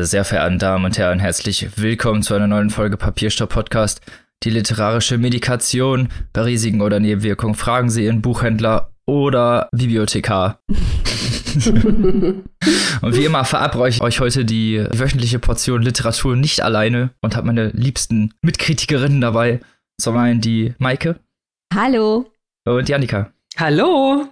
Meine 0.00 0.06
sehr 0.06 0.24
verehrten 0.24 0.58
Damen 0.58 0.86
und 0.86 0.96
Herren, 0.96 1.18
herzlich 1.18 1.76
willkommen 1.76 2.22
zu 2.22 2.32
einer 2.32 2.46
neuen 2.46 2.70
Folge 2.70 2.96
Papierstopp 2.96 3.50
Podcast. 3.50 4.00
Die 4.44 4.48
literarische 4.48 5.18
Medikation 5.18 6.08
bei 6.32 6.40
Risiken 6.40 6.80
oder 6.80 7.00
Nebenwirkungen 7.00 7.54
fragen 7.54 7.90
Sie 7.90 8.06
Ihren 8.06 8.22
Buchhändler 8.22 8.92
oder 9.04 9.68
Bibliothekar. 9.72 10.58
und 11.66 12.44
wie 13.14 13.26
immer 13.26 13.44
verabreuche 13.44 13.96
ich 13.96 14.00
euch 14.00 14.20
heute 14.20 14.46
die 14.46 14.82
wöchentliche 14.90 15.38
Portion 15.38 15.82
Literatur 15.82 16.34
nicht 16.34 16.62
alleine 16.62 17.10
und 17.20 17.36
habe 17.36 17.48
meine 17.48 17.68
liebsten 17.68 18.32
Mitkritikerinnen 18.40 19.20
dabei. 19.20 19.60
Zum 20.00 20.16
einen 20.16 20.40
die 20.40 20.72
Maike. 20.78 21.16
Hallo. 21.74 22.24
Und 22.64 22.88
Janika. 22.88 23.30
Hallo. 23.58 24.28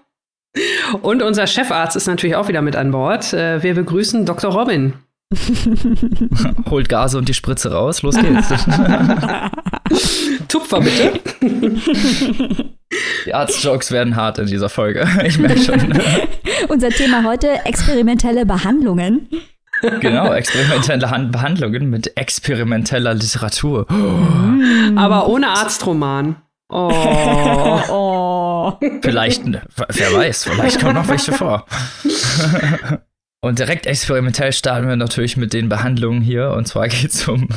Und 1.03 1.23
unser 1.23 1.47
Chefarzt 1.47 1.95
ist 1.95 2.07
natürlich 2.07 2.37
auch 2.37 2.49
wieder 2.49 2.63
mit 2.63 2.75
an 2.75 2.91
Bord. 2.91 3.35
Äh, 3.35 3.63
wir 3.63 3.75
begrüßen 3.75 4.25
Dr. 4.25 4.51
Robin. 4.51 4.95
Holt 6.71 6.89
Gase 6.89 7.19
und 7.19 7.29
die 7.29 7.35
Spritze 7.35 7.71
raus. 7.71 8.01
Los 8.03 8.17
geht's. 8.17 8.49
Tupfer 10.49 10.81
bitte. 10.81 11.21
Die 13.27 13.35
Arztjokes 13.35 13.93
werden 13.93 14.17
hart 14.17 14.39
in 14.39 14.47
dieser 14.47 14.71
Folge. 14.71 15.07
Ich 15.27 15.39
merke 15.39 15.61
schon. 15.61 16.01
Unser 16.69 16.89
Thema 16.89 17.25
heute: 17.25 17.67
experimentelle 17.67 18.47
Behandlungen. 18.47 19.29
Genau, 20.01 20.33
experimentelle 20.33 21.07
Behandlungen 21.27 21.91
mit 21.91 22.17
experimenteller 22.17 23.13
Literatur. 23.15 23.87
Aber 24.97 25.29
ohne 25.29 25.49
Arztroman. 25.49 26.37
Oh. 26.71 26.91
oh. 27.91 28.73
Vielleicht, 29.03 29.43
wer 29.45 30.13
weiß, 30.13 30.45
vielleicht 30.45 30.81
kommen 30.81 30.95
noch 30.95 31.09
welche 31.09 31.33
vor. 31.33 31.67
Und 33.41 33.61
direkt 33.61 33.87
experimentell 33.87 34.53
starten 34.53 34.89
wir 34.89 34.97
natürlich 34.97 35.37
mit 35.37 35.53
den 35.53 35.69
Behandlungen 35.69 36.21
hier. 36.21 36.51
Und 36.51 36.67
zwar 36.67 36.89
geht 36.89 37.13
es 37.13 37.29
um, 37.29 37.49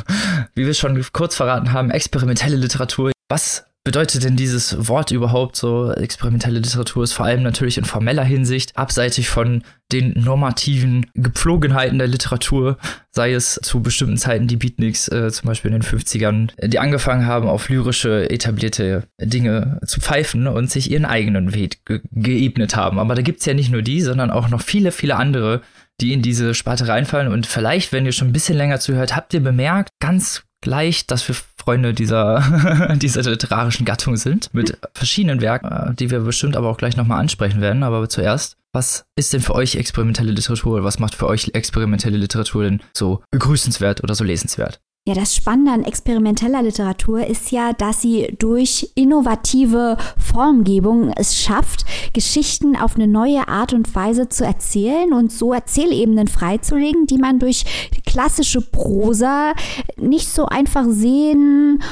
wie 0.54 0.66
wir 0.66 0.74
schon 0.74 1.04
kurz 1.12 1.34
verraten 1.34 1.72
haben, 1.72 1.90
experimentelle 1.90 2.56
Literatur. 2.56 3.12
Was 3.28 3.66
bedeutet 3.84 4.22
denn 4.22 4.36
dieses 4.36 4.88
Wort 4.88 5.10
überhaupt 5.10 5.56
so? 5.56 5.92
Experimentelle 5.92 6.60
Literatur 6.60 7.02
ist 7.02 7.12
vor 7.12 7.26
allem 7.26 7.42
natürlich 7.42 7.78
in 7.78 7.84
formeller 7.84 8.24
Hinsicht, 8.24 8.76
abseitig 8.76 9.28
von 9.28 9.62
den 9.90 10.12
normativen 10.16 11.06
Gepflogenheiten 11.14 11.98
der 11.98 12.06
Literatur, 12.06 12.78
sei 13.10 13.32
es 13.32 13.60
zu 13.62 13.82
bestimmten 13.82 14.16
Zeiten 14.16 14.46
die 14.46 14.56
Beatniks, 14.56 15.08
äh, 15.08 15.30
zum 15.30 15.48
Beispiel 15.48 15.72
in 15.72 15.80
den 15.80 15.82
50ern, 15.82 16.50
die 16.66 16.78
angefangen 16.78 17.26
haben, 17.26 17.48
auf 17.48 17.68
lyrische, 17.68 18.30
etablierte 18.30 19.08
Dinge 19.20 19.80
zu 19.84 20.00
pfeifen 20.00 20.46
und 20.46 20.70
sich 20.70 20.90
ihren 20.90 21.04
eigenen 21.04 21.52
Weg 21.52 21.84
ge 21.84 22.00
geebnet 22.10 22.76
haben. 22.76 22.98
Aber 22.98 23.14
da 23.14 23.22
gibt's 23.22 23.46
ja 23.46 23.54
nicht 23.54 23.70
nur 23.70 23.82
die, 23.82 24.00
sondern 24.00 24.30
auch 24.30 24.48
noch 24.48 24.62
viele, 24.62 24.92
viele 24.92 25.16
andere, 25.16 25.60
die 26.00 26.12
in 26.12 26.22
diese 26.22 26.54
Sparte 26.54 26.88
reinfallen. 26.88 27.32
Und 27.32 27.46
vielleicht, 27.46 27.92
wenn 27.92 28.06
ihr 28.06 28.12
schon 28.12 28.28
ein 28.28 28.32
bisschen 28.32 28.56
länger 28.56 28.80
zuhört, 28.80 29.14
habt 29.14 29.34
ihr 29.34 29.40
bemerkt, 29.40 29.90
ganz 30.00 30.44
gleich, 30.62 31.06
dass 31.06 31.26
wir 31.28 31.34
Freunde 31.62 31.94
dieser, 31.94 32.96
dieser 32.96 33.22
literarischen 33.22 33.86
Gattung 33.86 34.16
sind, 34.16 34.52
mit 34.52 34.76
verschiedenen 34.94 35.40
Werken, 35.40 35.68
äh, 35.70 35.94
die 35.94 36.10
wir 36.10 36.20
bestimmt 36.20 36.56
aber 36.56 36.68
auch 36.68 36.76
gleich 36.76 36.96
nochmal 36.96 37.20
ansprechen 37.20 37.60
werden. 37.60 37.84
Aber 37.84 38.08
zuerst, 38.08 38.56
was 38.72 39.04
ist 39.14 39.32
denn 39.32 39.40
für 39.40 39.54
euch 39.54 39.76
experimentelle 39.76 40.32
Literatur? 40.32 40.82
Was 40.82 40.98
macht 40.98 41.14
für 41.14 41.28
euch 41.28 41.50
experimentelle 41.54 42.18
Literatur 42.18 42.64
denn 42.64 42.82
so 42.92 43.22
begrüßenswert 43.30 44.02
oder 44.02 44.16
so 44.16 44.24
lesenswert? 44.24 44.80
Ja, 45.04 45.14
das 45.14 45.34
Spannende 45.34 45.72
an 45.72 45.82
experimenteller 45.82 46.62
Literatur 46.62 47.26
ist 47.26 47.50
ja, 47.50 47.72
dass 47.72 48.02
sie 48.02 48.36
durch 48.38 48.92
innovative 48.94 49.96
Formgebung 50.16 51.10
es 51.16 51.36
schafft, 51.36 51.84
Geschichten 52.12 52.76
auf 52.76 52.94
eine 52.94 53.08
neue 53.08 53.48
Art 53.48 53.72
und 53.72 53.92
Weise 53.96 54.28
zu 54.28 54.44
erzählen 54.44 55.12
und 55.12 55.32
so 55.32 55.52
Erzählebenen 55.52 56.28
freizulegen, 56.28 57.06
die 57.06 57.18
man 57.18 57.40
durch 57.40 57.64
klassische 58.06 58.60
Prosa 58.60 59.54
nicht 59.96 60.28
so 60.28 60.46
einfach 60.46 60.84
sehen 60.88 61.82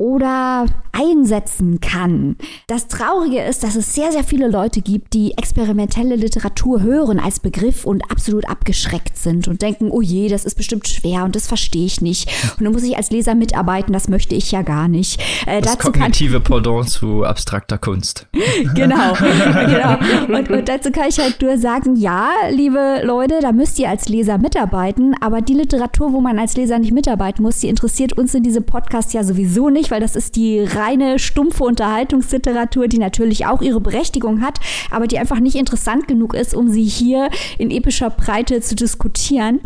oder 0.00 0.64
einsetzen 0.92 1.78
kann. 1.80 2.36
Das 2.66 2.88
Traurige 2.88 3.42
ist, 3.42 3.62
dass 3.62 3.76
es 3.76 3.94
sehr, 3.94 4.12
sehr 4.12 4.24
viele 4.24 4.48
Leute 4.48 4.80
gibt, 4.80 5.12
die 5.12 5.36
experimentelle 5.36 6.16
Literatur 6.16 6.80
hören 6.80 7.20
als 7.20 7.38
Begriff 7.38 7.84
und 7.84 8.10
absolut 8.10 8.48
abgeschreckt 8.48 9.18
sind 9.18 9.46
und 9.46 9.60
denken, 9.60 9.90
oh 9.90 10.00
je, 10.00 10.28
das 10.28 10.46
ist 10.46 10.54
bestimmt 10.54 10.88
schwer 10.88 11.24
und 11.24 11.36
das 11.36 11.46
verstehe 11.46 11.84
ich 11.84 12.00
nicht. 12.00 12.30
Und 12.58 12.64
dann 12.64 12.72
muss 12.72 12.82
ich 12.82 12.96
als 12.96 13.10
Leser 13.10 13.34
mitarbeiten, 13.34 13.92
das 13.92 14.08
möchte 14.08 14.34
ich 14.34 14.50
ja 14.50 14.62
gar 14.62 14.88
nicht. 14.88 15.20
Äh, 15.46 15.60
das 15.60 15.78
kognitive 15.78 16.40
Pendant 16.40 16.88
zu 16.88 17.24
abstrakter 17.24 17.76
Kunst. 17.76 18.26
genau, 18.74 19.12
genau. 19.12 19.98
Und, 20.34 20.50
und 20.50 20.68
dazu 20.68 20.90
kann 20.92 21.10
ich 21.10 21.18
halt 21.18 21.42
nur 21.42 21.58
sagen, 21.58 21.96
ja, 21.96 22.30
liebe 22.50 23.02
Leute, 23.04 23.40
da 23.42 23.52
müsst 23.52 23.78
ihr 23.78 23.90
als 23.90 24.08
Leser 24.08 24.38
mitarbeiten, 24.38 25.14
aber 25.20 25.42
die 25.42 25.54
Literatur, 25.54 26.14
wo 26.14 26.22
man 26.22 26.38
als 26.38 26.56
Leser 26.56 26.78
nicht 26.78 26.92
mitarbeiten 26.92 27.42
muss, 27.42 27.58
die 27.58 27.68
interessiert 27.68 28.16
uns 28.16 28.34
in 28.34 28.42
diesem 28.42 28.64
Podcast 28.64 29.12
ja 29.12 29.22
sowieso 29.24 29.68
nicht 29.68 29.89
weil 29.90 30.00
das 30.00 30.16
ist 30.16 30.36
die 30.36 30.60
reine 30.60 31.18
stumpfe 31.18 31.64
Unterhaltungsliteratur, 31.64 32.88
die 32.88 32.98
natürlich 32.98 33.46
auch 33.46 33.62
ihre 33.62 33.80
Berechtigung 33.80 34.40
hat, 34.40 34.58
aber 34.90 35.06
die 35.06 35.18
einfach 35.18 35.40
nicht 35.40 35.56
interessant 35.56 36.08
genug 36.08 36.34
ist, 36.34 36.54
um 36.54 36.68
sie 36.68 36.84
hier 36.84 37.30
in 37.58 37.70
epischer 37.70 38.10
Breite 38.10 38.60
zu 38.60 38.74
diskutieren. 38.74 39.60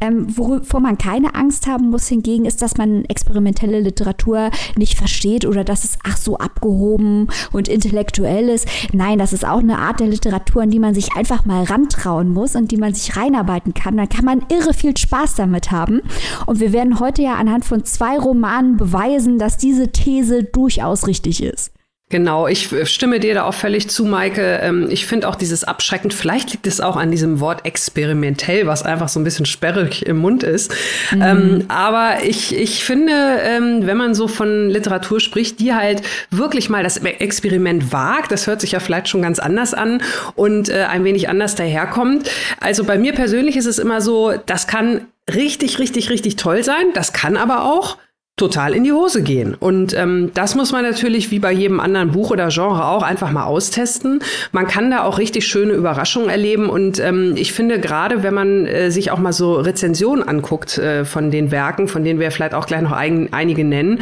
Ähm, 0.00 0.36
wovor 0.36 0.80
man 0.80 0.98
keine 0.98 1.34
Angst 1.34 1.66
haben 1.66 1.90
muss 1.90 2.08
hingegen, 2.08 2.44
ist, 2.44 2.62
dass 2.62 2.76
man 2.76 3.04
experimentelle 3.06 3.80
Literatur 3.80 4.50
nicht 4.76 4.96
versteht 4.96 5.46
oder 5.46 5.64
dass 5.64 5.84
es 5.84 5.98
ach 6.04 6.16
so 6.16 6.38
abgehoben 6.38 7.28
und 7.52 7.68
intellektuell 7.68 8.48
ist. 8.48 8.66
Nein, 8.92 9.18
das 9.18 9.32
ist 9.32 9.46
auch 9.46 9.58
eine 9.58 9.78
Art 9.78 10.00
der 10.00 10.08
Literatur, 10.08 10.62
an 10.62 10.70
die 10.70 10.78
man 10.78 10.94
sich 10.94 11.16
einfach 11.16 11.44
mal 11.44 11.64
rantrauen 11.64 12.28
muss 12.28 12.56
und 12.56 12.70
die 12.70 12.76
man 12.76 12.94
sich 12.94 13.16
reinarbeiten 13.16 13.74
kann. 13.74 13.96
Dann 13.96 14.08
kann 14.08 14.24
man 14.24 14.44
irre 14.48 14.74
viel 14.74 14.96
Spaß 14.96 15.34
damit 15.34 15.70
haben. 15.70 16.00
Und 16.46 16.60
wir 16.60 16.72
werden 16.72 17.00
heute 17.00 17.22
ja 17.22 17.34
anhand 17.34 17.64
von 17.64 17.84
zwei 17.84 18.18
Romanen 18.18 18.76
beweisen, 18.76 19.38
dass 19.38 19.56
die 19.56 19.69
diese 19.70 19.92
These 19.92 20.42
durchaus 20.42 21.06
richtig 21.06 21.42
ist. 21.42 21.70
Genau, 22.12 22.48
ich 22.48 22.68
stimme 22.90 23.20
dir 23.20 23.34
da 23.34 23.44
auch 23.44 23.54
völlig 23.54 23.88
zu, 23.88 24.04
Maike. 24.04 24.58
Ähm, 24.62 24.88
ich 24.90 25.06
finde 25.06 25.28
auch 25.28 25.36
dieses 25.36 25.62
abschreckend, 25.62 26.12
vielleicht 26.12 26.50
liegt 26.50 26.66
es 26.66 26.80
auch 26.80 26.96
an 26.96 27.12
diesem 27.12 27.38
Wort 27.38 27.64
experimentell, 27.64 28.66
was 28.66 28.82
einfach 28.82 29.08
so 29.08 29.20
ein 29.20 29.24
bisschen 29.24 29.46
sperrig 29.46 30.04
im 30.06 30.16
Mund 30.16 30.42
ist. 30.42 30.72
Mhm. 31.12 31.22
Ähm, 31.22 31.64
aber 31.68 32.24
ich, 32.24 32.52
ich 32.52 32.82
finde, 32.82 33.12
ähm, 33.44 33.86
wenn 33.86 33.96
man 33.96 34.14
so 34.14 34.26
von 34.26 34.70
Literatur 34.70 35.20
spricht, 35.20 35.60
die 35.60 35.72
halt 35.72 36.02
wirklich 36.32 36.68
mal 36.68 36.82
das 36.82 36.96
Experiment 36.96 37.92
wagt, 37.92 38.32
das 38.32 38.48
hört 38.48 38.60
sich 38.60 38.72
ja 38.72 38.80
vielleicht 38.80 39.06
schon 39.06 39.22
ganz 39.22 39.38
anders 39.38 39.72
an 39.72 40.02
und 40.34 40.68
äh, 40.68 40.86
ein 40.90 41.04
wenig 41.04 41.28
anders 41.28 41.54
daherkommt. 41.54 42.28
Also 42.58 42.82
bei 42.82 42.98
mir 42.98 43.12
persönlich 43.12 43.56
ist 43.56 43.66
es 43.66 43.78
immer 43.78 44.00
so, 44.00 44.32
das 44.46 44.66
kann 44.66 45.02
richtig, 45.32 45.78
richtig, 45.78 46.10
richtig 46.10 46.34
toll 46.34 46.64
sein. 46.64 46.86
Das 46.92 47.12
kann 47.12 47.36
aber 47.36 47.62
auch 47.62 47.98
total 48.40 48.74
in 48.74 48.84
die 48.84 48.92
Hose 48.92 49.22
gehen. 49.22 49.54
Und 49.54 49.94
ähm, 49.94 50.30
das 50.34 50.54
muss 50.54 50.72
man 50.72 50.82
natürlich 50.82 51.30
wie 51.30 51.38
bei 51.38 51.52
jedem 51.52 51.78
anderen 51.78 52.10
Buch 52.10 52.30
oder 52.30 52.48
Genre 52.48 52.86
auch 52.86 53.02
einfach 53.02 53.30
mal 53.30 53.44
austesten. 53.44 54.20
Man 54.50 54.66
kann 54.66 54.90
da 54.90 55.04
auch 55.04 55.18
richtig 55.18 55.46
schöne 55.46 55.74
Überraschungen 55.74 56.30
erleben. 56.30 56.68
Und 56.68 56.98
ähm, 56.98 57.34
ich 57.36 57.52
finde 57.52 57.78
gerade, 57.78 58.22
wenn 58.22 58.34
man 58.34 58.66
äh, 58.66 58.90
sich 58.90 59.10
auch 59.10 59.18
mal 59.18 59.32
so 59.32 59.54
Rezensionen 59.56 60.26
anguckt 60.26 60.78
äh, 60.78 61.04
von 61.04 61.30
den 61.30 61.50
Werken, 61.50 61.86
von 61.86 62.02
denen 62.02 62.18
wir 62.18 62.30
vielleicht 62.30 62.54
auch 62.54 62.66
gleich 62.66 62.80
noch 62.80 62.92
ein, 62.92 63.28
einige 63.32 63.62
nennen, 63.62 64.00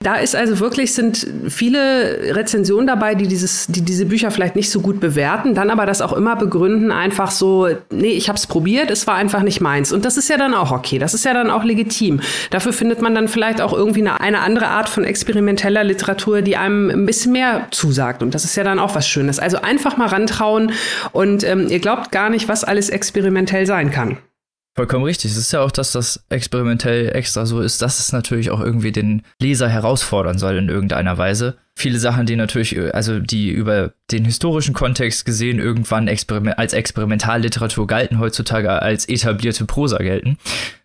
da 0.00 0.16
ist 0.16 0.36
also 0.36 0.60
wirklich 0.60 0.92
sind 0.92 1.26
viele 1.48 2.34
Rezensionen 2.36 2.86
dabei, 2.86 3.14
die 3.14 3.26
dieses, 3.26 3.66
die 3.68 3.80
diese 3.80 4.04
Bücher 4.04 4.30
vielleicht 4.30 4.54
nicht 4.54 4.70
so 4.70 4.80
gut 4.80 5.00
bewerten, 5.00 5.54
dann 5.54 5.70
aber 5.70 5.86
das 5.86 6.02
auch 6.02 6.12
immer 6.12 6.36
begründen, 6.36 6.92
einfach 6.92 7.30
so, 7.30 7.68
nee, 7.90 8.12
ich 8.12 8.28
habe 8.28 8.36
es 8.36 8.46
probiert, 8.46 8.90
es 8.90 9.06
war 9.06 9.14
einfach 9.14 9.42
nicht 9.42 9.62
meins. 9.62 9.92
Und 9.92 10.04
das 10.04 10.18
ist 10.18 10.28
ja 10.28 10.36
dann 10.36 10.52
auch 10.52 10.72
okay. 10.72 10.98
Das 10.98 11.14
ist 11.14 11.24
ja 11.24 11.32
dann 11.32 11.50
auch 11.50 11.64
legitim. 11.64 12.20
Dafür 12.50 12.74
findet 12.74 13.00
man 13.00 13.14
dann 13.14 13.28
vielleicht 13.28 13.62
auch 13.62 13.72
irgendwie 13.78 14.00
eine, 14.00 14.20
eine 14.20 14.40
andere 14.40 14.68
Art 14.68 14.88
von 14.88 15.04
experimenteller 15.04 15.84
Literatur, 15.84 16.42
die 16.42 16.56
einem 16.56 16.90
ein 16.90 17.06
bisschen 17.06 17.32
mehr 17.32 17.68
zusagt. 17.70 18.22
Und 18.22 18.34
das 18.34 18.44
ist 18.44 18.56
ja 18.56 18.64
dann 18.64 18.78
auch 18.78 18.94
was 18.94 19.08
Schönes. 19.08 19.38
Also 19.38 19.62
einfach 19.62 19.96
mal 19.96 20.08
rantrauen 20.08 20.72
und 21.12 21.44
ähm, 21.44 21.68
ihr 21.68 21.78
glaubt 21.78 22.12
gar 22.12 22.28
nicht, 22.28 22.48
was 22.48 22.64
alles 22.64 22.90
experimentell 22.90 23.66
sein 23.66 23.90
kann. 23.90 24.18
Vollkommen 24.78 25.02
richtig. 25.02 25.32
Es 25.32 25.36
ist 25.36 25.52
ja 25.52 25.60
auch, 25.60 25.72
dass 25.72 25.90
das 25.90 26.24
experimentell 26.28 27.08
extra 27.12 27.46
so 27.46 27.60
ist, 27.60 27.82
dass 27.82 27.98
es 27.98 28.12
natürlich 28.12 28.52
auch 28.52 28.60
irgendwie 28.60 28.92
den 28.92 29.22
Leser 29.40 29.68
herausfordern 29.68 30.38
soll 30.38 30.56
in 30.56 30.68
irgendeiner 30.68 31.18
Weise. 31.18 31.56
Viele 31.74 31.98
Sachen, 31.98 32.26
die 32.26 32.36
natürlich, 32.36 32.78
also 32.94 33.18
die 33.18 33.50
über 33.50 33.92
den 34.12 34.24
historischen 34.24 34.74
Kontext 34.74 35.24
gesehen 35.24 35.58
irgendwann 35.58 36.06
experiment 36.06 36.60
als 36.60 36.74
Experimentalliteratur 36.74 37.88
galten, 37.88 38.20
heutzutage 38.20 38.70
als 38.70 39.08
etablierte 39.08 39.64
Prosa 39.64 39.98
gelten. 39.98 40.38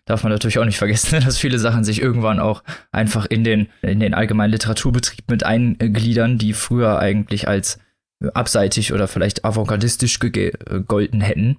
Darf 0.06 0.22
man 0.22 0.32
natürlich 0.32 0.58
auch 0.58 0.64
nicht 0.64 0.78
vergessen, 0.78 1.20
dass 1.24 1.38
viele 1.38 1.58
Sachen 1.58 1.84
sich 1.84 2.00
irgendwann 2.00 2.40
auch 2.40 2.62
einfach 2.92 3.26
in 3.26 3.44
den, 3.44 3.68
in 3.82 4.00
den 4.00 4.14
allgemeinen 4.14 4.52
Literaturbetrieb 4.52 5.30
mit 5.30 5.44
eingliedern, 5.44 6.38
die 6.38 6.52
früher 6.52 6.98
eigentlich 6.98 7.48
als 7.48 7.78
abseitig 8.32 8.92
oder 8.92 9.08
vielleicht 9.08 9.44
avantgardistisch 9.44 10.18
gegolten 10.18 11.20
hätten. 11.20 11.58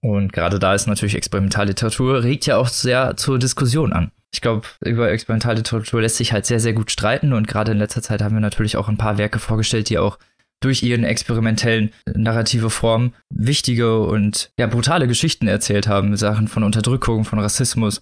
Und 0.00 0.32
gerade 0.32 0.58
da 0.58 0.74
ist 0.74 0.86
natürlich 0.86 1.14
Experimentalliteratur, 1.14 2.22
regt 2.22 2.46
ja 2.46 2.56
auch 2.56 2.68
sehr 2.68 3.16
zur 3.16 3.38
Diskussion 3.38 3.92
an. 3.92 4.12
Ich 4.32 4.40
glaube, 4.40 4.66
über 4.80 5.10
Experimentalliteratur 5.10 6.00
lässt 6.00 6.16
sich 6.16 6.32
halt 6.32 6.46
sehr, 6.46 6.60
sehr 6.60 6.72
gut 6.72 6.90
streiten 6.90 7.32
und 7.32 7.48
gerade 7.48 7.72
in 7.72 7.78
letzter 7.78 8.00
Zeit 8.00 8.22
haben 8.22 8.34
wir 8.34 8.40
natürlich 8.40 8.76
auch 8.76 8.88
ein 8.88 8.96
paar 8.96 9.18
Werke 9.18 9.38
vorgestellt, 9.38 9.90
die 9.90 9.98
auch 9.98 10.18
durch 10.60 10.82
ihren 10.82 11.04
experimentellen 11.04 11.92
narrative 12.14 12.70
Form 12.70 13.14
wichtige 13.30 14.00
und 14.00 14.52
ja 14.58 14.66
brutale 14.66 15.08
Geschichten 15.08 15.48
erzählt 15.48 15.88
haben, 15.88 16.16
Sachen 16.16 16.48
von 16.48 16.62
Unterdrückung, 16.62 17.24
von 17.24 17.38
Rassismus 17.38 18.00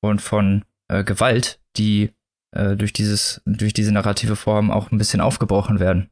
und 0.00 0.22
von 0.22 0.64
äh, 0.88 1.04
Gewalt, 1.04 1.58
die 1.76 2.10
äh, 2.52 2.76
durch 2.76 2.92
dieses 2.92 3.42
durch 3.44 3.72
diese 3.72 3.92
narrative 3.92 4.36
Form 4.36 4.70
auch 4.70 4.92
ein 4.92 4.98
bisschen 4.98 5.20
aufgebrochen 5.20 5.80
werden. 5.80 6.08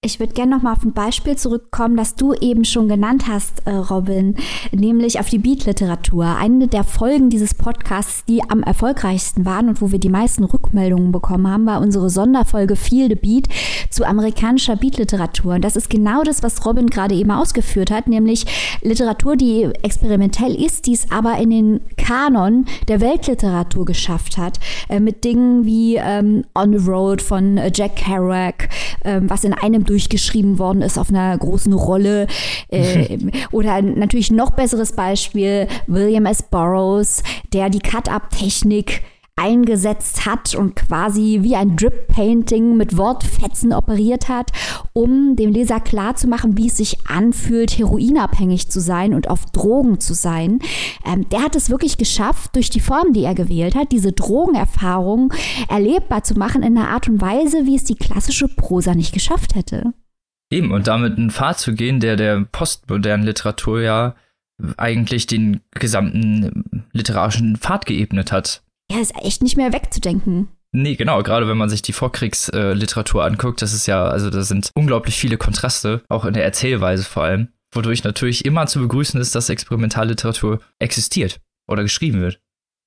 Ich 0.00 0.20
würde 0.20 0.32
gerne 0.32 0.54
noch 0.54 0.62
mal 0.62 0.74
auf 0.74 0.84
ein 0.84 0.92
Beispiel 0.92 1.34
zurückkommen, 1.34 1.96
das 1.96 2.14
du 2.14 2.32
eben 2.32 2.64
schon 2.64 2.86
genannt 2.86 3.24
hast, 3.26 3.66
äh, 3.66 3.72
Robin, 3.72 4.36
nämlich 4.70 5.18
auf 5.18 5.28
die 5.28 5.38
Beat-Literatur. 5.38 6.36
Eine 6.36 6.68
der 6.68 6.84
Folgen 6.84 7.30
dieses 7.30 7.52
Podcasts, 7.52 8.24
die 8.24 8.40
am 8.48 8.62
erfolgreichsten 8.62 9.44
waren 9.44 9.68
und 9.68 9.82
wo 9.82 9.90
wir 9.90 9.98
die 9.98 10.08
meisten 10.08 10.44
Rückmeldungen 10.44 11.10
bekommen 11.10 11.48
haben, 11.48 11.66
war 11.66 11.80
unsere 11.80 12.10
Sonderfolge 12.10 12.76
Feel 12.76 13.08
the 13.08 13.16
Beat 13.16 13.48
zu 13.90 14.04
amerikanischer 14.04 14.76
Beat-Literatur. 14.76 15.54
Und 15.54 15.64
das 15.64 15.74
ist 15.74 15.90
genau 15.90 16.22
das, 16.22 16.44
was 16.44 16.64
Robin 16.64 16.86
gerade 16.86 17.16
eben 17.16 17.32
ausgeführt 17.32 17.90
hat, 17.90 18.06
nämlich 18.06 18.46
Literatur, 18.82 19.34
die 19.34 19.68
experimentell 19.82 20.54
ist, 20.54 20.86
die 20.86 20.92
es 20.92 21.10
aber 21.10 21.38
in 21.38 21.50
den 21.50 21.80
Kanon 21.96 22.66
der 22.86 23.00
Weltliteratur 23.00 23.84
geschafft 23.84 24.38
hat. 24.38 24.60
Äh, 24.88 25.00
mit 25.00 25.24
Dingen 25.24 25.64
wie 25.64 25.96
ähm, 25.96 26.44
On 26.54 26.78
the 26.78 26.88
Road 26.88 27.20
von 27.20 27.58
äh, 27.58 27.72
Jack 27.74 27.96
Kerouac, 27.96 28.68
äh, 29.02 29.20
was 29.24 29.42
in 29.42 29.54
einem 29.54 29.87
durchgeschrieben 29.88 30.58
worden 30.58 30.82
ist 30.82 30.98
auf 30.98 31.10
einer 31.10 31.36
großen 31.36 31.72
Rolle. 31.72 32.26
Äh, 32.68 33.18
oder 33.52 33.80
natürlich 33.82 34.30
noch 34.30 34.50
besseres 34.50 34.92
Beispiel, 34.92 35.66
William 35.86 36.26
S. 36.26 36.42
Burroughs, 36.42 37.22
der 37.52 37.70
die 37.70 37.80
Cut-Up-Technik 37.80 39.02
eingesetzt 39.38 40.26
hat 40.26 40.54
und 40.54 40.76
quasi 40.76 41.38
wie 41.42 41.56
ein 41.56 41.76
Drip-Painting 41.76 42.76
mit 42.76 42.96
Wortfetzen 42.96 43.72
operiert 43.72 44.28
hat, 44.28 44.50
um 44.92 45.36
dem 45.36 45.52
Leser 45.52 45.80
klarzumachen, 45.80 46.56
wie 46.56 46.66
es 46.66 46.76
sich 46.76 47.06
anfühlt, 47.06 47.78
heroinabhängig 47.78 48.68
zu 48.68 48.80
sein 48.80 49.14
und 49.14 49.28
auf 49.28 49.46
Drogen 49.46 50.00
zu 50.00 50.14
sein. 50.14 50.58
Ähm, 51.04 51.28
der 51.28 51.42
hat 51.42 51.56
es 51.56 51.70
wirklich 51.70 51.98
geschafft, 51.98 52.56
durch 52.56 52.70
die 52.70 52.80
Form, 52.80 53.12
die 53.12 53.24
er 53.24 53.34
gewählt 53.34 53.74
hat, 53.74 53.92
diese 53.92 54.12
Drogenerfahrung 54.12 55.32
erlebbar 55.68 56.24
zu 56.24 56.34
machen 56.34 56.62
in 56.62 56.76
einer 56.76 56.88
Art 56.88 57.08
und 57.08 57.20
Weise, 57.20 57.66
wie 57.66 57.76
es 57.76 57.84
die 57.84 57.96
klassische 57.96 58.48
Prosa 58.48 58.94
nicht 58.94 59.12
geschafft 59.12 59.54
hätte. 59.54 59.92
Eben, 60.50 60.72
und 60.72 60.86
damit 60.86 61.18
einen 61.18 61.30
Pfad 61.30 61.58
zu 61.58 61.74
gehen, 61.74 62.00
der 62.00 62.16
der 62.16 62.40
postmodernen 62.50 63.26
Literatur 63.26 63.82
ja 63.82 64.14
eigentlich 64.76 65.26
den 65.26 65.60
gesamten 65.72 66.84
literarischen 66.92 67.56
Pfad 67.56 67.86
geebnet 67.86 68.32
hat. 68.32 68.62
Ja, 68.90 69.00
ist 69.00 69.14
echt 69.16 69.42
nicht 69.42 69.56
mehr 69.56 69.72
wegzudenken. 69.72 70.48
Nee, 70.72 70.96
genau, 70.96 71.22
gerade 71.22 71.48
wenn 71.48 71.56
man 71.56 71.70
sich 71.70 71.82
die 71.82 71.92
Vorkriegsliteratur 71.92 73.24
anguckt, 73.24 73.62
das 73.62 73.72
ist 73.72 73.86
ja, 73.86 74.06
also 74.06 74.28
da 74.30 74.42
sind 74.42 74.70
unglaublich 74.74 75.16
viele 75.16 75.38
Kontraste, 75.38 76.02
auch 76.08 76.24
in 76.24 76.34
der 76.34 76.44
Erzählweise 76.44 77.04
vor 77.04 77.24
allem, 77.24 77.48
wodurch 77.72 78.04
natürlich 78.04 78.44
immer 78.44 78.66
zu 78.66 78.80
begrüßen 78.80 79.20
ist, 79.20 79.34
dass 79.34 79.48
Experimentalliteratur 79.48 80.60
existiert 80.78 81.40
oder 81.66 81.82
geschrieben 81.82 82.20
wird. 82.20 82.40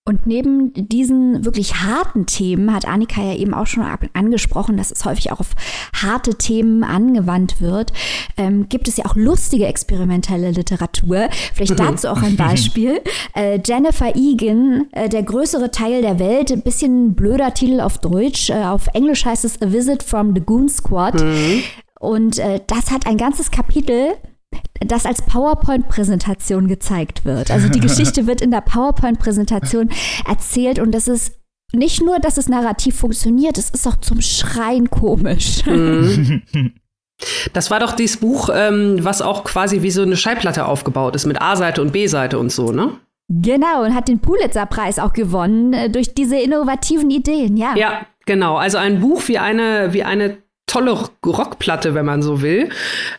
Und 0.04 0.26
neben 0.26 0.74
diesen 0.74 1.46
wirklich 1.46 1.76
harten 1.76 2.26
Themen 2.26 2.74
hat 2.74 2.88
Annika 2.88 3.22
ja 3.22 3.36
eben 3.36 3.54
auch 3.54 3.68
schon 3.68 3.86
angesprochen, 4.14 4.76
dass 4.76 4.92
es 4.92 5.06
häufig 5.06 5.32
auch 5.32 5.40
auf 5.40 5.52
harte 5.94 6.34
Themen 6.34 6.84
angewandt 6.84 7.62
wird, 7.62 7.94
ähm, 8.36 8.68
gibt 8.68 8.88
es 8.88 8.98
ja 8.98 9.06
auch 9.06 9.16
lustige 9.16 9.68
experimentelle 9.68 10.50
Literatur. 10.50 11.30
Vielleicht 11.54 11.74
mhm. 11.74 11.78
dazu 11.78 12.08
auch 12.10 12.22
ein 12.22 12.36
Beispiel. 12.36 13.02
Äh, 13.34 13.60
Jennifer 13.64 14.14
Egan, 14.16 14.88
äh, 14.92 15.08
Der 15.08 15.24
größere 15.24 15.72
Teil 15.72 16.02
der 16.02 16.20
Welt, 16.20 16.52
ein 16.52 16.64
bisschen 16.64 17.14
blöder 17.14 17.54
Titel 17.54 17.80
auf 17.80 18.00
Deutsch. 18.00 18.50
Äh, 18.50 18.64
auf 18.64 18.88
Englisch 18.94 19.26
heißt 19.26 19.46
es 19.46 19.62
A 19.62 19.72
Visit 19.72 20.04
from 20.04 20.34
the 20.36 20.42
Goon 20.42 20.68
Squad. 20.68 21.22
Mhm. 21.22 21.64
Und 22.00 22.40
äh, 22.40 22.60
das 22.68 22.92
hat 22.92 23.06
ein 23.06 23.18
ganzes 23.18 23.52
Kapitel 23.52 24.16
das 24.80 25.06
als 25.06 25.22
PowerPoint-Präsentation 25.22 26.68
gezeigt 26.68 27.26
wird. 27.26 27.52
Also 27.52 27.70
die 27.70 27.80
Geschichte 27.80 28.28
wird 28.28 28.42
in 28.42 28.52
der 28.52 28.62
PowerPoint-Präsentation 28.62 29.90
erzählt 30.28 30.80
und 30.80 30.92
das 30.92 31.08
ist 31.08 31.38
nicht 31.74 32.04
nur, 32.04 32.20
dass 32.20 32.38
es 32.38 32.50
narrativ 32.50 32.98
funktioniert, 32.98 33.58
es 33.58 33.70
ist 33.70 33.88
auch 33.88 33.98
zum 33.98 34.22
Schreien 34.22 34.90
komisch. 34.90 35.66
Mhm. 35.66 36.42
Das 37.54 37.70
war 37.70 37.80
doch 37.80 37.94
dieses 37.94 38.18
Buch, 38.18 38.50
ähm, 38.52 38.98
was 39.02 39.22
auch 39.22 39.44
quasi 39.44 39.84
wie 39.84 39.92
so 39.92 40.02
eine 40.02 40.18
Schallplatte 40.18 40.66
aufgebaut 40.66 41.16
ist, 41.16 41.28
mit 41.28 41.40
A-Seite 41.40 41.82
und 41.82 41.94
B-Seite 41.94 42.40
und 42.40 42.52
so, 42.52 42.72
ne? 42.72 42.98
Genau, 43.28 43.84
und 43.84 43.94
hat 43.94 44.08
den 44.08 44.20
Pulitzer-Preis 44.20 45.00
auch 45.00 45.14
gewonnen 45.14 45.72
äh, 45.74 45.90
durch 45.90 46.16
diese 46.16 46.38
innovativen 46.38 47.12
Ideen, 47.12 47.58
ja. 47.58 47.76
Ja, 47.76 48.08
genau. 48.26 48.58
Also 48.58 48.78
ein 48.78 49.00
Buch 49.00 49.28
wie 49.28 49.38
eine, 49.38 49.94
wie 49.94 50.04
eine 50.04 50.38
tolle 50.72 50.98
Rockplatte, 51.26 51.94
wenn 51.94 52.06
man 52.06 52.22
so 52.22 52.42
will. 52.42 52.70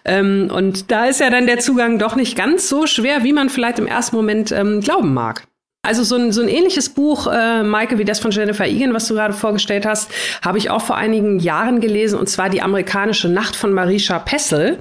Ähm, 0.04 0.50
und 0.52 0.90
da 0.90 1.06
ist 1.06 1.20
ja 1.20 1.30
dann 1.30 1.46
der 1.46 1.58
Zugang 1.58 1.98
doch 1.98 2.16
nicht 2.16 2.36
ganz 2.36 2.68
so 2.68 2.86
schwer, 2.86 3.24
wie 3.24 3.32
man 3.32 3.50
vielleicht 3.50 3.78
im 3.78 3.86
ersten 3.86 4.16
Moment 4.16 4.52
ähm, 4.52 4.80
glauben 4.80 5.12
mag. 5.12 5.44
Also 5.84 6.04
so 6.04 6.14
ein, 6.14 6.30
so 6.30 6.40
ein 6.40 6.48
ähnliches 6.48 6.90
Buch, 6.90 7.26
äh, 7.26 7.64
Maike, 7.64 7.98
wie 7.98 8.04
das 8.04 8.20
von 8.20 8.30
Jennifer 8.30 8.66
Egan, 8.66 8.94
was 8.94 9.08
du 9.08 9.14
gerade 9.14 9.34
vorgestellt 9.34 9.84
hast, 9.84 10.12
habe 10.40 10.56
ich 10.56 10.70
auch 10.70 10.82
vor 10.82 10.96
einigen 10.96 11.40
Jahren 11.40 11.80
gelesen, 11.80 12.20
und 12.20 12.28
zwar 12.28 12.48
die 12.48 12.62
amerikanische 12.62 13.28
Nacht 13.28 13.56
von 13.56 13.72
Marisha 13.72 14.20
Pessel, 14.20 14.78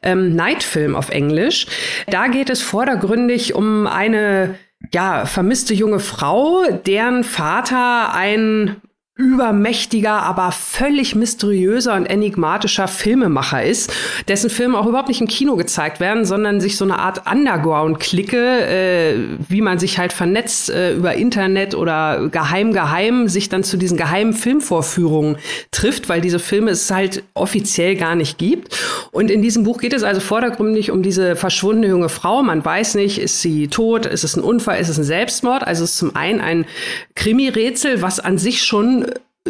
ähm, 0.00 0.36
Nightfilm 0.36 0.94
auf 0.94 1.10
Englisch. 1.10 1.66
Da 2.06 2.28
geht 2.28 2.50
es 2.50 2.62
vordergründig 2.62 3.56
um 3.56 3.88
eine 3.88 4.54
ja, 4.92 5.26
vermisste 5.26 5.74
junge 5.74 5.98
Frau, 5.98 6.62
deren 6.86 7.24
Vater 7.24 8.14
ein 8.14 8.76
übermächtiger, 9.16 10.24
aber 10.24 10.50
völlig 10.50 11.14
mysteriöser 11.14 11.94
und 11.94 12.06
enigmatischer 12.06 12.88
Filmemacher 12.88 13.62
ist, 13.62 13.92
dessen 14.26 14.50
Filme 14.50 14.76
auch 14.76 14.86
überhaupt 14.86 15.06
nicht 15.06 15.20
im 15.20 15.28
Kino 15.28 15.54
gezeigt 15.54 16.00
werden, 16.00 16.24
sondern 16.24 16.60
sich 16.60 16.76
so 16.76 16.84
eine 16.84 16.98
Art 16.98 17.30
Underground-Clique, 17.30 18.36
äh, 18.36 19.14
wie 19.48 19.60
man 19.60 19.78
sich 19.78 19.98
halt 19.98 20.12
vernetzt 20.12 20.68
äh, 20.68 20.94
über 20.94 21.14
Internet 21.14 21.76
oder 21.76 22.28
geheim 22.28 22.72
geheim 22.72 23.28
sich 23.28 23.48
dann 23.48 23.62
zu 23.62 23.76
diesen 23.76 23.96
geheimen 23.96 24.32
Filmvorführungen 24.32 25.36
trifft, 25.70 26.08
weil 26.08 26.20
diese 26.20 26.40
Filme 26.40 26.72
es 26.72 26.90
halt 26.90 27.22
offiziell 27.34 27.94
gar 27.94 28.16
nicht 28.16 28.36
gibt. 28.36 28.76
Und 29.12 29.30
in 29.30 29.42
diesem 29.42 29.62
Buch 29.62 29.78
geht 29.78 29.92
es 29.92 30.02
also 30.02 30.20
vordergründig 30.20 30.90
um 30.90 31.04
diese 31.04 31.36
verschwundene 31.36 31.86
junge 31.86 32.08
Frau. 32.08 32.42
Man 32.42 32.64
weiß 32.64 32.96
nicht, 32.96 33.18
ist 33.20 33.42
sie 33.42 33.68
tot, 33.68 34.06
ist 34.06 34.24
es 34.24 34.36
ein 34.36 34.42
Unfall, 34.42 34.80
ist 34.80 34.88
es 34.88 34.98
ein 34.98 35.04
Selbstmord? 35.04 35.64
Also 35.64 35.84
es 35.84 35.92
ist 35.92 35.98
zum 35.98 36.16
einen 36.16 36.40
ein 36.40 36.66
Krimi-Rätsel, 37.14 38.02
was 38.02 38.18
an 38.18 38.38
sich 38.38 38.64
schon 38.64 39.04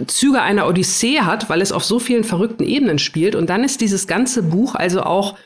Züge 0.07 0.43
einer 0.43 0.67
Odyssee 0.67 1.21
hat, 1.21 1.49
weil 1.49 1.61
es 1.61 1.73
auf 1.73 1.85
so 1.85 1.99
vielen 1.99 2.25
verrückten 2.25 2.65
Ebenen 2.65 2.99
spielt. 2.99 3.35
Und 3.35 3.49
dann 3.49 3.63
ist 3.63 3.81
dieses 3.81 4.07
ganze 4.07 4.43
Buch 4.43 4.75
also 4.75 5.03
auch 5.03 5.37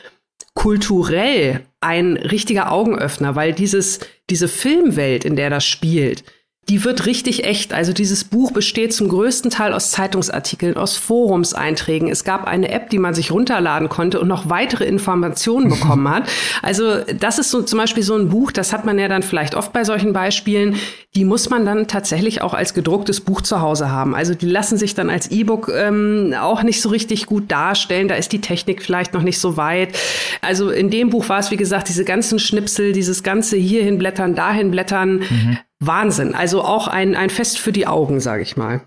kulturell 0.55 1.61
ein 1.81 2.17
richtiger 2.17 2.73
Augenöffner, 2.73 3.37
weil 3.37 3.53
dieses, 3.53 4.01
diese 4.31 4.49
Filmwelt, 4.49 5.25
in 5.25 5.37
der 5.37 5.51
das 5.51 5.65
spielt, 5.65 6.25
die 6.69 6.85
wird 6.85 7.07
richtig 7.07 7.45
echt. 7.45 7.73
Also 7.73 7.93
dieses 7.95 8.25
Buch 8.25 8.53
besteht 8.53 8.93
zum 8.93 9.09
größten 9.09 9.51
Teil 9.51 9.73
aus 9.73 9.91
Zeitungsartikeln, 9.91 10.77
aus 10.77 10.97
Forumseinträgen. 10.97 12.09
Es 12.09 12.25
gab 12.25 12.47
eine 12.47 12.71
App, 12.71 12.91
die 12.91 12.99
man 12.99 13.15
sich 13.15 13.33
runterladen 13.33 13.89
konnte 13.89 14.21
und 14.21 14.29
noch 14.29 14.51
weitere 14.51 14.85
Informationen 14.85 15.69
bekommen 15.71 16.09
hat. 16.11 16.29
Also 16.63 16.99
das 17.19 17.39
ist 17.39 17.51
so 17.51 17.63
zum 17.63 17.79
Beispiel 17.79 18.03
so 18.03 18.15
ein 18.15 18.29
Buch, 18.29 18.53
das 18.53 18.73
hat 18.73 18.85
man 18.85 18.99
ja 18.99 19.09
dann 19.09 19.23
vielleicht 19.23 19.55
oft 19.55 19.73
bei 19.73 19.85
solchen 19.85 20.13
Beispielen. 20.13 20.77
Die 21.15 21.25
muss 21.25 21.49
man 21.49 21.65
dann 21.65 21.89
tatsächlich 21.89 22.43
auch 22.43 22.53
als 22.53 22.75
gedrucktes 22.75 23.23
Buch 23.23 23.41
zu 23.41 23.63
Hause 23.63 23.91
haben. 23.91 24.15
Also 24.15 24.35
die 24.35 24.47
lassen 24.47 24.77
sich 24.77 24.95
dann 24.95 25.09
als 25.09 25.31
E-Book 25.31 25.73
ähm, 25.75 26.35
auch 26.39 26.63
nicht 26.63 26.83
so 26.83 26.91
richtig 26.91 27.25
gut 27.25 27.51
darstellen. 27.51 28.09
Da 28.09 28.15
ist 28.17 28.33
die 28.33 28.43
Technik 28.43 28.83
vielleicht 28.83 29.15
noch 29.15 29.23
nicht 29.23 29.39
so 29.39 29.57
weit. 29.57 29.97
Also 30.43 30.69
in 30.69 30.91
dem 30.91 31.09
Buch 31.09 31.31
war 31.31 31.39
es, 31.39 31.51
wie 31.51 31.57
gesagt, 31.57 31.89
diese 31.89 32.05
ganzen 32.05 32.39
Schnipsel, 32.39 32.93
dieses 32.93 33.23
ganze 33.23 33.57
hierhin 33.57 33.97
blättern, 33.97 34.35
dahin 34.35 34.71
blättern. 34.71 35.21
Mhm. 35.31 35.59
Wahnsinn. 35.81 36.35
Also 36.35 36.63
auch 36.63 36.89
ein, 36.89 37.15
ein 37.15 37.31
Fest 37.31 37.59
für 37.59 37.73
die 37.73 37.87
Augen, 37.87 38.21
sage 38.21 38.43
ich 38.43 38.57
mal. 38.57 38.83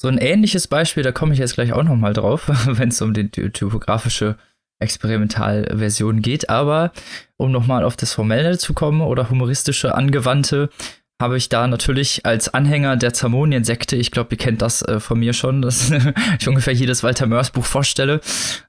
So 0.00 0.08
ein 0.08 0.18
ähnliches 0.18 0.68
Beispiel, 0.68 1.02
da 1.02 1.10
komme 1.10 1.32
ich 1.32 1.40
jetzt 1.40 1.54
gleich 1.54 1.72
auch 1.72 1.82
noch 1.82 1.96
mal 1.96 2.12
drauf, 2.12 2.48
wenn 2.66 2.90
es 2.90 3.02
um 3.02 3.14
die 3.14 3.28
typografische 3.28 4.36
Experimentalversion 4.80 6.22
geht. 6.22 6.48
Aber 6.48 6.92
um 7.36 7.50
noch 7.50 7.66
mal 7.66 7.84
auf 7.84 7.96
das 7.96 8.12
Formelle 8.12 8.58
zu 8.58 8.74
kommen 8.74 9.00
oder 9.00 9.30
humoristische 9.30 9.94
Angewandte, 9.94 10.70
habe 11.20 11.36
ich 11.36 11.48
da 11.48 11.66
natürlich 11.66 12.24
als 12.24 12.54
Anhänger 12.54 12.96
der 12.96 13.12
Zamonien-Sekte, 13.12 13.96
ich 13.96 14.12
glaube, 14.12 14.30
ihr 14.32 14.38
kennt 14.38 14.62
das 14.62 14.82
äh, 14.82 15.00
von 15.00 15.18
mir 15.18 15.32
schon, 15.32 15.62
dass 15.62 15.90
ich 16.40 16.48
ungefähr 16.48 16.72
jedes 16.72 17.02
Walter 17.02 17.26
Mörs 17.26 17.50
Buch 17.50 17.64
vorstelle. 17.64 18.20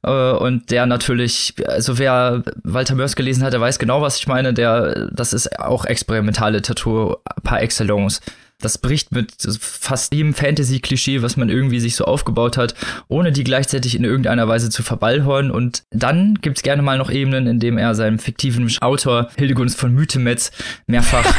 Äh, 0.03 0.31
und 0.31 0.71
der 0.71 0.87
natürlich, 0.87 1.53
also 1.67 1.99
wer 1.99 2.43
Walter 2.63 2.95
Mörs 2.95 3.15
gelesen 3.15 3.43
hat, 3.43 3.53
der 3.53 3.61
weiß 3.61 3.77
genau, 3.77 4.01
was 4.01 4.17
ich 4.17 4.27
meine. 4.27 4.53
Der, 4.53 5.09
das 5.11 5.33
ist 5.33 5.59
auch 5.59 5.85
Experimentalliteratur 5.85 7.21
par 7.43 7.61
excellence. 7.61 8.19
Das 8.61 8.77
bricht 8.77 9.11
mit 9.11 9.33
fast 9.59 10.13
jedem 10.13 10.33
Fantasy-Klischee, 10.33 11.21
was 11.21 11.37
man 11.37 11.49
irgendwie 11.49 11.79
sich 11.79 11.95
so 11.95 12.05
aufgebaut 12.05 12.57
hat, 12.57 12.75
ohne 13.07 13.31
die 13.31 13.43
gleichzeitig 13.43 13.95
in 13.95 14.03
irgendeiner 14.03 14.47
Weise 14.47 14.69
zu 14.69 14.83
verballhorn. 14.83 15.49
Und 15.49 15.83
dann 15.91 16.35
gibt's 16.41 16.61
gerne 16.61 16.81
mal 16.81 16.97
noch 16.97 17.09
Ebenen, 17.09 17.47
in 17.47 17.59
dem 17.59 17.77
er 17.77 17.95
seinem 17.95 18.19
fiktiven 18.19 18.69
Autor 18.81 19.29
Hildegunst 19.37 19.79
von 19.79 19.93
Mythemetz 19.93 20.51
mehrfach 20.87 21.25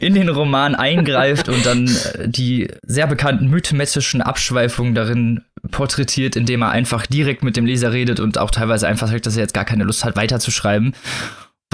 in 0.00 0.14
den 0.14 0.28
Roman 0.28 0.74
eingreift 0.74 1.48
und 1.48 1.64
dann 1.64 1.86
äh, 1.86 2.28
die 2.28 2.68
sehr 2.82 3.06
bekannten 3.06 3.48
mythemetzischen 3.48 4.22
Abschweifungen 4.22 4.94
darin 4.94 5.42
porträtiert, 5.70 6.36
indem 6.36 6.62
er 6.62 6.70
einfach 6.70 7.06
direkt 7.06 7.42
mit 7.42 7.56
dem 7.56 7.66
Leser 7.66 7.92
redet 7.92 8.20
und 8.20 8.38
auch 8.38 8.50
teilweise 8.50 8.86
einfach 8.86 9.08
sagt, 9.08 9.26
dass 9.26 9.36
er 9.36 9.42
jetzt 9.42 9.54
gar 9.54 9.64
keine 9.64 9.84
Lust 9.84 10.04
hat, 10.04 10.16
weiterzuschreiben. 10.16 10.94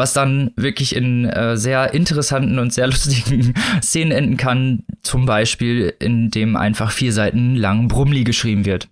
Was 0.00 0.14
dann 0.14 0.52
wirklich 0.56 0.96
in 0.96 1.26
äh, 1.26 1.58
sehr 1.58 1.92
interessanten 1.92 2.58
und 2.58 2.72
sehr 2.72 2.86
lustigen 2.90 3.52
Szenen 3.82 4.12
enden 4.12 4.38
kann. 4.38 4.84
Zum 5.02 5.26
Beispiel, 5.26 5.92
indem 5.98 6.56
einfach 6.56 6.90
vier 6.90 7.12
Seiten 7.12 7.54
lang 7.54 7.88
Brumli 7.88 8.24
geschrieben 8.24 8.64
wird. 8.64 8.88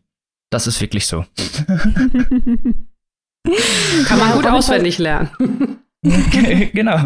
Das 0.51 0.67
ist 0.67 0.83
wirklich 0.83 1.07
so. 1.07 1.25
Kann 4.05 4.19
man 4.19 4.29
ja, 4.29 4.35
gut 4.35 4.47
auswendig 4.49 4.99
lernen. 4.99 5.79
genau. 6.75 6.97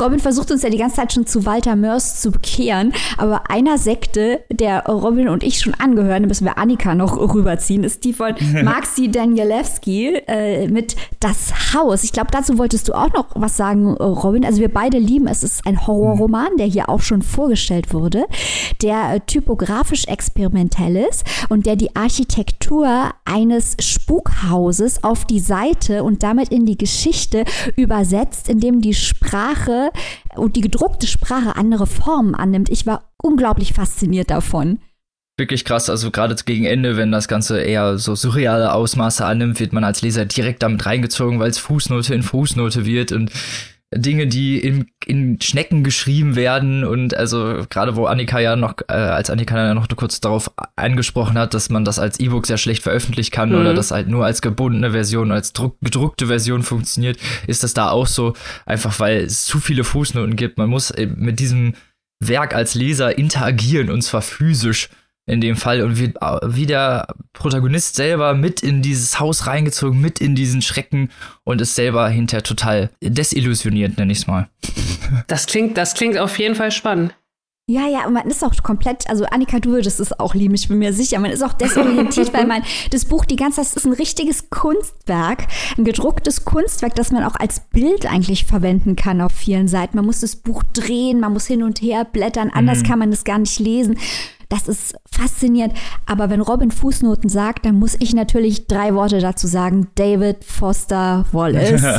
Robin 0.00 0.18
versucht 0.18 0.50
uns 0.50 0.62
ja 0.62 0.70
die 0.70 0.78
ganze 0.78 0.96
Zeit 0.96 1.12
schon 1.12 1.26
zu 1.26 1.44
Walter 1.44 1.76
Mörs 1.76 2.22
zu 2.22 2.30
bekehren, 2.30 2.94
aber 3.18 3.50
einer 3.50 3.76
Sekte, 3.76 4.40
der 4.50 4.86
Robin 4.86 5.28
und 5.28 5.42
ich 5.42 5.60
schon 5.60 5.74
angehören, 5.74 6.22
da 6.22 6.28
müssen 6.28 6.46
wir 6.46 6.56
Annika 6.56 6.94
noch 6.94 7.18
rüberziehen, 7.18 7.84
ist 7.84 8.02
die 8.02 8.14
von 8.14 8.34
Maxi 8.64 9.10
Danielewski 9.10 10.22
äh, 10.26 10.68
mit 10.68 10.96
Das 11.20 11.74
Haus. 11.74 12.02
Ich 12.02 12.12
glaube, 12.12 12.28
dazu 12.32 12.56
wolltest 12.56 12.88
du 12.88 12.94
auch 12.94 13.12
noch 13.12 13.26
was 13.34 13.58
sagen, 13.58 13.92
Robin. 13.92 14.46
Also 14.46 14.60
wir 14.60 14.72
beide 14.72 14.96
lieben 14.96 15.26
es. 15.26 15.42
Es 15.42 15.56
ist 15.56 15.66
ein 15.66 15.86
Horrorroman, 15.86 16.56
der 16.56 16.66
hier 16.66 16.88
auch 16.88 17.02
schon 17.02 17.20
vorgestellt 17.20 17.92
wurde, 17.92 18.24
der 18.80 19.16
äh, 19.16 19.20
typografisch 19.20 20.06
experimentell 20.06 20.96
ist 20.96 21.24
und 21.50 21.66
der 21.66 21.76
die 21.76 21.94
Architektur 21.94 23.10
eines 23.26 23.76
Spukhauses 23.80 25.04
auf 25.04 25.26
die 25.26 25.40
Seite 25.40 26.04
und 26.04 26.22
damit 26.22 26.48
in 26.48 26.64
die 26.64 26.78
Geschichte 26.78 27.44
übersetzt 27.76 28.13
übersetzt, 28.14 28.48
indem 28.48 28.80
die 28.80 28.94
Sprache 28.94 29.90
und 30.36 30.56
die 30.56 30.60
gedruckte 30.60 31.06
Sprache 31.06 31.56
andere 31.56 31.86
Formen 31.86 32.34
annimmt. 32.34 32.70
Ich 32.70 32.86
war 32.86 33.10
unglaublich 33.22 33.72
fasziniert 33.72 34.30
davon. 34.30 34.78
Wirklich 35.36 35.64
krass, 35.64 35.90
also 35.90 36.12
gerade 36.12 36.36
gegen 36.44 36.64
Ende, 36.64 36.96
wenn 36.96 37.10
das 37.10 37.26
Ganze 37.26 37.60
eher 37.60 37.98
so 37.98 38.14
surreale 38.14 38.72
Ausmaße 38.72 39.24
annimmt, 39.24 39.58
wird 39.58 39.72
man 39.72 39.82
als 39.82 40.00
Leser 40.00 40.26
direkt 40.26 40.62
damit 40.62 40.86
reingezogen, 40.86 41.40
weil 41.40 41.50
es 41.50 41.58
Fußnote 41.58 42.14
in 42.14 42.22
Fußnote 42.22 42.86
wird 42.86 43.10
und 43.10 43.32
Dinge, 43.94 44.26
die 44.26 44.58
in, 44.58 44.86
in 45.06 45.40
Schnecken 45.40 45.84
geschrieben 45.84 46.36
werden 46.36 46.84
und 46.84 47.16
also 47.16 47.64
gerade 47.70 47.96
wo 47.96 48.06
Annika 48.06 48.38
ja 48.40 48.56
noch, 48.56 48.74
äh, 48.88 48.92
als 48.92 49.30
Annika 49.30 49.56
ja 49.56 49.74
noch 49.74 49.88
kurz 49.96 50.20
darauf 50.20 50.50
angesprochen 50.76 51.38
hat, 51.38 51.54
dass 51.54 51.70
man 51.70 51.84
das 51.84 51.98
als 51.98 52.18
E-Book 52.20 52.46
sehr 52.46 52.58
schlecht 52.58 52.82
veröffentlichen 52.82 53.30
kann 53.30 53.50
mhm. 53.50 53.56
oder 53.56 53.74
das 53.74 53.90
halt 53.90 54.08
nur 54.08 54.24
als 54.24 54.42
gebundene 54.42 54.92
Version, 54.92 55.32
als 55.32 55.52
gedruckte 55.52 56.26
Version 56.26 56.62
funktioniert, 56.62 57.18
ist 57.46 57.62
das 57.62 57.74
da 57.74 57.90
auch 57.90 58.06
so, 58.06 58.34
einfach 58.66 58.98
weil 59.00 59.18
es 59.18 59.44
zu 59.44 59.60
viele 59.60 59.84
Fußnoten 59.84 60.36
gibt. 60.36 60.58
Man 60.58 60.70
muss 60.70 60.90
äh, 60.90 61.06
mit 61.06 61.38
diesem 61.38 61.74
Werk 62.20 62.54
als 62.54 62.74
Leser 62.74 63.16
interagieren 63.18 63.90
und 63.90 64.02
zwar 64.02 64.22
physisch 64.22 64.88
in 65.26 65.40
dem 65.40 65.56
Fall 65.56 65.82
und 65.82 65.98
wie, 65.98 66.12
wie 66.42 66.66
der 66.66 67.06
Protagonist 67.32 67.96
selber 67.96 68.34
mit 68.34 68.62
in 68.62 68.82
dieses 68.82 69.18
Haus 69.20 69.46
reingezogen, 69.46 70.00
mit 70.00 70.20
in 70.20 70.34
diesen 70.34 70.60
Schrecken 70.60 71.10
und 71.44 71.60
ist 71.60 71.74
selber 71.74 72.08
hinterher 72.08 72.42
total 72.42 72.90
desillusioniert, 73.00 73.96
nenne 73.96 74.12
ich 74.12 74.18
es 74.18 74.26
mal. 74.26 74.48
Das 75.26 75.46
klingt, 75.46 75.76
das 75.76 75.94
klingt 75.94 76.16
auf 76.18 76.38
jeden 76.38 76.54
Fall 76.54 76.72
spannend. 76.72 77.14
Ja, 77.66 77.88
ja, 77.88 78.06
und 78.06 78.12
man 78.12 78.28
ist 78.28 78.44
auch 78.44 78.52
komplett, 78.62 79.08
also 79.08 79.24
Annika, 79.24 79.58
du 79.58 79.70
würdest 79.70 79.98
es 79.98 80.18
auch 80.20 80.34
lieben, 80.34 80.54
ich 80.54 80.68
bin 80.68 80.78
mir 80.78 80.92
sicher. 80.92 81.18
Man 81.18 81.30
ist 81.30 81.42
auch 81.42 81.54
desorientiert, 81.54 82.34
weil 82.34 82.46
man 82.46 82.62
das 82.90 83.06
Buch 83.06 83.24
die 83.24 83.36
ganze 83.36 83.56
Zeit, 83.56 83.66
das 83.66 83.76
ist 83.76 83.86
ein 83.86 83.94
richtiges 83.94 84.50
Kunstwerk, 84.50 85.46
ein 85.78 85.84
gedrucktes 85.84 86.44
Kunstwerk, 86.44 86.94
das 86.94 87.10
man 87.10 87.24
auch 87.24 87.36
als 87.36 87.60
Bild 87.60 88.04
eigentlich 88.04 88.44
verwenden 88.44 88.96
kann 88.96 89.22
auf 89.22 89.32
vielen 89.32 89.68
Seiten. 89.68 89.96
Man 89.96 90.04
muss 90.04 90.20
das 90.20 90.36
Buch 90.36 90.62
drehen, 90.74 91.20
man 91.20 91.32
muss 91.32 91.46
hin 91.46 91.62
und 91.62 91.80
her 91.80 92.04
blättern, 92.04 92.50
anders 92.52 92.80
mhm. 92.80 92.86
kann 92.86 92.98
man 92.98 93.10
das 93.10 93.24
gar 93.24 93.38
nicht 93.38 93.58
lesen. 93.58 93.98
Das 94.54 94.68
ist 94.68 94.94
faszinierend. 95.10 95.74
Aber 96.06 96.30
wenn 96.30 96.40
Robin 96.40 96.70
Fußnoten 96.70 97.28
sagt, 97.28 97.66
dann 97.66 97.76
muss 97.76 97.96
ich 97.98 98.14
natürlich 98.14 98.68
drei 98.68 98.94
Worte 98.94 99.18
dazu 99.18 99.48
sagen. 99.48 99.88
David 99.96 100.44
Foster 100.44 101.24
Wallace. 101.32 101.82
der 101.82 101.98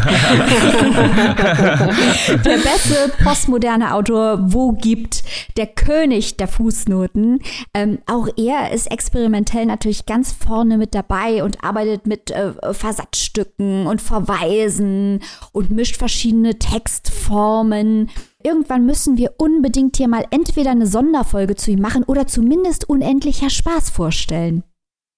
beste 2.37 3.11
postmoderne 3.21 3.93
Autor, 3.93 4.53
wo 4.53 4.71
gibt 4.71 5.25
der 5.57 5.67
König 5.67 6.37
der 6.37 6.47
Fußnoten. 6.47 7.39
Ähm, 7.73 7.97
auch 8.05 8.29
er 8.37 8.71
ist 8.71 8.89
experimentell 8.89 9.65
natürlich 9.65 10.05
ganz 10.05 10.31
vorne 10.31 10.77
mit 10.77 10.95
dabei 10.95 11.43
und 11.43 11.61
arbeitet 11.61 12.07
mit 12.07 12.31
äh, 12.31 12.53
Versatzstücken 12.71 13.85
und 13.85 14.01
Verweisen 14.01 15.19
und 15.51 15.71
mischt 15.71 15.97
verschiedene 15.97 16.57
Textformen 16.57 18.09
irgendwann 18.45 18.85
müssen 18.85 19.17
wir 19.17 19.33
unbedingt 19.37 19.97
hier 19.97 20.07
mal 20.07 20.25
entweder 20.31 20.71
eine 20.71 20.87
Sonderfolge 20.87 21.55
zu 21.55 21.71
ihm 21.71 21.81
machen 21.81 22.03
oder 22.03 22.27
zumindest 22.27 22.87
unendlicher 22.87 23.49
Spaß 23.49 23.89
vorstellen. 23.89 24.63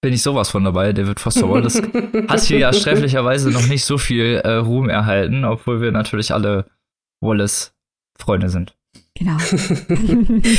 Bin 0.02 0.14
ich 0.14 0.22
sowas 0.22 0.50
von 0.50 0.64
dabei. 0.64 0.94
David 0.94 1.20
Foster 1.20 1.50
Wallace 1.50 1.82
hat 2.28 2.42
hier 2.42 2.60
ja 2.60 2.72
sträflicherweise 2.72 3.52
noch 3.52 3.68
nicht 3.68 3.84
so 3.84 3.98
viel 3.98 4.42
äh, 4.44 4.54
Ruhm 4.54 4.90
erhalten, 4.90 5.44
obwohl 5.44 5.82
wir 5.82 5.92
natürlich 5.92 6.34
alle 6.34 6.66
Wallace-Freunde 7.22 8.50
sind. 8.50 8.76
Genau. 9.16 9.38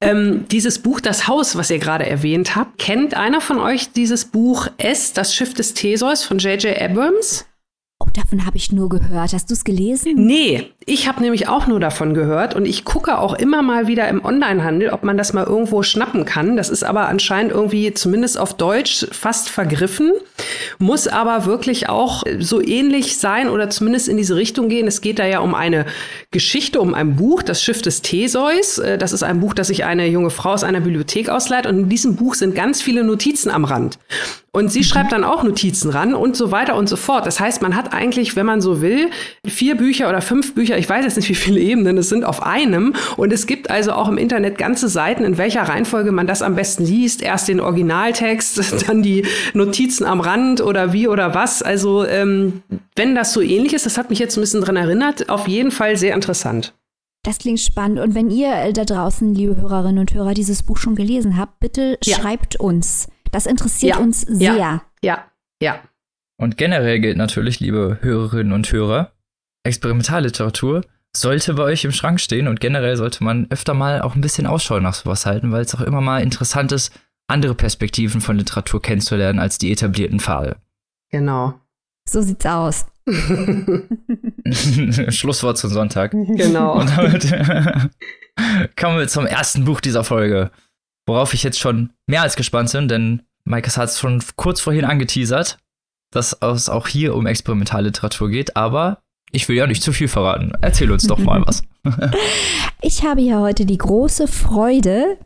ähm, 0.00 0.46
dieses 0.48 0.78
Buch 0.78 1.00
Das 1.00 1.26
Haus, 1.26 1.56
was 1.56 1.70
ihr 1.70 1.80
gerade 1.80 2.06
erwähnt 2.06 2.54
habt, 2.54 2.78
kennt 2.78 3.14
einer 3.14 3.40
von 3.40 3.58
euch 3.58 3.92
dieses 3.92 4.26
Buch 4.26 4.68
S, 4.78 5.12
das 5.12 5.34
Schiff 5.34 5.54
des 5.54 5.74
Theseus 5.74 6.24
von 6.24 6.38
J.J. 6.38 6.80
Abrams? 6.80 7.46
Oh, 8.00 8.06
davon 8.12 8.46
habe 8.46 8.56
ich 8.56 8.70
nur 8.70 8.88
gehört. 8.88 9.32
Hast 9.32 9.50
du 9.50 9.54
es 9.54 9.64
gelesen? 9.64 10.12
Nee, 10.14 10.70
ich 10.86 11.08
habe 11.08 11.20
nämlich 11.20 11.48
auch 11.48 11.66
nur 11.66 11.80
davon 11.80 12.14
gehört 12.14 12.54
und 12.54 12.64
ich 12.64 12.84
gucke 12.84 13.18
auch 13.18 13.34
immer 13.34 13.60
mal 13.62 13.88
wieder 13.88 14.08
im 14.08 14.24
Onlinehandel, 14.24 14.90
ob 14.90 15.02
man 15.02 15.18
das 15.18 15.32
mal 15.32 15.44
irgendwo 15.44 15.82
schnappen 15.82 16.24
kann. 16.24 16.56
Das 16.56 16.68
ist 16.68 16.84
aber 16.84 17.08
anscheinend 17.08 17.50
irgendwie 17.50 17.92
zumindest 17.92 18.38
auf 18.38 18.54
Deutsch 18.54 19.04
fast 19.10 19.48
vergriffen, 19.48 20.12
muss 20.78 21.08
aber 21.08 21.44
wirklich 21.44 21.88
auch 21.88 22.22
so 22.38 22.62
ähnlich 22.62 23.18
sein 23.18 23.48
oder 23.48 23.68
zumindest 23.68 24.06
in 24.06 24.16
diese 24.16 24.36
Richtung 24.36 24.68
gehen. 24.68 24.86
Es 24.86 25.00
geht 25.00 25.18
da 25.18 25.26
ja 25.26 25.40
um 25.40 25.56
eine 25.56 25.84
Geschichte, 26.30 26.80
um 26.80 26.94
ein 26.94 27.16
Buch, 27.16 27.42
das 27.42 27.64
Schiff 27.64 27.82
des 27.82 28.02
Theseus. 28.02 28.78
Äh, 28.78 28.96
das 28.96 29.12
ist 29.12 29.24
ein 29.24 29.40
Buch, 29.40 29.54
das 29.54 29.66
sich 29.66 29.84
eine 29.84 30.06
junge 30.06 30.30
Frau 30.30 30.52
aus 30.52 30.62
einer 30.62 30.80
Bibliothek 30.80 31.30
ausleiht 31.30 31.66
und 31.66 31.78
in 31.78 31.88
diesem 31.88 32.14
Buch 32.14 32.34
sind 32.34 32.54
ganz 32.54 32.80
viele 32.80 33.02
Notizen 33.02 33.50
am 33.50 33.64
Rand. 33.64 33.98
Und 34.50 34.72
sie 34.72 34.80
mhm. 34.80 34.84
schreibt 34.84 35.12
dann 35.12 35.24
auch 35.24 35.42
Notizen 35.42 35.90
ran 35.90 36.14
und 36.14 36.34
so 36.36 36.50
weiter 36.50 36.74
und 36.74 36.88
so 36.88 36.96
fort. 36.96 37.26
Das 37.26 37.38
heißt, 37.38 37.60
man 37.60 37.76
hat 37.76 37.87
eigentlich, 37.92 38.36
wenn 38.36 38.46
man 38.46 38.60
so 38.60 38.80
will, 38.80 39.10
vier 39.46 39.76
Bücher 39.76 40.08
oder 40.08 40.20
fünf 40.20 40.54
Bücher, 40.54 40.78
ich 40.78 40.88
weiß 40.88 41.04
jetzt 41.04 41.16
nicht, 41.16 41.28
wie 41.28 41.34
viele 41.34 41.60
Ebenen 41.60 41.98
es 41.98 42.08
sind, 42.08 42.24
auf 42.24 42.42
einem. 42.42 42.94
Und 43.16 43.32
es 43.32 43.46
gibt 43.46 43.70
also 43.70 43.92
auch 43.92 44.08
im 44.08 44.18
Internet 44.18 44.58
ganze 44.58 44.88
Seiten, 44.88 45.24
in 45.24 45.38
welcher 45.38 45.62
Reihenfolge 45.62 46.12
man 46.12 46.26
das 46.26 46.42
am 46.42 46.54
besten 46.54 46.84
liest. 46.84 47.22
Erst 47.22 47.48
den 47.48 47.60
Originaltext, 47.60 48.86
dann 48.88 49.02
die 49.02 49.26
Notizen 49.54 50.04
am 50.04 50.20
Rand 50.20 50.60
oder 50.60 50.92
wie 50.92 51.08
oder 51.08 51.34
was. 51.34 51.62
Also 51.62 52.04
ähm, 52.04 52.62
wenn 52.96 53.14
das 53.14 53.32
so 53.32 53.40
ähnlich 53.40 53.74
ist, 53.74 53.86
das 53.86 53.98
hat 53.98 54.10
mich 54.10 54.18
jetzt 54.18 54.36
ein 54.36 54.40
bisschen 54.40 54.60
dran 54.60 54.76
erinnert, 54.76 55.28
auf 55.28 55.48
jeden 55.48 55.70
Fall 55.70 55.96
sehr 55.96 56.14
interessant. 56.14 56.74
Das 57.24 57.38
klingt 57.38 57.60
spannend. 57.60 57.98
Und 58.00 58.14
wenn 58.14 58.30
ihr 58.30 58.52
äh, 58.54 58.72
da 58.72 58.84
draußen, 58.84 59.34
liebe 59.34 59.56
Hörerinnen 59.56 59.98
und 59.98 60.14
Hörer, 60.14 60.34
dieses 60.34 60.62
Buch 60.62 60.76
schon 60.76 60.94
gelesen 60.94 61.36
habt, 61.36 61.60
bitte 61.60 61.98
ja. 62.04 62.16
schreibt 62.16 62.58
uns. 62.58 63.08
Das 63.32 63.46
interessiert 63.46 63.96
ja, 63.96 64.02
uns 64.02 64.22
sehr. 64.22 64.54
Ja, 64.54 64.82
ja, 65.02 65.24
ja. 65.60 65.80
Und 66.40 66.56
generell 66.56 67.00
gilt 67.00 67.16
natürlich, 67.16 67.60
liebe 67.60 67.98
Hörerinnen 68.00 68.52
und 68.52 68.70
Hörer, 68.72 69.12
Experimentalliteratur 69.64 70.82
sollte 71.14 71.54
bei 71.54 71.64
euch 71.64 71.84
im 71.84 71.92
Schrank 71.92 72.20
stehen 72.20 72.48
und 72.48 72.60
generell 72.60 72.96
sollte 72.96 73.24
man 73.24 73.46
öfter 73.50 73.74
mal 73.74 74.00
auch 74.02 74.14
ein 74.14 74.20
bisschen 74.20 74.46
Ausschau 74.46 74.78
nach 74.80 74.94
sowas 74.94 75.26
halten, 75.26 75.52
weil 75.52 75.62
es 75.62 75.74
auch 75.74 75.80
immer 75.80 76.00
mal 76.00 76.22
interessant 76.22 76.72
ist, 76.72 76.92
andere 77.26 77.54
Perspektiven 77.54 78.20
von 78.20 78.38
Literatur 78.38 78.80
kennenzulernen 78.80 79.38
als 79.38 79.58
die 79.58 79.72
etablierten 79.72 80.20
Pfade. 80.20 80.56
Genau. 81.10 81.54
So 82.08 82.22
sieht's 82.22 82.46
aus. 82.46 82.86
Schlusswort 85.08 85.58
zum 85.58 85.70
Sonntag. 85.70 86.12
Genau. 86.12 86.78
Und 86.78 86.96
damit 86.96 87.24
kommen 88.76 88.98
wir 88.98 89.08
zum 89.08 89.26
ersten 89.26 89.64
Buch 89.64 89.80
dieser 89.80 90.04
Folge 90.04 90.50
worauf 91.08 91.34
ich 91.34 91.42
jetzt 91.42 91.58
schon 91.58 91.90
mehr 92.06 92.22
als 92.22 92.36
gespannt 92.36 92.70
bin, 92.70 92.86
denn 92.86 93.22
Maikes 93.44 93.76
hat 93.76 93.88
es 93.88 93.98
schon 93.98 94.22
kurz 94.36 94.60
vorhin 94.60 94.84
angeteasert, 94.84 95.58
dass 96.10 96.36
es 96.40 96.68
auch 96.68 96.88
hier 96.88 97.14
um 97.14 97.26
Experimentalliteratur 97.26 98.30
geht, 98.30 98.56
aber 98.56 98.98
ich 99.30 99.48
will 99.48 99.56
ja 99.56 99.66
nicht 99.66 99.82
zu 99.82 99.92
viel 99.92 100.08
verraten. 100.08 100.52
Erzähl 100.60 100.90
uns 100.90 101.06
doch 101.06 101.18
mal 101.18 101.42
was. 101.46 101.62
ich 102.80 103.04
habe 103.04 103.20
hier 103.20 103.40
heute 103.40 103.66
die 103.66 103.78
große 103.78 104.26
Freude, 104.26 105.18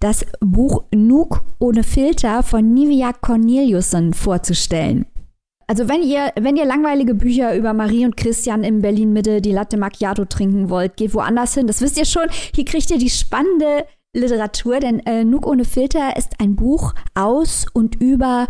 das 0.00 0.26
Buch 0.40 0.84
Nook 0.94 1.44
ohne 1.58 1.82
Filter 1.82 2.42
von 2.42 2.72
Nivia 2.72 3.12
Corneliusson 3.12 4.14
vorzustellen. 4.14 5.06
Also 5.66 5.86
wenn 5.86 6.02
ihr, 6.02 6.32
wenn 6.40 6.56
ihr 6.56 6.64
langweilige 6.64 7.14
Bücher 7.14 7.54
über 7.54 7.74
Marie 7.74 8.06
und 8.06 8.16
Christian 8.16 8.64
in 8.64 8.80
Berlin 8.80 9.12
Mitte 9.12 9.42
die 9.42 9.52
Latte 9.52 9.76
Macchiato 9.76 10.24
trinken 10.24 10.70
wollt, 10.70 10.96
geht 10.96 11.12
woanders 11.12 11.54
hin. 11.54 11.66
Das 11.66 11.82
wisst 11.82 11.98
ihr 11.98 12.06
schon. 12.06 12.26
Hier 12.54 12.64
kriegt 12.64 12.90
ihr 12.90 12.98
die 12.98 13.10
spannende 13.10 13.84
Literatur, 14.16 14.80
denn 14.80 15.00
äh, 15.00 15.24
Nuk 15.24 15.46
ohne 15.46 15.66
Filter 15.66 16.16
ist 16.16 16.40
ein 16.40 16.56
Buch 16.56 16.94
aus 17.14 17.66
und 17.74 18.00
über 18.00 18.48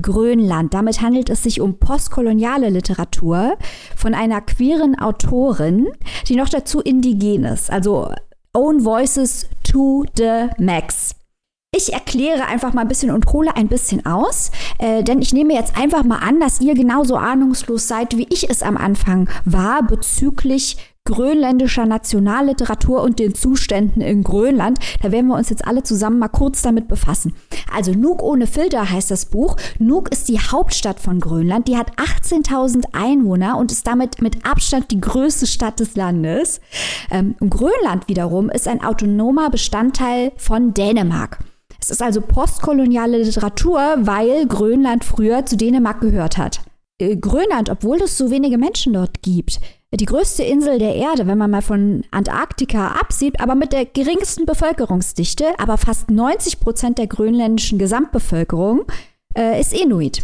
Grönland. 0.00 0.74
Damit 0.74 1.00
handelt 1.00 1.30
es 1.30 1.42
sich 1.42 1.60
um 1.60 1.78
postkoloniale 1.78 2.70
Literatur 2.70 3.56
von 3.96 4.14
einer 4.14 4.40
queeren 4.40 4.98
Autorin, 4.98 5.88
die 6.26 6.36
noch 6.36 6.48
dazu 6.48 6.80
indigen 6.80 7.44
ist. 7.44 7.70
Also 7.70 8.12
Own 8.52 8.84
Voices 8.84 9.48
to 9.62 10.04
the 10.16 10.48
Max. 10.58 11.14
Ich 11.72 11.92
erkläre 11.92 12.46
einfach 12.46 12.72
mal 12.72 12.82
ein 12.82 12.88
bisschen 12.88 13.12
und 13.12 13.32
hole 13.32 13.54
ein 13.54 13.68
bisschen 13.68 14.04
aus, 14.04 14.50
äh, 14.78 15.04
denn 15.04 15.22
ich 15.22 15.32
nehme 15.32 15.54
jetzt 15.54 15.76
einfach 15.78 16.02
mal 16.02 16.18
an, 16.18 16.40
dass 16.40 16.60
ihr 16.60 16.74
genauso 16.74 17.14
ahnungslos 17.14 17.86
seid, 17.86 18.16
wie 18.16 18.26
ich 18.28 18.50
es 18.50 18.64
am 18.64 18.76
Anfang 18.76 19.28
war 19.44 19.84
bezüglich 19.84 20.78
grönländischer 21.10 21.86
Nationalliteratur 21.86 23.02
und 23.02 23.18
den 23.18 23.34
Zuständen 23.34 24.00
in 24.00 24.22
Grönland. 24.22 24.78
Da 25.02 25.10
werden 25.10 25.26
wir 25.26 25.34
uns 25.34 25.50
jetzt 25.50 25.66
alle 25.66 25.82
zusammen 25.82 26.20
mal 26.20 26.28
kurz 26.28 26.62
damit 26.62 26.86
befassen. 26.86 27.34
Also 27.74 27.92
Nuuk 27.92 28.22
ohne 28.22 28.46
Filter 28.46 28.88
heißt 28.88 29.10
das 29.10 29.26
Buch. 29.26 29.56
Nuuk 29.80 30.10
ist 30.12 30.28
die 30.28 30.38
Hauptstadt 30.38 31.00
von 31.00 31.18
Grönland. 31.18 31.66
Die 31.66 31.76
hat 31.76 31.96
18.000 31.96 32.84
Einwohner 32.92 33.58
und 33.58 33.72
ist 33.72 33.88
damit 33.88 34.22
mit 34.22 34.46
Abstand 34.46 34.92
die 34.92 35.00
größte 35.00 35.48
Stadt 35.48 35.80
des 35.80 35.96
Landes. 35.96 36.60
Ähm, 37.10 37.34
Grönland 37.40 38.06
wiederum 38.06 38.48
ist 38.48 38.68
ein 38.68 38.84
autonomer 38.84 39.50
Bestandteil 39.50 40.30
von 40.36 40.74
Dänemark. 40.74 41.40
Es 41.80 41.90
ist 41.90 42.02
also 42.02 42.20
postkoloniale 42.20 43.18
Literatur, 43.18 43.80
weil 43.98 44.46
Grönland 44.46 45.04
früher 45.04 45.44
zu 45.44 45.56
Dänemark 45.56 46.00
gehört 46.00 46.38
hat. 46.38 46.60
Äh, 47.00 47.16
Grönland, 47.16 47.68
obwohl 47.68 48.00
es 48.02 48.16
so 48.16 48.30
wenige 48.30 48.58
Menschen 48.58 48.92
dort 48.92 49.22
gibt, 49.22 49.60
die 49.96 50.06
größte 50.06 50.44
Insel 50.44 50.78
der 50.78 50.94
Erde, 50.94 51.26
wenn 51.26 51.38
man 51.38 51.50
mal 51.50 51.62
von 51.62 52.04
Antarktika 52.12 52.92
absieht, 52.92 53.40
aber 53.40 53.56
mit 53.56 53.72
der 53.72 53.86
geringsten 53.86 54.46
Bevölkerungsdichte, 54.46 55.58
aber 55.58 55.78
fast 55.78 56.10
90 56.10 56.60
Prozent 56.60 56.98
der 56.98 57.08
grönländischen 57.08 57.78
Gesamtbevölkerung 57.78 58.84
äh, 59.36 59.60
ist 59.60 59.72
Inuit. 59.72 60.22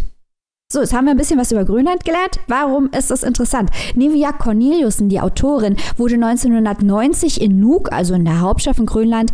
So, 0.73 0.81
jetzt 0.81 0.93
haben 0.93 1.05
wir 1.05 1.13
ein 1.13 1.17
bisschen 1.17 1.39
was 1.39 1.53
über 1.53 1.65
Grönland 1.65 2.05
gelernt. 2.05 2.41
Warum 2.49 2.91
ist 2.91 3.11
das 3.11 3.23
interessant? 3.23 3.71
Nivia 3.95 4.33
Corneliussen, 4.33 5.09
die 5.09 5.21
Autorin, 5.21 5.77
wurde 5.97 6.15
1990 6.15 7.41
in 7.41 7.61
Nuuk, 7.61 7.93
also 7.93 8.15
in 8.15 8.25
der 8.25 8.41
Hauptstadt 8.41 8.77
von 8.77 8.87
Grönland, 8.87 9.33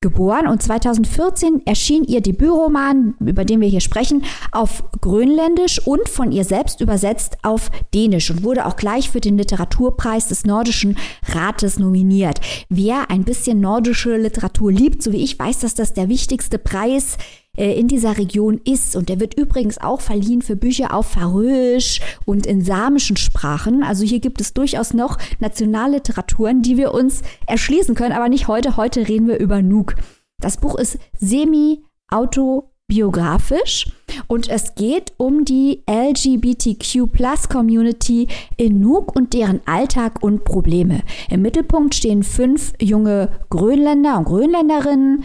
geboren 0.00 0.46
und 0.46 0.62
2014 0.62 1.66
erschien 1.66 2.04
ihr 2.04 2.20
Debütroman, 2.20 3.16
über 3.18 3.44
den 3.44 3.60
wir 3.60 3.68
hier 3.68 3.80
sprechen, 3.80 4.22
auf 4.52 4.84
Grönländisch 5.00 5.84
und 5.84 6.08
von 6.08 6.30
ihr 6.30 6.44
selbst 6.44 6.80
übersetzt 6.80 7.38
auf 7.42 7.70
Dänisch 7.92 8.30
und 8.30 8.44
wurde 8.44 8.66
auch 8.66 8.76
gleich 8.76 9.10
für 9.10 9.20
den 9.20 9.36
Literaturpreis 9.36 10.28
des 10.28 10.44
Nordischen 10.44 10.96
Rates 11.32 11.80
nominiert. 11.80 12.40
Wer 12.68 13.10
ein 13.10 13.24
bisschen 13.24 13.60
nordische 13.60 14.16
Literatur 14.16 14.70
liebt, 14.70 15.02
so 15.02 15.10
wie 15.12 15.24
ich, 15.24 15.36
weiß, 15.36 15.60
dass 15.60 15.74
das 15.74 15.94
der 15.94 16.08
wichtigste 16.08 16.58
Preis 16.58 17.18
äh, 17.58 17.72
in 17.78 17.88
dieser 17.88 18.16
Region 18.16 18.60
ist. 18.64 18.94
Und 18.94 19.08
der 19.08 19.20
wird 19.20 19.34
übrigens 19.34 19.78
auch 19.78 20.00
verliehen 20.00 20.42
für 20.42 20.56
Bücher 20.56 20.94
auf 20.94 21.06
Färöisch 21.08 22.00
und 22.24 22.46
in 22.46 22.62
samischen 22.62 23.16
Sprachen. 23.16 23.82
Also 23.82 24.04
hier 24.04 24.20
gibt 24.20 24.40
es 24.40 24.54
durchaus 24.54 24.94
noch 24.94 25.18
Nationalliteraturen, 25.40 26.62
die 26.62 26.76
wir 26.76 26.94
uns 26.94 27.22
erschließen 27.46 27.94
können, 27.94 28.12
aber 28.12 28.28
nicht 28.28 28.46
heute. 28.48 28.76
Heute 28.76 29.08
reden 29.08 29.26
wir 29.26 29.38
über 29.38 29.60
Nuuk. 29.60 29.96
Das 30.40 30.58
Buch 30.58 30.76
ist 30.76 30.98
semi-auto 31.18 32.70
biografisch 32.88 33.86
und 34.28 34.48
es 34.48 34.74
geht 34.74 35.12
um 35.18 35.44
die 35.44 35.82
LGBTQ-Plus-Community 35.86 38.28
in 38.56 38.80
Nuuk 38.80 39.14
und 39.14 39.34
deren 39.34 39.60
Alltag 39.66 40.22
und 40.22 40.44
Probleme. 40.44 41.02
Im 41.28 41.42
Mittelpunkt 41.42 41.94
stehen 41.94 42.22
fünf 42.22 42.72
junge 42.80 43.28
Grönländer 43.50 44.16
und 44.16 44.24
Grönländerinnen, 44.24 45.22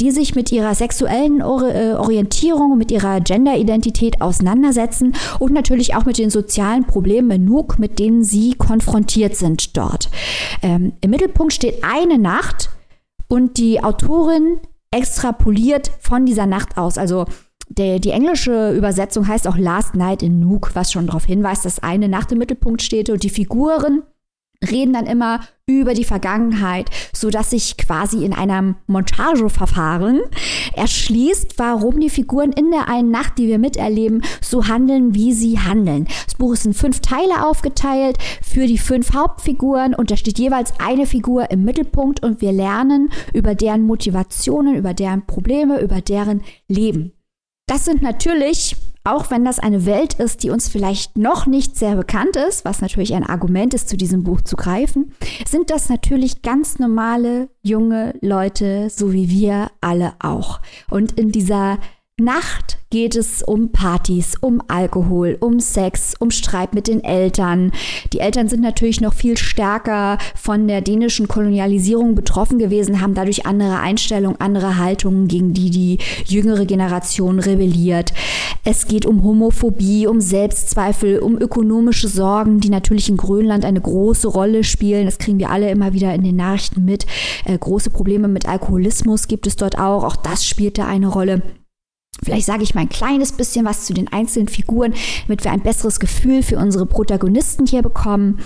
die 0.00 0.10
sich 0.10 0.34
mit 0.34 0.50
ihrer 0.50 0.74
sexuellen 0.74 1.38
äh, 1.40 1.94
Orientierung, 1.96 2.76
mit 2.76 2.90
ihrer 2.90 3.20
Genderidentität 3.20 4.20
auseinandersetzen 4.20 5.14
und 5.38 5.52
natürlich 5.52 5.94
auch 5.94 6.06
mit 6.06 6.18
den 6.18 6.30
sozialen 6.30 6.84
Problemen 6.84 7.30
in 7.30 7.44
Nuuk, 7.44 7.78
mit 7.78 8.00
denen 8.00 8.24
sie 8.24 8.54
konfrontiert 8.54 9.36
sind 9.36 9.76
dort. 9.76 10.10
Ähm, 10.62 10.94
Im 11.00 11.10
Mittelpunkt 11.10 11.52
steht 11.52 11.84
eine 11.84 12.18
Nacht 12.18 12.70
und 13.28 13.56
die 13.56 13.84
Autorin 13.84 14.58
extrapoliert 14.94 15.90
von 16.00 16.24
dieser 16.24 16.46
Nacht 16.46 16.78
aus. 16.78 16.98
Also 16.98 17.26
der, 17.68 17.98
die 17.98 18.10
englische 18.10 18.72
Übersetzung 18.72 19.26
heißt 19.26 19.48
auch 19.48 19.58
Last 19.58 19.94
Night 19.94 20.22
in 20.22 20.38
Nuuk, 20.38 20.74
was 20.74 20.92
schon 20.92 21.06
darauf 21.06 21.24
hinweist, 21.24 21.64
dass 21.64 21.82
eine 21.82 22.08
Nacht 22.08 22.30
im 22.30 22.38
Mittelpunkt 22.38 22.82
steht 22.82 23.10
und 23.10 23.22
die 23.22 23.30
Figuren 23.30 24.02
reden 24.70 24.92
dann 24.92 25.06
immer 25.06 25.40
über 25.66 25.94
die 25.94 26.04
Vergangenheit, 26.04 26.90
so 27.12 27.30
dass 27.30 27.50
sich 27.50 27.76
quasi 27.76 28.24
in 28.24 28.34
einem 28.34 28.76
Montageverfahren 28.86 30.20
erschließt, 30.74 31.54
warum 31.58 32.00
die 32.00 32.10
Figuren 32.10 32.52
in 32.52 32.70
der 32.70 32.88
einen 32.88 33.10
Nacht, 33.10 33.38
die 33.38 33.48
wir 33.48 33.58
miterleben, 33.58 34.22
so 34.40 34.66
handeln, 34.66 35.14
wie 35.14 35.32
sie 35.32 35.58
handeln. 35.58 36.06
Das 36.26 36.34
Buch 36.34 36.52
ist 36.52 36.66
in 36.66 36.74
fünf 36.74 37.00
Teile 37.00 37.46
aufgeteilt 37.46 38.18
für 38.42 38.66
die 38.66 38.78
fünf 38.78 39.14
Hauptfiguren 39.14 39.94
und 39.94 40.10
da 40.10 40.16
steht 40.16 40.38
jeweils 40.38 40.72
eine 40.78 41.06
Figur 41.06 41.50
im 41.50 41.64
Mittelpunkt 41.64 42.22
und 42.22 42.40
wir 42.40 42.52
lernen 42.52 43.10
über 43.32 43.54
deren 43.54 43.82
Motivationen, 43.82 44.74
über 44.74 44.92
deren 44.92 45.26
Probleme, 45.26 45.80
über 45.80 46.00
deren 46.00 46.42
Leben. 46.68 47.12
Das 47.66 47.86
sind 47.86 48.02
natürlich 48.02 48.76
auch 49.04 49.30
wenn 49.30 49.44
das 49.44 49.58
eine 49.58 49.84
Welt 49.84 50.14
ist, 50.14 50.42
die 50.42 50.50
uns 50.50 50.68
vielleicht 50.68 51.18
noch 51.18 51.46
nicht 51.46 51.76
sehr 51.76 51.94
bekannt 51.94 52.36
ist, 52.36 52.64
was 52.64 52.80
natürlich 52.80 53.14
ein 53.14 53.24
Argument 53.24 53.74
ist, 53.74 53.88
zu 53.88 53.98
diesem 53.98 54.24
Buch 54.24 54.40
zu 54.40 54.56
greifen, 54.56 55.12
sind 55.46 55.70
das 55.70 55.90
natürlich 55.90 56.40
ganz 56.40 56.78
normale 56.78 57.50
junge 57.62 58.14
Leute, 58.22 58.88
so 58.88 59.12
wie 59.12 59.28
wir 59.28 59.70
alle 59.82 60.14
auch. 60.20 60.60
Und 60.88 61.12
in 61.12 61.30
dieser 61.30 61.78
Nacht 62.20 62.78
geht 62.90 63.16
es 63.16 63.42
um 63.42 63.72
Partys, 63.72 64.36
um 64.40 64.62
Alkohol, 64.68 65.36
um 65.40 65.58
Sex, 65.58 66.14
um 66.20 66.30
Streit 66.30 66.72
mit 66.72 66.86
den 66.86 67.02
Eltern. 67.02 67.72
Die 68.12 68.20
Eltern 68.20 68.48
sind 68.48 68.62
natürlich 68.62 69.00
noch 69.00 69.14
viel 69.14 69.36
stärker 69.36 70.18
von 70.36 70.68
der 70.68 70.80
dänischen 70.80 71.26
Kolonialisierung 71.26 72.14
betroffen 72.14 72.60
gewesen, 72.60 73.00
haben 73.00 73.14
dadurch 73.14 73.46
andere 73.46 73.80
Einstellungen, 73.80 74.40
andere 74.40 74.78
Haltungen, 74.78 75.26
gegen 75.26 75.54
die 75.54 75.70
die 75.70 75.98
jüngere 76.24 76.66
Generation 76.66 77.40
rebelliert. 77.40 78.14
Es 78.62 78.86
geht 78.86 79.06
um 79.06 79.24
Homophobie, 79.24 80.06
um 80.06 80.20
Selbstzweifel, 80.20 81.18
um 81.18 81.36
ökonomische 81.36 82.06
Sorgen, 82.06 82.60
die 82.60 82.70
natürlich 82.70 83.08
in 83.08 83.16
Grönland 83.16 83.64
eine 83.64 83.80
große 83.80 84.28
Rolle 84.28 84.62
spielen. 84.62 85.06
Das 85.06 85.18
kriegen 85.18 85.40
wir 85.40 85.50
alle 85.50 85.68
immer 85.68 85.94
wieder 85.94 86.14
in 86.14 86.22
den 86.22 86.36
Nachrichten 86.36 86.84
mit. 86.84 87.06
Äh, 87.44 87.58
große 87.58 87.90
Probleme 87.90 88.28
mit 88.28 88.48
Alkoholismus 88.48 89.26
gibt 89.26 89.48
es 89.48 89.56
dort 89.56 89.80
auch. 89.80 90.04
Auch 90.04 90.14
das 90.14 90.46
spielt 90.46 90.78
da 90.78 90.86
eine 90.86 91.08
Rolle. 91.08 91.42
Vielleicht 92.24 92.46
sage 92.46 92.62
ich 92.62 92.74
mal 92.74 92.82
ein 92.82 92.88
kleines 92.88 93.32
bisschen 93.32 93.64
was 93.64 93.84
zu 93.84 93.94
den 93.94 94.12
einzelnen 94.12 94.48
Figuren, 94.48 94.94
damit 95.26 95.44
wir 95.44 95.52
ein 95.52 95.62
besseres 95.62 96.00
Gefühl 96.00 96.42
für 96.42 96.58
unsere 96.58 96.86
Protagonisten 96.86 97.66
hier 97.66 97.82
bekommen. 97.82 98.40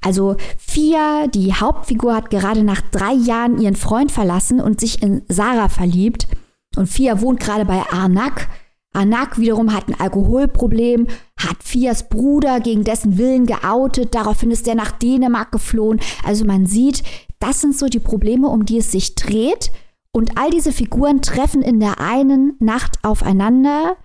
Also 0.00 0.36
Fia, 0.58 1.26
die 1.26 1.54
Hauptfigur, 1.54 2.14
hat 2.14 2.30
gerade 2.30 2.62
nach 2.62 2.80
drei 2.80 3.12
Jahren 3.12 3.60
ihren 3.60 3.76
Freund 3.76 4.12
verlassen 4.12 4.60
und 4.60 4.80
sich 4.80 5.02
in 5.02 5.22
Sarah 5.28 5.68
verliebt. 5.68 6.28
Und 6.76 6.88
Fia 6.88 7.20
wohnt 7.20 7.40
gerade 7.40 7.64
bei 7.64 7.82
Arnak. 7.90 8.48
Arnak 8.92 9.38
wiederum 9.38 9.74
hat 9.74 9.88
ein 9.88 10.00
Alkoholproblem, 10.00 11.08
hat 11.36 11.62
Fias 11.62 12.08
Bruder 12.08 12.60
gegen 12.60 12.84
dessen 12.84 13.18
Willen 13.18 13.46
geoutet, 13.46 14.14
daraufhin 14.14 14.50
ist 14.50 14.66
er 14.66 14.74
nach 14.74 14.92
Dänemark 14.92 15.52
geflohen. 15.52 16.00
Also 16.24 16.44
man 16.44 16.66
sieht, 16.66 17.02
das 17.38 17.60
sind 17.60 17.76
so 17.76 17.86
die 17.86 18.00
Probleme, 18.00 18.48
um 18.48 18.64
die 18.64 18.78
es 18.78 18.90
sich 18.90 19.14
dreht. 19.14 19.70
Und 20.14 20.38
all 20.38 20.50
diese 20.50 20.72
Figuren 20.72 21.22
treffen 21.22 21.62
in 21.62 21.80
der 21.80 22.00
einen 22.00 22.56
Nacht 22.58 23.04
aufeinander 23.04 23.96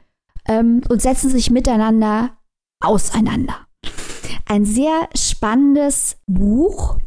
ähm, 0.47 0.81
und 0.89 1.01
setzen 1.01 1.29
sich 1.29 1.49
miteinander 1.49 2.37
auseinander. 2.81 3.55
Ein 4.45 4.65
sehr 4.65 5.09
spannendes 5.15 6.17
Buch 6.27 6.97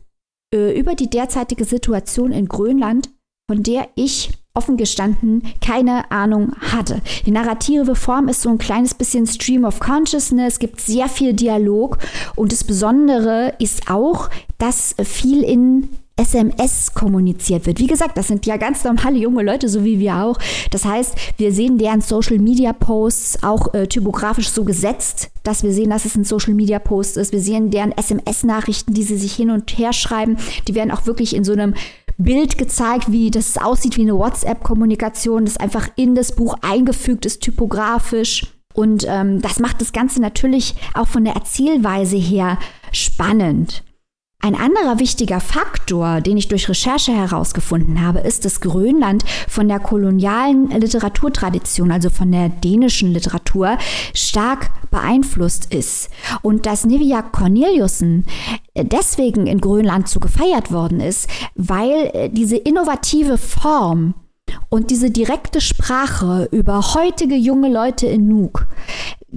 äh, 0.52 0.78
über 0.78 0.94
die 0.94 1.10
derzeitige 1.10 1.64
Situation 1.64 2.32
in 2.32 2.48
Grönland, 2.48 3.10
von 3.48 3.62
der 3.62 3.88
ich 3.94 4.30
offen 4.54 4.76
gestanden 4.76 5.42
keine 5.60 6.10
Ahnung 6.10 6.56
hatte. 6.60 7.02
Die 7.26 7.30
narrative 7.30 7.94
Form 7.94 8.28
ist 8.28 8.42
so 8.42 8.48
ein 8.48 8.58
kleines 8.58 8.94
bisschen 8.94 9.26
Stream 9.26 9.64
of 9.64 9.78
Consciousness, 9.80 10.58
gibt 10.58 10.80
sehr 10.80 11.08
viel 11.08 11.34
Dialog 11.34 11.98
und 12.34 12.52
das 12.52 12.64
Besondere 12.64 13.52
ist 13.58 13.90
auch, 13.90 14.30
dass 14.58 14.96
viel 15.04 15.42
in 15.42 15.90
SMS 16.18 16.94
kommuniziert 16.94 17.66
wird. 17.66 17.78
Wie 17.78 17.86
gesagt, 17.86 18.16
das 18.16 18.28
sind 18.28 18.46
ja 18.46 18.56
ganz 18.56 18.82
normale 18.84 19.18
junge 19.18 19.42
Leute, 19.42 19.68
so 19.68 19.84
wie 19.84 19.98
wir 19.98 20.16
auch. 20.16 20.38
Das 20.70 20.86
heißt, 20.86 21.14
wir 21.36 21.52
sehen 21.52 21.76
deren 21.76 22.00
Social 22.00 22.38
Media 22.38 22.72
Posts 22.72 23.42
auch 23.42 23.74
äh, 23.74 23.86
typografisch 23.86 24.48
so 24.48 24.64
gesetzt, 24.64 25.30
dass 25.42 25.62
wir 25.62 25.72
sehen, 25.72 25.90
dass 25.90 26.06
es 26.06 26.16
ein 26.16 26.24
Social 26.24 26.54
Media 26.54 26.78
Post 26.78 27.18
ist. 27.18 27.32
Wir 27.32 27.40
sehen 27.40 27.70
deren 27.70 27.92
SMS-Nachrichten, 27.92 28.94
die 28.94 29.02
sie 29.02 29.18
sich 29.18 29.34
hin 29.34 29.50
und 29.50 29.70
her 29.76 29.92
schreiben. 29.92 30.38
Die 30.66 30.74
werden 30.74 30.90
auch 30.90 31.04
wirklich 31.04 31.36
in 31.36 31.44
so 31.44 31.52
einem 31.52 31.74
Bild 32.16 32.56
gezeigt, 32.56 33.12
wie 33.12 33.30
das 33.30 33.58
aussieht 33.58 33.98
wie 33.98 34.02
eine 34.02 34.18
WhatsApp-Kommunikation, 34.18 35.44
das 35.44 35.58
einfach 35.58 35.88
in 35.96 36.14
das 36.14 36.34
Buch 36.34 36.56
eingefügt 36.62 37.26
ist, 37.26 37.42
typografisch. 37.42 38.46
Und 38.72 39.06
ähm, 39.06 39.42
das 39.42 39.58
macht 39.58 39.82
das 39.82 39.92
Ganze 39.92 40.20
natürlich 40.22 40.74
auch 40.94 41.08
von 41.08 41.24
der 41.24 41.34
Erzählweise 41.34 42.16
her 42.16 42.58
spannend. 42.92 43.82
Ein 44.42 44.54
anderer 44.54 45.00
wichtiger 45.00 45.40
Faktor, 45.40 46.20
den 46.20 46.36
ich 46.36 46.46
durch 46.46 46.68
Recherche 46.68 47.10
herausgefunden 47.10 48.00
habe, 48.00 48.20
ist, 48.20 48.44
dass 48.44 48.60
Grönland 48.60 49.24
von 49.48 49.66
der 49.66 49.80
kolonialen 49.80 50.70
Literaturtradition, 50.70 51.90
also 51.90 52.10
von 52.10 52.30
der 52.30 52.50
dänischen 52.50 53.12
Literatur, 53.12 53.76
stark 54.14 54.70
beeinflusst 54.90 55.74
ist. 55.74 56.10
Und 56.42 56.66
dass 56.66 56.84
Nivia 56.84 57.22
Corneliussen 57.22 58.26
deswegen 58.76 59.48
in 59.48 59.60
Grönland 59.60 60.08
so 60.08 60.20
gefeiert 60.20 60.70
worden 60.70 61.00
ist, 61.00 61.28
weil 61.56 62.30
diese 62.32 62.56
innovative 62.56 63.38
Form 63.38 64.14
Und 64.68 64.90
diese 64.90 65.10
direkte 65.10 65.60
Sprache 65.60 66.48
über 66.52 66.94
heutige 66.94 67.34
junge 67.34 67.72
Leute 67.72 68.06
in 68.06 68.28
Nuuk, 68.28 68.68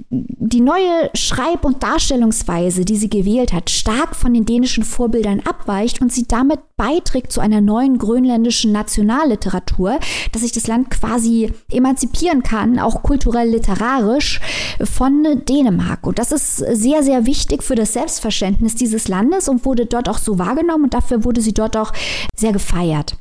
die 0.08 0.60
neue 0.60 1.10
Schreib- 1.14 1.64
und 1.64 1.82
Darstellungsweise, 1.82 2.84
die 2.84 2.96
sie 2.96 3.10
gewählt 3.10 3.52
hat, 3.52 3.70
stark 3.70 4.16
von 4.16 4.34
den 4.34 4.44
dänischen 4.44 4.84
Vorbildern 4.84 5.40
abweicht 5.40 6.00
und 6.00 6.12
sie 6.12 6.26
damit 6.26 6.60
beiträgt 6.76 7.32
zu 7.32 7.40
einer 7.40 7.60
neuen 7.60 7.98
grönländischen 7.98 8.72
Nationalliteratur, 8.72 9.98
dass 10.32 10.42
sich 10.42 10.52
das 10.52 10.66
Land 10.66 10.90
quasi 10.90 11.52
emanzipieren 11.70 12.42
kann, 12.42 12.78
auch 12.78 13.02
kulturell 13.02 13.50
literarisch, 13.50 14.40
von 14.82 15.42
Dänemark. 15.48 16.06
Und 16.06 16.18
das 16.18 16.32
ist 16.32 16.56
sehr, 16.56 17.02
sehr 17.02 17.26
wichtig 17.26 17.62
für 17.62 17.74
das 17.74 17.92
Selbstverständnis 17.92 18.74
dieses 18.74 19.08
Landes 19.08 19.48
und 19.48 19.64
wurde 19.64 19.86
dort 19.86 20.08
auch 20.08 20.18
so 20.18 20.38
wahrgenommen 20.38 20.84
und 20.84 20.94
dafür 20.94 21.24
wurde 21.24 21.40
sie 21.40 21.54
dort 21.54 21.76
auch 21.76 21.92
sehr 22.36 22.52
gefeiert. 22.52 23.16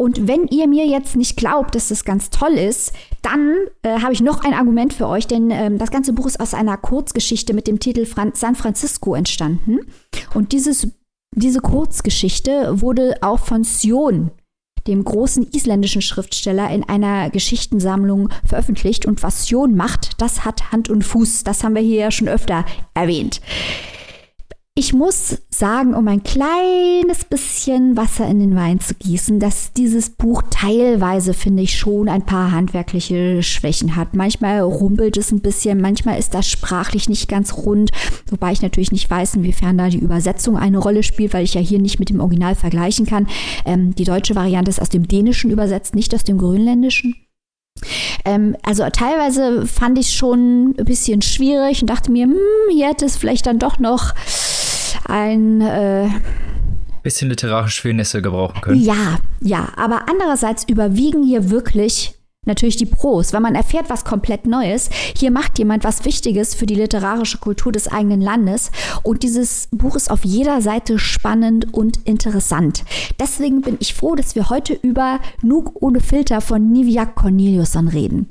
Und 0.00 0.26
wenn 0.26 0.46
ihr 0.46 0.66
mir 0.66 0.86
jetzt 0.86 1.14
nicht 1.14 1.36
glaubt, 1.36 1.74
dass 1.74 1.88
das 1.88 2.06
ganz 2.06 2.30
toll 2.30 2.52
ist, 2.52 2.94
dann 3.20 3.54
äh, 3.82 4.00
habe 4.00 4.14
ich 4.14 4.22
noch 4.22 4.42
ein 4.42 4.54
Argument 4.54 4.94
für 4.94 5.06
euch, 5.06 5.26
denn 5.26 5.50
ähm, 5.50 5.76
das 5.76 5.90
ganze 5.90 6.14
Buch 6.14 6.24
ist 6.24 6.40
aus 6.40 6.54
einer 6.54 6.78
Kurzgeschichte 6.78 7.52
mit 7.52 7.66
dem 7.66 7.80
Titel 7.80 8.06
Fran 8.06 8.32
San 8.34 8.54
Francisco 8.54 9.14
entstanden. 9.14 9.80
Und 10.32 10.52
dieses, 10.52 10.88
diese 11.36 11.60
Kurzgeschichte 11.60 12.80
wurde 12.80 13.16
auch 13.20 13.40
von 13.40 13.62
Sion, 13.62 14.30
dem 14.86 15.04
großen 15.04 15.46
isländischen 15.52 16.00
Schriftsteller, 16.00 16.70
in 16.70 16.88
einer 16.88 17.28
Geschichtensammlung 17.28 18.30
veröffentlicht. 18.46 19.04
Und 19.04 19.22
was 19.22 19.44
Sion 19.44 19.76
macht, 19.76 20.22
das 20.22 20.46
hat 20.46 20.72
Hand 20.72 20.88
und 20.88 21.02
Fuß. 21.04 21.44
Das 21.44 21.62
haben 21.62 21.74
wir 21.74 21.82
hier 21.82 22.00
ja 22.00 22.10
schon 22.10 22.28
öfter 22.28 22.64
erwähnt. 22.94 23.42
Ich 24.80 24.94
muss 24.94 25.36
sagen, 25.50 25.92
um 25.92 26.08
ein 26.08 26.22
kleines 26.22 27.26
bisschen 27.28 27.98
Wasser 27.98 28.26
in 28.26 28.40
den 28.40 28.56
Wein 28.56 28.80
zu 28.80 28.94
gießen, 28.94 29.38
dass 29.38 29.74
dieses 29.74 30.08
Buch 30.08 30.42
teilweise, 30.48 31.34
finde 31.34 31.62
ich, 31.62 31.78
schon 31.78 32.08
ein 32.08 32.24
paar 32.24 32.50
handwerkliche 32.50 33.42
Schwächen 33.42 33.94
hat. 33.94 34.14
Manchmal 34.14 34.60
rumpelt 34.60 35.18
es 35.18 35.32
ein 35.32 35.40
bisschen, 35.40 35.82
manchmal 35.82 36.18
ist 36.18 36.32
das 36.32 36.48
sprachlich 36.48 37.10
nicht 37.10 37.28
ganz 37.28 37.58
rund, 37.58 37.90
wobei 38.30 38.52
ich 38.52 38.62
natürlich 38.62 38.90
nicht 38.90 39.10
weiß, 39.10 39.34
inwiefern 39.34 39.76
da 39.76 39.90
die 39.90 39.98
Übersetzung 39.98 40.56
eine 40.56 40.78
Rolle 40.78 41.02
spielt, 41.02 41.34
weil 41.34 41.44
ich 41.44 41.52
ja 41.52 41.60
hier 41.60 41.78
nicht 41.78 41.98
mit 41.98 42.08
dem 42.08 42.20
Original 42.20 42.54
vergleichen 42.54 43.04
kann. 43.04 43.28
Ähm, 43.66 43.94
die 43.94 44.04
deutsche 44.04 44.34
Variante 44.34 44.70
ist 44.70 44.80
aus 44.80 44.88
dem 44.88 45.06
Dänischen 45.06 45.50
übersetzt, 45.50 45.94
nicht 45.94 46.14
aus 46.14 46.24
dem 46.24 46.38
Grönländischen. 46.38 47.16
Ähm, 48.24 48.56
also 48.62 48.84
teilweise 48.90 49.66
fand 49.66 49.98
ich 49.98 50.06
es 50.06 50.14
schon 50.14 50.74
ein 50.78 50.84
bisschen 50.84 51.20
schwierig 51.20 51.82
und 51.82 51.90
dachte 51.90 52.10
mir, 52.10 52.24
hm, 52.24 52.36
hier 52.70 52.88
hätte 52.88 53.04
es 53.04 53.18
vielleicht 53.18 53.46
dann 53.46 53.58
doch 53.58 53.78
noch 53.78 54.14
ein 55.10 55.60
äh, 55.60 56.08
bisschen 57.02 57.28
literarische 57.28 57.82
Fehlnisse 57.82 58.22
gebrauchen 58.22 58.60
können. 58.60 58.80
Ja, 58.80 59.18
ja, 59.40 59.68
aber 59.76 60.08
andererseits 60.08 60.64
überwiegen 60.68 61.22
hier 61.22 61.50
wirklich 61.50 62.14
natürlich 62.46 62.76
die 62.76 62.86
Pros, 62.86 63.32
weil 63.32 63.40
man 63.40 63.54
erfährt 63.54 63.90
was 63.90 64.04
komplett 64.04 64.46
Neues. 64.46 64.88
Hier 65.16 65.30
macht 65.30 65.58
jemand 65.58 65.84
was 65.84 66.04
Wichtiges 66.04 66.54
für 66.54 66.66
die 66.66 66.74
literarische 66.74 67.38
Kultur 67.38 67.70
des 67.70 67.88
eigenen 67.88 68.20
Landes 68.20 68.70
und 69.02 69.22
dieses 69.22 69.68
Buch 69.72 69.94
ist 69.94 70.10
auf 70.10 70.24
jeder 70.24 70.62
Seite 70.62 70.98
spannend 70.98 71.72
und 71.74 71.98
interessant. 72.04 72.84
Deswegen 73.18 73.60
bin 73.60 73.76
ich 73.80 73.94
froh, 73.94 74.14
dass 74.14 74.34
wir 74.34 74.48
heute 74.48 74.72
über 74.72 75.20
Nuk 75.42 75.82
ohne 75.82 76.00
Filter 76.00 76.40
von 76.40 76.72
Niviak 76.72 77.14
Corneliusson 77.14 77.88
reden. 77.88 78.30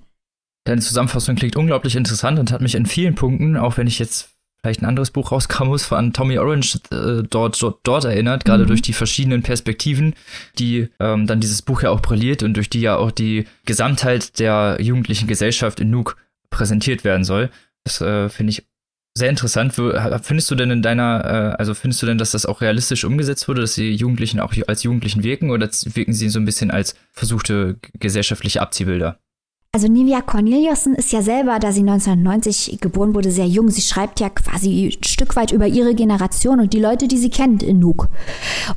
Deine 0.65 0.81
Zusammenfassung 0.81 1.35
klingt 1.35 1.55
unglaublich 1.55 1.95
interessant 1.95 2.39
und 2.39 2.51
hat 2.51 2.61
mich 2.61 2.75
in 2.75 2.85
vielen 2.85 3.15
Punkten, 3.15 3.57
auch 3.57 3.77
wenn 3.77 3.87
ich 3.87 3.99
jetzt 3.99 4.29
vielleicht 4.61 4.81
ein 4.81 4.85
anderes 4.85 5.11
Buch 5.11 5.31
rauskam 5.31 5.67
muss, 5.67 5.85
von 5.85 6.13
Tommy 6.13 6.37
Orange 6.37 6.79
äh, 6.91 7.23
dort, 7.23 7.61
dort, 7.61 7.79
dort 7.83 8.05
erinnert, 8.05 8.45
gerade 8.45 8.63
mhm. 8.63 8.67
durch 8.67 8.81
die 8.81 8.93
verschiedenen 8.93 9.41
Perspektiven, 9.41 10.15
die 10.57 10.89
ähm, 10.99 11.27
dann 11.27 11.39
dieses 11.39 11.61
Buch 11.61 11.81
ja 11.81 11.91
auch 11.91 12.01
brilliert 12.01 12.43
und 12.43 12.55
durch 12.55 12.69
die 12.69 12.81
ja 12.81 12.97
auch 12.97 13.11
die 13.11 13.45
Gesamtheit 13.65 14.39
der 14.39 14.77
jugendlichen 14.81 15.27
Gesellschaft 15.27 15.79
in 15.79 15.89
Nuuk 15.89 16.17
präsentiert 16.49 17.03
werden 17.03 17.23
soll. 17.23 17.49
Das 17.83 18.01
äh, 18.01 18.29
finde 18.29 18.51
ich 18.51 18.65
sehr 19.17 19.29
interessant. 19.29 19.73
Findest 19.73 20.51
du 20.51 20.55
denn 20.55 20.71
in 20.71 20.81
deiner, 20.81 21.25
äh, 21.25 21.55
also 21.57 21.73
findest 21.73 22.01
du 22.01 22.05
denn, 22.05 22.17
dass 22.17 22.31
das 22.31 22.45
auch 22.45 22.61
realistisch 22.61 23.03
umgesetzt 23.03 23.47
wurde, 23.47 23.61
dass 23.61 23.75
die 23.75 23.93
Jugendlichen 23.93 24.39
auch 24.39 24.53
als 24.67 24.83
Jugendlichen 24.83 25.23
wirken 25.23 25.51
oder 25.51 25.69
wirken 25.69 26.13
sie 26.13 26.29
so 26.29 26.39
ein 26.39 26.45
bisschen 26.45 26.71
als 26.71 26.95
versuchte 27.11 27.77
gesellschaftliche 27.99 28.61
Abziehbilder? 28.61 29.19
Also 29.79 29.93
Nivia 29.93 30.19
Corneliussen 30.19 30.93
ist 30.93 31.13
ja 31.13 31.21
selber, 31.21 31.57
da 31.57 31.71
sie 31.71 31.79
1990 31.79 32.79
geboren 32.81 33.15
wurde, 33.15 33.31
sehr 33.31 33.47
jung. 33.47 33.69
Sie 33.69 33.79
schreibt 33.81 34.19
ja 34.19 34.29
quasi 34.29 34.87
ein 34.87 35.03
Stück 35.05 35.37
weit 35.37 35.53
über 35.53 35.67
ihre 35.67 35.95
Generation 35.95 36.59
und 36.59 36.73
die 36.73 36.81
Leute, 36.81 37.07
die 37.07 37.17
sie 37.17 37.29
kennt 37.29 37.63
in 37.63 37.79
Nuuk. 37.79 38.09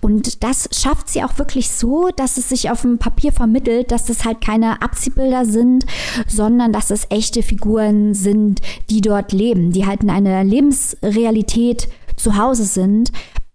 Und 0.00 0.44
das 0.44 0.68
schafft 0.70 1.08
sie 1.08 1.24
auch 1.24 1.38
wirklich 1.38 1.70
so, 1.70 2.10
dass 2.14 2.36
es 2.36 2.50
sich 2.50 2.70
auf 2.70 2.82
dem 2.82 2.98
Papier 2.98 3.32
vermittelt, 3.32 3.90
dass 3.90 4.04
das 4.04 4.24
halt 4.24 4.40
keine 4.40 4.80
Abziehbilder 4.80 5.44
sind, 5.44 5.86
sondern 6.28 6.72
dass 6.72 6.92
es 6.92 7.08
echte 7.10 7.42
Figuren 7.42 8.14
sind, 8.14 8.60
die 8.88 9.00
dort 9.00 9.32
leben, 9.32 9.72
die 9.72 9.86
halt 9.86 10.04
in 10.04 10.10
einer 10.10 10.44
Lebensrealität 10.44 11.88
zu 12.14 12.36
Hause 12.36 12.62
sind, 12.62 13.10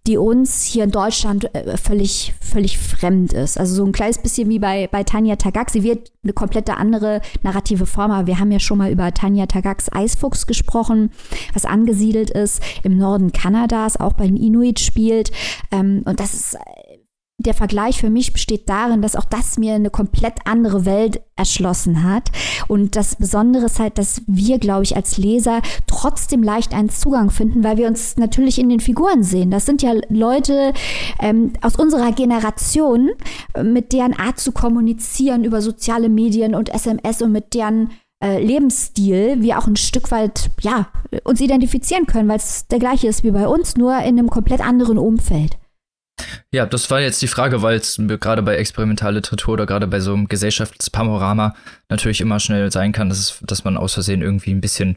die 0.08 0.16
uns 0.16 0.64
hier 0.64 0.84
in 0.84 0.90
Deutschland 0.90 1.54
äh, 1.54 1.76
völlig, 1.76 2.32
völlig 2.40 2.78
fremd 2.78 3.34
ist. 3.34 3.60
Also 3.60 3.74
so 3.74 3.84
ein 3.84 3.92
kleines 3.92 4.18
bisschen 4.18 4.48
wie 4.48 4.58
bei, 4.58 4.88
bei 4.90 5.04
Tanja 5.04 5.36
Tagak. 5.36 5.68
Sie 5.68 5.82
wird 5.82 6.10
eine 6.24 6.32
komplette 6.32 6.78
andere 6.78 7.20
narrative 7.42 7.84
Form, 7.84 8.10
aber 8.10 8.26
wir 8.26 8.40
haben 8.40 8.50
ja 8.50 8.58
schon 8.58 8.78
mal 8.78 8.90
über 8.90 9.12
Tanja 9.12 9.44
Tagaks 9.44 9.92
Eisfuchs 9.92 10.46
gesprochen, 10.46 11.10
was 11.52 11.66
angesiedelt 11.66 12.30
ist 12.30 12.62
im 12.82 12.96
Norden 12.96 13.32
Kanadas, 13.32 14.00
auch 14.00 14.14
bei 14.14 14.26
den 14.26 14.38
Inuit 14.38 14.80
spielt. 14.80 15.30
Ähm, 15.70 16.02
und 16.06 16.20
das 16.20 16.32
ist 16.32 16.56
der 17.40 17.54
Vergleich 17.54 18.00
für 18.00 18.10
mich 18.10 18.32
besteht 18.32 18.68
darin, 18.68 19.00
dass 19.00 19.14
auch 19.14 19.24
das 19.24 19.58
mir 19.58 19.74
eine 19.74 19.90
komplett 19.90 20.34
andere 20.44 20.84
Welt 20.84 21.20
erschlossen 21.36 22.02
hat. 22.02 22.32
Und 22.66 22.96
das 22.96 23.14
Besondere 23.14 23.66
ist 23.66 23.78
halt, 23.78 23.96
dass 23.96 24.22
wir, 24.26 24.58
glaube 24.58 24.82
ich, 24.82 24.96
als 24.96 25.18
Leser 25.18 25.62
trotzdem 25.86 26.42
leicht 26.42 26.74
einen 26.74 26.90
Zugang 26.90 27.30
finden, 27.30 27.62
weil 27.62 27.76
wir 27.76 27.86
uns 27.86 28.16
natürlich 28.16 28.58
in 28.58 28.68
den 28.68 28.80
Figuren 28.80 29.22
sehen. 29.22 29.52
Das 29.52 29.66
sind 29.66 29.82
ja 29.82 29.92
Leute 30.08 30.72
ähm, 31.20 31.52
aus 31.62 31.76
unserer 31.76 32.10
Generation, 32.10 33.10
mit 33.62 33.92
deren 33.92 34.14
Art 34.14 34.40
zu 34.40 34.50
kommunizieren 34.50 35.44
über 35.44 35.62
soziale 35.62 36.08
Medien 36.08 36.56
und 36.56 36.70
SMS 36.70 37.22
und 37.22 37.30
mit 37.30 37.54
deren 37.54 37.90
äh, 38.20 38.42
Lebensstil 38.42 39.36
wir 39.42 39.60
auch 39.60 39.68
ein 39.68 39.76
Stück 39.76 40.10
weit, 40.10 40.50
ja, 40.60 40.88
uns 41.22 41.40
identifizieren 41.40 42.06
können, 42.06 42.28
weil 42.28 42.38
es 42.38 42.66
der 42.66 42.80
gleiche 42.80 43.06
ist 43.06 43.22
wie 43.22 43.30
bei 43.30 43.46
uns, 43.46 43.76
nur 43.76 43.96
in 43.98 44.18
einem 44.18 44.28
komplett 44.28 44.60
anderen 44.60 44.98
Umfeld. 44.98 45.56
Ja, 46.52 46.66
das 46.66 46.90
war 46.90 47.00
jetzt 47.00 47.20
die 47.22 47.28
Frage, 47.28 47.62
weil 47.62 47.76
es 47.76 48.00
gerade 48.20 48.42
bei 48.42 48.56
Experimentalliteratur 48.56 49.54
oder 49.54 49.66
gerade 49.66 49.86
bei 49.86 50.00
so 50.00 50.14
einem 50.14 50.28
Gesellschaftspanorama 50.28 51.54
natürlich 51.88 52.20
immer 52.20 52.40
schnell 52.40 52.70
sein 52.72 52.92
kann, 52.92 53.08
dass, 53.08 53.18
es, 53.18 53.38
dass 53.42 53.64
man 53.64 53.76
aus 53.76 53.94
Versehen 53.94 54.22
irgendwie 54.22 54.52
ein 54.52 54.60
bisschen 54.60 54.96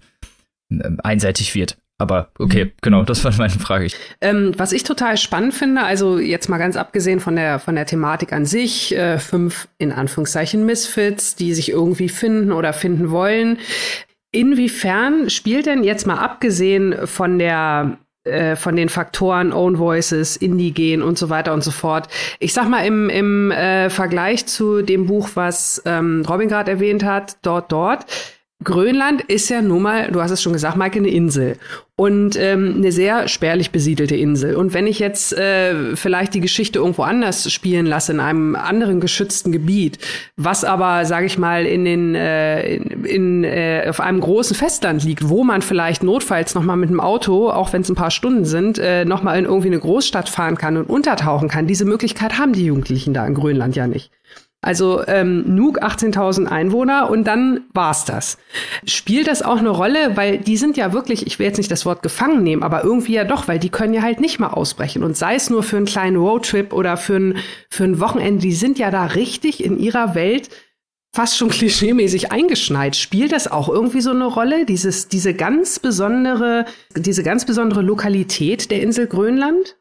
ähm, 0.69 0.99
einseitig 1.03 1.55
wird. 1.55 1.77
Aber 2.01 2.31
okay, 2.39 2.65
mhm. 2.65 2.71
genau, 2.81 3.03
das 3.03 3.23
war 3.23 3.31
meine 3.37 3.51
Frage. 3.51 3.87
Ähm, 4.21 4.53
was 4.57 4.71
ich 4.71 4.83
total 4.83 5.17
spannend 5.17 5.53
finde, 5.53 5.83
also 5.83 6.17
jetzt 6.17 6.49
mal 6.49 6.57
ganz 6.57 6.75
abgesehen 6.75 7.19
von 7.19 7.35
der, 7.35 7.59
von 7.59 7.75
der 7.75 7.85
Thematik 7.85 8.33
an 8.33 8.45
sich, 8.45 8.95
äh, 8.95 9.19
fünf 9.19 9.67
in 9.77 9.91
Anführungszeichen 9.91 10.65
Misfits, 10.65 11.35
die 11.35 11.53
sich 11.53 11.69
irgendwie 11.69 12.09
finden 12.09 12.53
oder 12.53 12.73
finden 12.73 13.11
wollen. 13.11 13.59
Inwiefern 14.31 15.29
spielt 15.29 15.67
denn 15.67 15.83
jetzt 15.83 16.07
mal 16.07 16.17
abgesehen 16.17 17.05
von 17.05 17.37
der 17.37 17.97
äh, 18.23 18.55
von 18.55 18.75
den 18.75 18.89
Faktoren 18.89 19.51
Own 19.51 19.79
Voices, 19.79 20.37
Indigen 20.37 21.01
und 21.01 21.17
so 21.17 21.29
weiter 21.29 21.53
und 21.53 21.63
so 21.63 21.71
fort. 21.71 22.07
Ich 22.39 22.53
sag 22.53 22.69
mal 22.69 22.85
im, 22.85 23.09
im 23.09 23.51
äh, 23.51 23.89
Vergleich 23.89 24.45
zu 24.45 24.83
dem 24.83 25.07
Buch, 25.07 25.29
was 25.33 25.81
ähm, 25.85 26.23
Robin 26.27 26.47
gerade 26.47 26.69
erwähnt 26.69 27.03
hat, 27.03 27.37
dort, 27.41 27.71
dort, 27.71 28.05
Grönland 28.63 29.21
ist 29.23 29.49
ja 29.49 29.61
nun 29.61 29.81
mal, 29.81 30.11
du 30.11 30.21
hast 30.21 30.31
es 30.31 30.41
schon 30.41 30.53
gesagt, 30.53 30.77
Maike, 30.77 30.99
eine 30.99 31.09
Insel 31.09 31.57
und 31.95 32.35
ähm, 32.35 32.75
eine 32.77 32.91
sehr 32.91 33.27
spärlich 33.27 33.71
besiedelte 33.71 34.15
Insel. 34.15 34.55
Und 34.55 34.73
wenn 34.73 34.85
ich 34.85 34.99
jetzt 34.99 35.33
äh, 35.33 35.95
vielleicht 35.95 36.33
die 36.33 36.41
Geschichte 36.41 36.79
irgendwo 36.79 37.03
anders 37.03 37.51
spielen 37.51 37.85
lasse, 37.85 38.11
in 38.11 38.19
einem 38.19 38.55
anderen 38.55 38.99
geschützten 38.99 39.51
Gebiet, 39.51 39.97
was 40.35 40.63
aber, 40.63 41.05
sage 41.05 41.25
ich 41.25 41.37
mal, 41.37 41.65
in 41.65 41.85
den 41.85 42.15
äh, 42.15 42.75
in, 42.75 43.43
äh, 43.43 43.85
auf 43.89 43.99
einem 43.99 44.19
großen 44.19 44.55
Festland 44.55 45.03
liegt, 45.03 45.27
wo 45.27 45.43
man 45.43 45.61
vielleicht 45.61 46.03
notfalls 46.03 46.53
noch 46.53 46.63
mal 46.63 46.75
mit 46.75 46.89
dem 46.89 46.99
Auto, 46.99 47.49
auch 47.49 47.73
wenn 47.73 47.81
es 47.81 47.89
ein 47.89 47.95
paar 47.95 48.11
Stunden 48.11 48.45
sind, 48.45 48.77
äh, 48.77 49.05
noch 49.05 49.23
mal 49.23 49.37
in 49.37 49.45
irgendwie 49.45 49.67
eine 49.67 49.79
Großstadt 49.79 50.29
fahren 50.29 50.57
kann 50.57 50.77
und 50.77 50.89
untertauchen 50.89 51.49
kann. 51.49 51.67
Diese 51.67 51.85
Möglichkeit 51.85 52.37
haben 52.37 52.53
die 52.53 52.65
Jugendlichen 52.65 53.13
da 53.13 53.25
in 53.25 53.33
Grönland 53.33 53.75
ja 53.75 53.87
nicht. 53.87 54.11
Also 54.63 55.05
ähm, 55.07 55.55
Nuuk 55.55 55.81
18.000 55.81 56.45
Einwohner 56.45 57.09
und 57.09 57.25
dann 57.25 57.61
war's 57.73 58.05
das. 58.05 58.37
Spielt 58.85 59.27
das 59.27 59.41
auch 59.41 59.57
eine 59.57 59.69
Rolle, 59.69 60.15
weil 60.15 60.37
die 60.37 60.55
sind 60.55 60.77
ja 60.77 60.93
wirklich, 60.93 61.25
ich 61.25 61.39
will 61.39 61.47
jetzt 61.47 61.57
nicht 61.57 61.71
das 61.71 61.85
Wort 61.87 62.03
gefangen 62.03 62.43
nehmen, 62.43 62.61
aber 62.61 62.83
irgendwie 62.83 63.13
ja 63.13 63.23
doch, 63.23 63.47
weil 63.47 63.57
die 63.57 63.69
können 63.69 63.95
ja 63.95 64.03
halt 64.03 64.21
nicht 64.21 64.39
mal 64.39 64.49
ausbrechen 64.49 65.03
und 65.03 65.17
sei 65.17 65.33
es 65.33 65.49
nur 65.49 65.63
für 65.63 65.77
einen 65.77 65.87
kleinen 65.87 66.17
Roadtrip 66.17 66.73
oder 66.73 66.95
für 66.97 67.15
ein, 67.15 67.37
für 67.69 67.85
ein 67.85 67.99
Wochenende, 67.99 68.41
die 68.41 68.53
sind 68.53 68.77
ja 68.77 68.91
da 68.91 69.05
richtig 69.05 69.63
in 69.63 69.79
ihrer 69.79 70.13
Welt 70.13 70.49
fast 71.11 71.37
schon 71.37 71.49
klischeemäßig 71.49 72.31
eingeschneit. 72.31 72.95
Spielt 72.95 73.31
das 73.31 73.49
auch 73.49 73.67
irgendwie 73.67 74.01
so 74.01 74.11
eine 74.11 74.25
Rolle, 74.25 74.67
dieses, 74.67 75.07
diese 75.07 75.33
ganz 75.33 75.79
besondere, 75.79 76.65
diese 76.95 77.23
ganz 77.23 77.45
besondere 77.45 77.81
Lokalität 77.81 78.69
der 78.69 78.83
Insel 78.83 79.07
Grönland? 79.07 79.77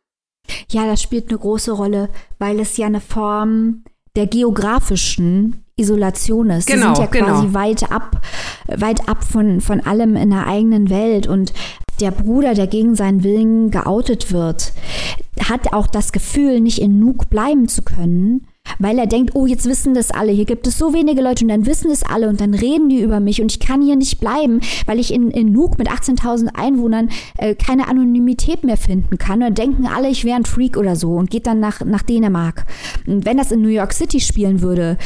Ja, 0.71 0.87
das 0.87 1.03
spielt 1.03 1.29
eine 1.29 1.39
große 1.39 1.73
Rolle, 1.73 2.09
weil 2.39 2.59
es 2.61 2.79
ja 2.79 2.87
eine 2.87 3.03
Form 3.03 3.85
der 4.17 4.27
geografischen 4.27 5.65
Isolation 5.77 6.51
ist. 6.51 6.67
Genau, 6.67 6.91
die 6.91 6.97
sind 6.97 7.15
ja 7.15 7.25
quasi 7.25 7.47
genau. 7.47 7.55
weit 7.55 7.91
ab, 7.91 8.21
weit 8.69 9.09
ab 9.09 9.25
von, 9.25 9.61
von 9.61 9.81
allem 9.81 10.17
in 10.17 10.31
der 10.31 10.47
eigenen 10.47 10.91
Welt. 10.91 11.27
Und 11.27 11.53
der 12.01 12.11
Bruder, 12.11 12.55
der 12.55 12.67
gegen 12.67 12.95
seinen 12.95 13.25
Willen 13.25 13.71
geoutet 13.71 14.33
wird, 14.33 14.73
hat 15.49 15.73
auch 15.73 15.87
das 15.87 16.13
Gefühl, 16.13 16.61
nicht 16.61 16.81
in 16.81 16.99
Nuuk 16.99 17.31
bleiben 17.31 17.69
zu 17.69 17.83
können, 17.83 18.47
weil 18.79 18.99
er 18.99 19.07
denkt, 19.07 19.35
oh, 19.35 19.47
jetzt 19.47 19.67
wissen 19.67 19.95
das 19.95 20.11
alle, 20.11 20.33
hier 20.33 20.45
gibt 20.45 20.67
es 20.67 20.79
so 20.79 20.95
wenige 20.95 21.23
Leute 21.23 21.45
und 21.45 21.49
dann 21.49 21.67
wissen 21.67 21.91
es 21.91 22.03
alle 22.03 22.29
und 22.29 22.41
dann 22.41 22.55
reden 22.55 22.89
die 22.89 23.01
über 23.01 23.21
mich 23.21 23.41
und 23.43 23.53
ich 23.53 23.61
kann 23.61 23.83
hier 23.83 23.97
nicht 23.97 24.21
bleiben, 24.21 24.61
weil 24.87 24.99
ich 24.99 25.13
in, 25.13 25.31
in 25.31 25.53
Nuuk 25.53 25.79
mit 25.79 25.89
18.000 25.89 26.55
Einwohnern 26.55 27.11
äh, 27.39 27.55
keine 27.55 27.89
Anonymität 27.89 28.65
mehr 28.65 28.77
finden 28.77 29.19
kann. 29.19 29.43
Und 29.43 29.59
denken 29.59 29.87
alle, 29.87 30.09
ich 30.09 30.25
wäre 30.25 30.37
ein 30.37 30.45
Freak 30.45 30.77
oder 30.77 30.97
so 30.97 31.15
und 31.15 31.31
geht 31.31 31.47
dann 31.47 31.61
nach, 31.61 31.85
nach 31.85 32.03
Dänemark. 32.03 32.67
Und 33.07 33.27
wenn 33.27 33.37
das 33.37 33.53
in 33.53 33.63
New 33.63 33.69
York 33.69 33.93
City 33.93 34.21
spielen 34.21 34.63
würde, 34.63 34.97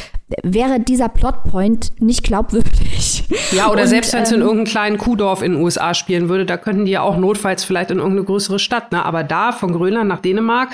wäre 0.42 0.80
dieser 0.80 1.08
Plotpoint 1.08 2.00
nicht 2.00 2.24
glaubwürdig. 2.24 3.24
Ja, 3.52 3.70
oder 3.70 3.82
Und, 3.82 3.88
selbst 3.88 4.12
wenn 4.12 4.22
es 4.22 4.30
in 4.30 4.36
ähm, 4.36 4.42
irgendeinem 4.42 4.66
kleinen 4.66 4.98
Kuhdorf 4.98 5.42
in 5.42 5.52
den 5.52 5.62
USA 5.62 5.94
spielen 5.94 6.28
würde, 6.28 6.46
da 6.46 6.56
könnten 6.56 6.86
die 6.86 6.92
ja 6.92 7.02
auch 7.02 7.16
notfalls 7.16 7.64
vielleicht 7.64 7.90
in 7.90 7.98
irgendeine 7.98 8.24
größere 8.24 8.58
Stadt. 8.58 8.92
Ne? 8.92 9.04
Aber 9.04 9.22
da 9.22 9.52
von 9.52 9.72
Grönland 9.72 10.08
nach 10.08 10.20
Dänemark, 10.20 10.70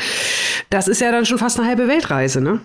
das 0.71 0.89
ist 0.89 1.01
ja 1.01 1.11
dann 1.11 1.27
schon 1.27 1.39
fast 1.39 1.59
eine 1.59 1.69
halbe 1.69 1.89
Weltreise, 1.89 2.41
ne? 2.41 2.61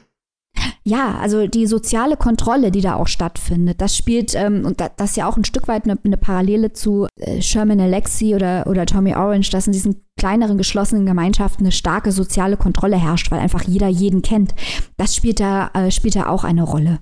Ja, 0.84 1.18
also 1.18 1.48
die 1.48 1.66
soziale 1.66 2.16
Kontrolle, 2.16 2.72
die 2.72 2.82
da 2.82 2.96
auch 2.96 3.08
stattfindet, 3.08 3.82
das 3.82 3.98
spielt, 3.98 4.36
ähm, 4.36 4.66
und 4.66 4.80
da, 4.80 4.90
das 4.90 5.12
ist 5.12 5.18
ja 5.18 5.28
auch 5.28 5.36
ein 5.36 5.44
Stück 5.44 5.68
weit 5.68 5.86
eine, 5.86 5.98
eine 6.04 6.18
Parallele 6.18 6.74
zu 6.74 7.08
äh, 7.20 7.42
Sherman 7.42 7.80
Alexie 7.80 8.36
oder, 8.36 8.68
oder 8.68 8.86
Tommy 8.86 9.16
Orange, 9.16 9.50
dass 9.50 9.66
in 9.68 9.74
diesen 9.74 10.06
kleineren 10.18 10.58
geschlossenen 10.58 11.06
Gemeinschaften 11.06 11.64
eine 11.64 11.72
starke 11.72 12.12
soziale 12.12 12.56
Kontrolle 12.56 12.98
herrscht, 12.98 13.32
weil 13.32 13.40
einfach 13.40 13.64
jeder 13.64 13.88
jeden 13.88 14.22
kennt. 14.22 14.54
Das 14.96 15.16
spielt 15.16 15.40
da, 15.40 15.72
äh, 15.74 15.90
spielt 15.92 16.16
da 16.16 16.28
auch 16.28 16.44
eine 16.44 16.64
Rolle. 16.64 17.00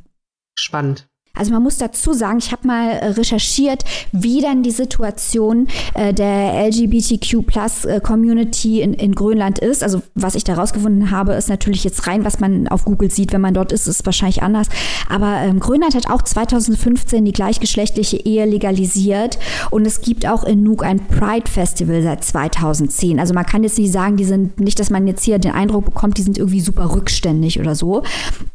Spannend. 0.57 1.09
Also 1.35 1.51
man 1.51 1.63
muss 1.63 1.79
dazu 1.79 2.13
sagen, 2.13 2.37
ich 2.37 2.51
habe 2.51 2.67
mal 2.67 2.89
äh, 2.89 3.07
recherchiert, 3.07 3.83
wie 4.11 4.39
dann 4.39 4.61
die 4.61 4.69
Situation 4.69 5.67
äh, 5.95 6.13
der 6.13 6.67
LGBTQ-Plus-Community 6.67 8.81
in, 8.81 8.93
in 8.93 9.15
Grönland 9.15 9.57
ist. 9.57 9.81
Also 9.81 10.03
was 10.13 10.35
ich 10.35 10.43
da 10.43 10.53
rausgefunden 10.53 11.09
habe, 11.09 11.33
ist 11.33 11.49
natürlich 11.49 11.83
jetzt 11.83 12.05
rein, 12.05 12.23
was 12.23 12.39
man 12.39 12.67
auf 12.67 12.85
Google 12.85 13.09
sieht, 13.09 13.33
wenn 13.33 13.41
man 13.41 13.55
dort 13.55 13.71
ist, 13.71 13.87
ist 13.87 14.05
wahrscheinlich 14.05 14.43
anders. 14.43 14.67
Aber 15.09 15.37
ähm, 15.37 15.59
Grönland 15.59 15.95
hat 15.95 16.07
auch 16.07 16.21
2015 16.21 17.25
die 17.25 17.31
gleichgeschlechtliche 17.31 18.17
Ehe 18.17 18.45
legalisiert 18.45 19.39
und 19.71 19.87
es 19.87 20.01
gibt 20.01 20.27
auch 20.27 20.43
in 20.43 20.61
Nuuk 20.61 20.85
ein 20.85 20.99
Pride-Festival 20.99 22.03
seit 22.03 22.23
2010. 22.23 23.19
Also 23.19 23.33
man 23.33 23.47
kann 23.47 23.63
jetzt 23.63 23.79
nicht 23.79 23.91
sagen, 23.91 24.17
die 24.17 24.25
sind 24.25 24.59
nicht, 24.59 24.79
dass 24.79 24.91
man 24.91 25.07
jetzt 25.07 25.23
hier 25.23 25.39
den 25.39 25.53
Eindruck 25.53 25.85
bekommt, 25.85 26.19
die 26.19 26.21
sind 26.21 26.37
irgendwie 26.37 26.61
super 26.61 26.93
rückständig 26.93 27.59
oder 27.59 27.73
so. 27.73 28.03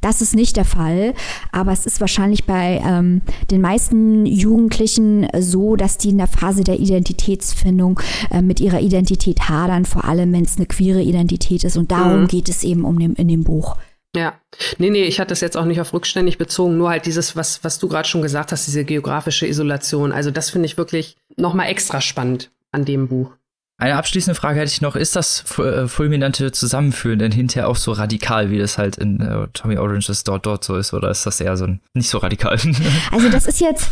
Das 0.00 0.22
ist 0.22 0.36
nicht 0.36 0.56
der 0.56 0.64
Fall, 0.64 1.14
aber 1.50 1.72
es 1.72 1.84
ist 1.84 2.00
wahrscheinlich 2.00 2.46
bei 2.46 2.67
ähm, 2.76 3.22
den 3.50 3.60
meisten 3.60 4.26
Jugendlichen 4.26 5.26
so, 5.38 5.76
dass 5.76 5.98
die 5.98 6.10
in 6.10 6.18
der 6.18 6.26
Phase 6.26 6.64
der 6.64 6.78
Identitätsfindung 6.78 8.00
äh, 8.30 8.42
mit 8.42 8.60
ihrer 8.60 8.80
Identität 8.80 9.48
hadern, 9.48 9.84
vor 9.84 10.04
allem 10.04 10.32
wenn 10.32 10.44
es 10.44 10.56
eine 10.56 10.66
queere 10.66 11.02
Identität 11.02 11.64
ist. 11.64 11.76
Und 11.76 11.90
darum 11.90 12.22
Mhm. 12.22 12.28
geht 12.28 12.48
es 12.48 12.64
eben 12.64 12.84
um 12.84 12.98
dem, 12.98 13.14
in 13.14 13.28
dem 13.28 13.44
Buch. 13.44 13.76
Ja, 14.16 14.34
nee, 14.78 14.90
nee, 14.90 15.04
ich 15.04 15.20
hatte 15.20 15.28
das 15.30 15.40
jetzt 15.42 15.56
auch 15.56 15.66
nicht 15.66 15.80
auf 15.80 15.92
rückständig 15.92 16.38
bezogen, 16.38 16.78
nur 16.78 16.88
halt 16.88 17.04
dieses, 17.06 17.36
was, 17.36 17.62
was 17.62 17.78
du 17.78 17.88
gerade 17.88 18.08
schon 18.08 18.22
gesagt 18.22 18.52
hast, 18.52 18.66
diese 18.66 18.84
geografische 18.84 19.46
Isolation. 19.46 20.12
Also 20.12 20.30
das 20.30 20.50
finde 20.50 20.66
ich 20.66 20.78
wirklich 20.78 21.16
noch 21.36 21.52
mal 21.54 21.66
extra 21.66 22.00
spannend 22.00 22.50
an 22.72 22.84
dem 22.84 23.08
Buch. 23.08 23.32
Eine 23.80 23.94
abschließende 23.94 24.34
Frage 24.34 24.58
hätte 24.58 24.72
ich 24.72 24.80
noch. 24.80 24.96
Ist 24.96 25.14
das 25.14 25.44
äh, 25.56 25.86
fulminante 25.86 26.50
Zusammenführen 26.50 27.20
denn 27.20 27.30
hinterher 27.30 27.68
auch 27.68 27.76
so 27.76 27.92
radikal, 27.92 28.50
wie 28.50 28.58
das 28.58 28.76
halt 28.76 28.98
in 28.98 29.20
äh, 29.20 29.46
Tommy 29.52 29.78
Oranges 29.78 30.24
dort 30.24 30.46
dort 30.46 30.64
so 30.64 30.76
ist? 30.76 30.92
Oder 30.92 31.10
ist 31.10 31.24
das 31.24 31.40
eher 31.40 31.56
so 31.56 31.66
ein, 31.66 31.80
nicht 31.94 32.08
so 32.08 32.18
radikal? 32.18 32.58
Also 33.12 33.28
das 33.28 33.46
ist 33.46 33.60
jetzt 33.60 33.88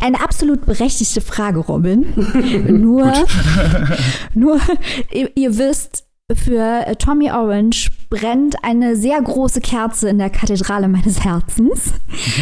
eine 0.00 0.20
absolut 0.20 0.66
berechtigte 0.66 1.22
Frage, 1.22 1.60
Robin. 1.60 2.06
nur, 2.82 3.12
nur 4.34 4.60
ihr, 5.10 5.30
ihr 5.34 5.56
wisst, 5.56 6.04
für 6.32 6.86
äh, 6.86 6.96
Tommy 6.96 7.30
Orange 7.30 7.90
brennt 8.10 8.56
eine 8.62 8.96
sehr 8.96 9.20
große 9.20 9.60
Kerze 9.60 10.10
in 10.10 10.18
der 10.18 10.30
Kathedrale 10.30 10.88
meines 10.88 11.24
Herzens. 11.24 11.94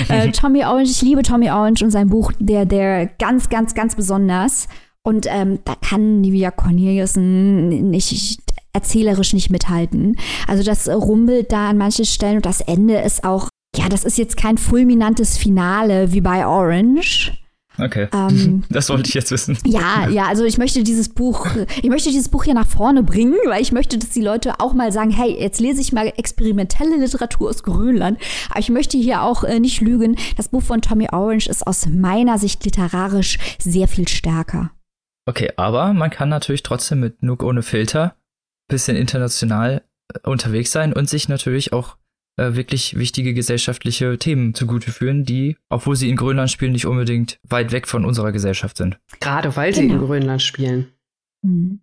äh, 0.09 0.33
Tommy 0.33 0.65
Orange, 0.65 0.91
ich 0.91 1.03
liebe 1.03 1.23
Tommy 1.23 1.51
Orange 1.51 1.85
und 1.85 1.91
sein 1.91 2.09
Buch, 2.09 2.33
der, 2.39 2.65
der 2.65 3.07
ganz, 3.07 3.49
ganz, 3.49 3.75
ganz 3.75 3.95
besonders. 3.95 4.69
Und 5.05 5.27
ähm, 5.29 5.59
da 5.65 5.75
kann 5.75 6.21
Nivea 6.21 6.51
Corneliusen 6.51 7.91
nicht 7.91 8.41
erzählerisch 8.73 9.33
nicht 9.35 9.51
mithalten. 9.51 10.17
Also 10.47 10.63
das 10.63 10.89
rumbelt 10.89 11.53
da 11.53 11.71
an 11.71 11.79
manchen 11.79 12.05
Stellen 12.05 12.37
und 12.37 12.47
das 12.47 12.61
Ende 12.61 13.01
ist 13.01 13.25
auch, 13.25 13.49
ja, 13.77 13.89
das 13.89 14.05
ist 14.05 14.19
jetzt 14.19 14.37
kein 14.37 14.59
fulminantes 14.59 15.37
Finale 15.37 16.13
wie 16.13 16.21
bei 16.21 16.47
Orange. 16.47 17.33
Okay. 17.79 18.09
Ähm, 18.13 18.65
das 18.71 18.91
wollte 18.91 19.09
ich 19.09 19.15
jetzt 19.15 19.31
wissen. 19.31 19.57
ja, 19.65 20.09
ja, 20.09 20.27
also 20.27 20.45
ich 20.45 20.59
möchte 20.59 20.83
dieses 20.83 21.09
Buch, 21.09 21.47
ich 21.83 21.89
möchte 21.89 22.11
dieses 22.11 22.29
Buch 22.29 22.45
hier 22.45 22.55
nach 22.55 22.67
vorne 22.67 23.03
bringen, 23.03 23.37
weil 23.47 23.63
ich 23.63 23.73
möchte, 23.73 23.99
dass 23.99 24.11
die 24.11 24.21
Leute 24.21 24.61
auch 24.61 24.75
mal 24.75 24.93
sagen, 24.93 25.11
hey, 25.11 25.37
jetzt 25.39 25.61
lese 25.61 25.81
ich 25.81 25.93
mal 25.93 26.13
experimentelle 26.17 26.97
Literatur 26.97 27.49
aus 27.49 27.63
Grönland. 27.63 28.19
Aber 28.51 28.61
ich 28.61 28.69
möchte 28.69 28.99
hier 28.99 29.23
auch 29.23 29.43
äh, 29.45 29.59
nicht 29.59 29.81
lügen. 29.81 30.17
Das 30.37 30.49
Buch 30.49 30.63
von 30.63 30.83
Tommy 30.83 31.09
Orange 31.11 31.49
ist 31.49 31.67
aus 31.67 31.87
meiner 31.87 32.39
Sicht 32.39 32.65
literarisch 32.65 33.39
sehr 33.59 33.89
viel 33.89 34.07
stärker. 34.07 34.71
Okay, 35.27 35.51
aber 35.57 35.93
man 35.93 36.11
kann 36.11 36.29
natürlich 36.29 36.63
trotzdem 36.63 37.01
mit 37.01 37.23
Nook 37.23 37.43
ohne 37.43 37.63
Filter 37.63 38.17
bisschen 38.69 38.97
international 38.97 39.83
äh, 40.15 40.29
unterwegs 40.29 40.73
sein 40.73 40.93
und 40.93 41.09
sich 41.09 41.29
natürlich 41.29 41.73
auch 41.73 41.97
äh, 42.39 42.55
wirklich 42.55 42.97
wichtige 42.97 43.35
gesellschaftliche 43.35 44.19
Themen 44.19 44.55
zugute 44.55 44.91
führen, 44.91 45.25
die, 45.25 45.57
obwohl 45.69 45.97
sie 45.97 46.09
in 46.09 46.17
Grönland 46.17 46.51
spielen, 46.51 46.73
nicht 46.73 46.87
unbedingt 46.87 47.39
weit 47.49 47.73
weg 47.73 47.87
von 47.87 48.05
unserer 48.05 48.33
Gesellschaft 48.33 48.79
sind. 48.79 48.99
Gerade 49.21 49.55
weil 49.57 49.75
sie 49.75 49.83
in 49.83 49.89
Genau. 49.91 50.07
Grönland 50.07 50.43
spielen. 50.43 50.89
Hm. 51.45 51.81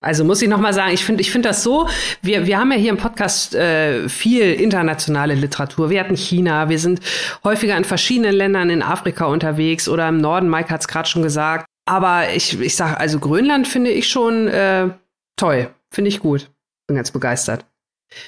Also 0.00 0.24
muss 0.24 0.42
ich 0.42 0.48
noch 0.48 0.58
mal 0.58 0.74
sagen, 0.74 0.92
ich 0.92 1.04
finde 1.04 1.20
ich 1.20 1.30
finde 1.30 1.50
das 1.50 1.62
so, 1.62 1.88
wir, 2.22 2.44
wir 2.44 2.58
haben 2.58 2.72
ja 2.72 2.78
hier 2.78 2.90
im 2.90 2.96
Podcast 2.96 3.54
äh, 3.54 4.08
viel 4.08 4.52
internationale 4.54 5.36
Literatur. 5.36 5.90
Wir 5.90 6.00
hatten 6.00 6.16
China, 6.16 6.68
wir 6.68 6.80
sind 6.80 7.00
häufiger 7.44 7.76
in 7.76 7.84
verschiedenen 7.84 8.34
Ländern 8.34 8.68
in 8.68 8.82
Afrika 8.82 9.26
unterwegs 9.26 9.88
oder 9.88 10.08
im 10.08 10.18
Norden, 10.20 10.50
Mike 10.50 10.70
hat 10.70 10.80
es 10.80 10.88
gerade 10.88 11.08
schon 11.08 11.22
gesagt. 11.22 11.66
Aber 11.92 12.32
ich, 12.34 12.58
ich 12.58 12.74
sage, 12.74 12.98
also 12.98 13.18
Grönland 13.18 13.68
finde 13.68 13.90
ich 13.90 14.08
schon 14.08 14.48
äh, 14.48 14.88
toll, 15.36 15.68
finde 15.90 16.08
ich 16.08 16.20
gut. 16.20 16.50
Bin 16.86 16.96
ganz 16.96 17.10
begeistert. 17.10 17.66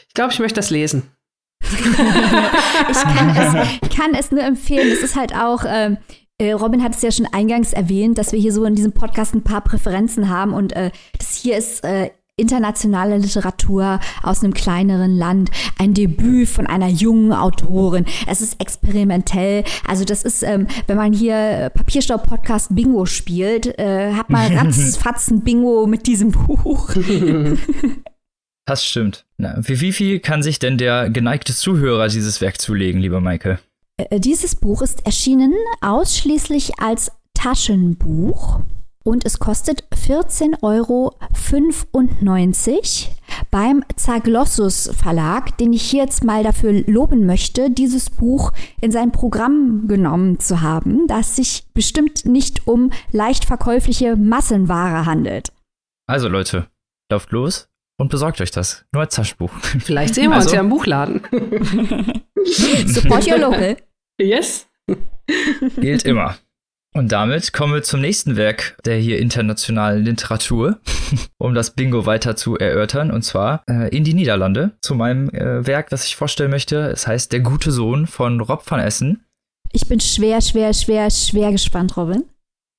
Ich 0.07 0.13
glaube, 0.13 0.35
ich 0.35 0.39
möchte 0.39 0.57
das 0.57 0.69
lesen. 0.69 1.11
ich 1.63 3.03
kann 3.03 3.35
es, 3.35 3.69
ich 3.81 3.97
kann 3.97 4.15
es 4.15 4.31
nur 4.31 4.43
empfehlen. 4.43 4.93
Es 4.93 5.03
ist 5.03 5.17
halt 5.17 5.35
auch, 5.35 5.65
ähm, 5.67 5.97
äh, 6.39 6.53
Robin 6.53 6.83
hat 6.83 6.95
es 6.95 7.01
ja 7.01 7.11
schon 7.11 7.25
eingangs 7.33 7.73
erwähnt, 7.73 8.19
dass 8.19 8.33
wir 8.33 8.39
hier 8.39 8.53
so 8.53 8.67
in 8.67 8.75
diesem 8.75 8.93
Podcast 8.93 9.35
ein 9.35 9.45
paar 9.45 9.63
Präferenzen 9.63 10.29
haben 10.29 10.53
und 10.53 10.75
äh, 10.75 10.91
das 11.19 11.35
hier 11.35 11.57
ist 11.57 11.85
äh, 11.85 12.11
internationale 12.37 13.19
Literatur 13.19 14.01
aus 14.23 14.43
einem 14.43 14.55
kleineren 14.55 15.17
Land, 15.17 15.51
ein 15.79 15.95
Debüt 15.95 16.49
von 16.49 16.67
einer 16.67 16.89
jungen 16.89 17.33
Autorin. 17.33 18.07
Es 18.27 18.41
ist 18.41 18.61
experimentell. 18.61 19.65
Also 19.87 20.05
das 20.05 20.23
ist, 20.23 20.43
ähm, 20.43 20.67
wenn 20.87 20.97
man 20.97 21.13
hier 21.13 21.71
Papierstaub-Podcast 21.75 22.75
Bingo 22.75 23.07
spielt, 23.07 23.79
äh, 23.79 24.13
hat 24.13 24.31
man 24.31 24.53
ratzfatz 24.57 25.31
ein 25.31 25.43
Bingo 25.43 25.87
mit 25.87 26.07
diesem 26.07 26.33
Buch. 26.33 26.91
Das 28.67 28.83
stimmt. 28.83 29.27
Na, 29.37 29.59
wie, 29.61 29.83
wie 29.83 29.93
viel 29.93 30.21
kann 30.21 30.43
sich 30.43 30.59
denn 30.59 30.79
der 30.79 31.11
geneigte 31.11 31.55
Zuhörer 31.55 32.09
dieses 32.09 32.41
Werk 32.41 32.59
zulegen, 32.59 32.99
lieber 32.99 33.21
Maike? 33.21 33.59
Äh, 33.99 34.19
Dieses 34.19 34.55
Buch 34.57 34.81
ist 34.81 35.05
erschienen 35.05 35.53
ausschließlich 35.83 36.81
als 36.81 37.13
Taschenbuch 37.35 38.61
und 39.05 39.25
es 39.25 39.39
kostet 39.39 39.85
14,95 39.95 40.63
Euro 40.63 41.15
beim 43.51 43.85
Zaglossus 43.97 44.91
Verlag, 44.97 45.57
den 45.59 45.73
ich 45.73 45.83
hier 45.83 46.03
jetzt 46.05 46.25
mal 46.25 46.43
dafür 46.43 46.73
loben 46.87 47.27
möchte, 47.27 47.71
dieses 47.71 48.11
Buch 48.11 48.53
in 48.81 48.91
sein 48.91 49.13
Programm 49.13 49.87
genommen 49.89 50.41
zu 50.41 50.61
haben, 50.63 51.07
da 51.07 51.21
es 51.21 51.37
sich 51.37 51.67
bestimmt 51.75 52.25
nicht 52.27 52.67
um 52.67 52.91
leicht 53.13 53.45
verkäufliche 53.45 54.17
Massenware 54.17 55.07
handelt. 55.07 55.53
Also 56.09 56.29
Leute, 56.29 56.67
lauft 57.11 57.31
los 57.33 57.69
und 57.99 58.11
besorgt 58.11 58.41
euch 58.41 58.51
das. 58.51 58.85
Nur 58.93 59.03
als 59.03 59.15
Taschenbuch. 59.15 59.51
Vielleicht 59.81 60.15
sehen 60.15 60.31
wir 60.31 60.37
Also- 60.37 60.49
uns 60.49 60.55
ja 60.55 60.61
im 60.61 60.69
Buchladen. 60.71 61.21
Support 62.87 63.27
your 63.27 63.39
local. 63.39 63.77
yes. 64.21 64.67
Gilt 65.77 66.05
immer. 66.05 66.37
Und 66.97 67.11
damit 67.11 67.53
kommen 67.53 67.75
wir 67.75 67.83
zum 67.83 68.01
nächsten 68.01 68.37
Werk 68.37 68.77
der 68.85 68.97
hier 68.97 69.19
internationalen 69.19 70.05
Literatur, 70.05 70.79
um 71.39 71.53
das 71.53 71.73
Bingo 71.73 72.07
weiter 72.07 72.37
zu 72.37 72.57
erörtern, 72.57 73.11
und 73.11 73.23
zwar 73.23 73.65
äh, 73.69 73.89
in 73.95 74.05
die 74.05 74.15
Niederlande, 74.15 74.77
zu 74.81 74.95
meinem 74.95 75.29
äh, 75.31 75.67
Werk, 75.67 75.91
das 75.91 76.07
ich 76.07 76.15
vorstellen 76.15 76.53
möchte. 76.53 76.77
Es 76.91 77.09
heißt 77.09 77.33
Der 77.33 77.41
gute 77.41 77.73
Sohn 77.73 78.07
von 78.07 78.41
Rob 78.41 78.63
van 78.71 78.79
Essen. 78.79 79.25
Ich 79.73 79.89
bin 79.89 79.99
schwer, 79.99 80.41
schwer, 80.41 80.73
schwer, 80.73 81.11
schwer 81.11 81.51
gespannt, 81.51 81.97
Robin. 81.97 82.23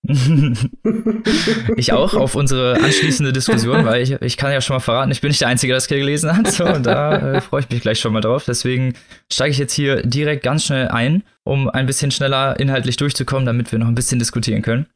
ich 1.75 1.93
auch 1.93 2.13
auf 2.13 2.35
unsere 2.35 2.75
anschließende 2.81 3.33
Diskussion, 3.33 3.85
weil 3.85 4.01
ich, 4.01 4.11
ich 4.21 4.37
kann 4.37 4.51
ja 4.51 4.61
schon 4.61 4.75
mal 4.75 4.79
verraten, 4.79 5.11
ich 5.11 5.21
bin 5.21 5.29
nicht 5.29 5.41
der 5.41 5.47
Einzige, 5.47 5.71
der 5.71 5.77
das 5.77 5.87
hier 5.87 5.97
gelesen 5.97 6.35
hat. 6.35 6.51
So, 6.51 6.65
und 6.65 6.85
da 6.85 7.35
äh, 7.35 7.41
freue 7.41 7.61
ich 7.61 7.69
mich 7.69 7.81
gleich 7.81 7.99
schon 7.99 8.13
mal 8.13 8.21
drauf. 8.21 8.45
Deswegen 8.45 8.93
steige 9.31 9.51
ich 9.51 9.57
jetzt 9.57 9.73
hier 9.73 10.03
direkt 10.03 10.43
ganz 10.43 10.65
schnell 10.65 10.89
ein, 10.89 11.23
um 11.43 11.69
ein 11.69 11.85
bisschen 11.85 12.11
schneller 12.11 12.59
inhaltlich 12.59 12.97
durchzukommen, 12.97 13.45
damit 13.45 13.71
wir 13.71 13.79
noch 13.79 13.87
ein 13.87 13.95
bisschen 13.95 14.19
diskutieren 14.19 14.61
können. 14.61 14.87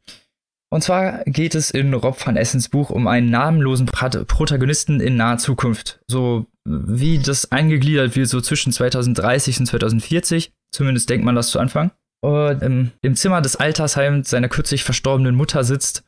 Und 0.72 0.82
zwar 0.82 1.24
geht 1.24 1.56
es 1.56 1.72
in 1.72 1.92
Rob 1.92 2.24
van 2.24 2.36
Essens 2.36 2.68
Buch 2.68 2.90
um 2.90 3.08
einen 3.08 3.28
namenlosen 3.28 3.86
Protagonisten 3.86 5.00
in 5.00 5.16
naher 5.16 5.38
Zukunft. 5.38 6.00
So 6.06 6.46
wie 6.64 7.18
das 7.18 7.50
eingegliedert 7.50 8.14
wird, 8.14 8.28
so 8.28 8.40
zwischen 8.40 8.72
2030 8.72 9.60
und 9.60 9.66
2040. 9.66 10.52
Zumindest 10.72 11.10
denkt 11.10 11.24
man 11.24 11.34
das 11.34 11.48
zu 11.48 11.58
Anfang 11.58 11.90
und 12.20 12.62
im, 12.62 12.90
im 13.02 13.16
Zimmer 13.16 13.40
des 13.40 13.56
Altersheims 13.56 14.30
seiner 14.30 14.48
kürzlich 14.48 14.84
verstorbenen 14.84 15.34
Mutter 15.34 15.64
sitzt 15.64 16.04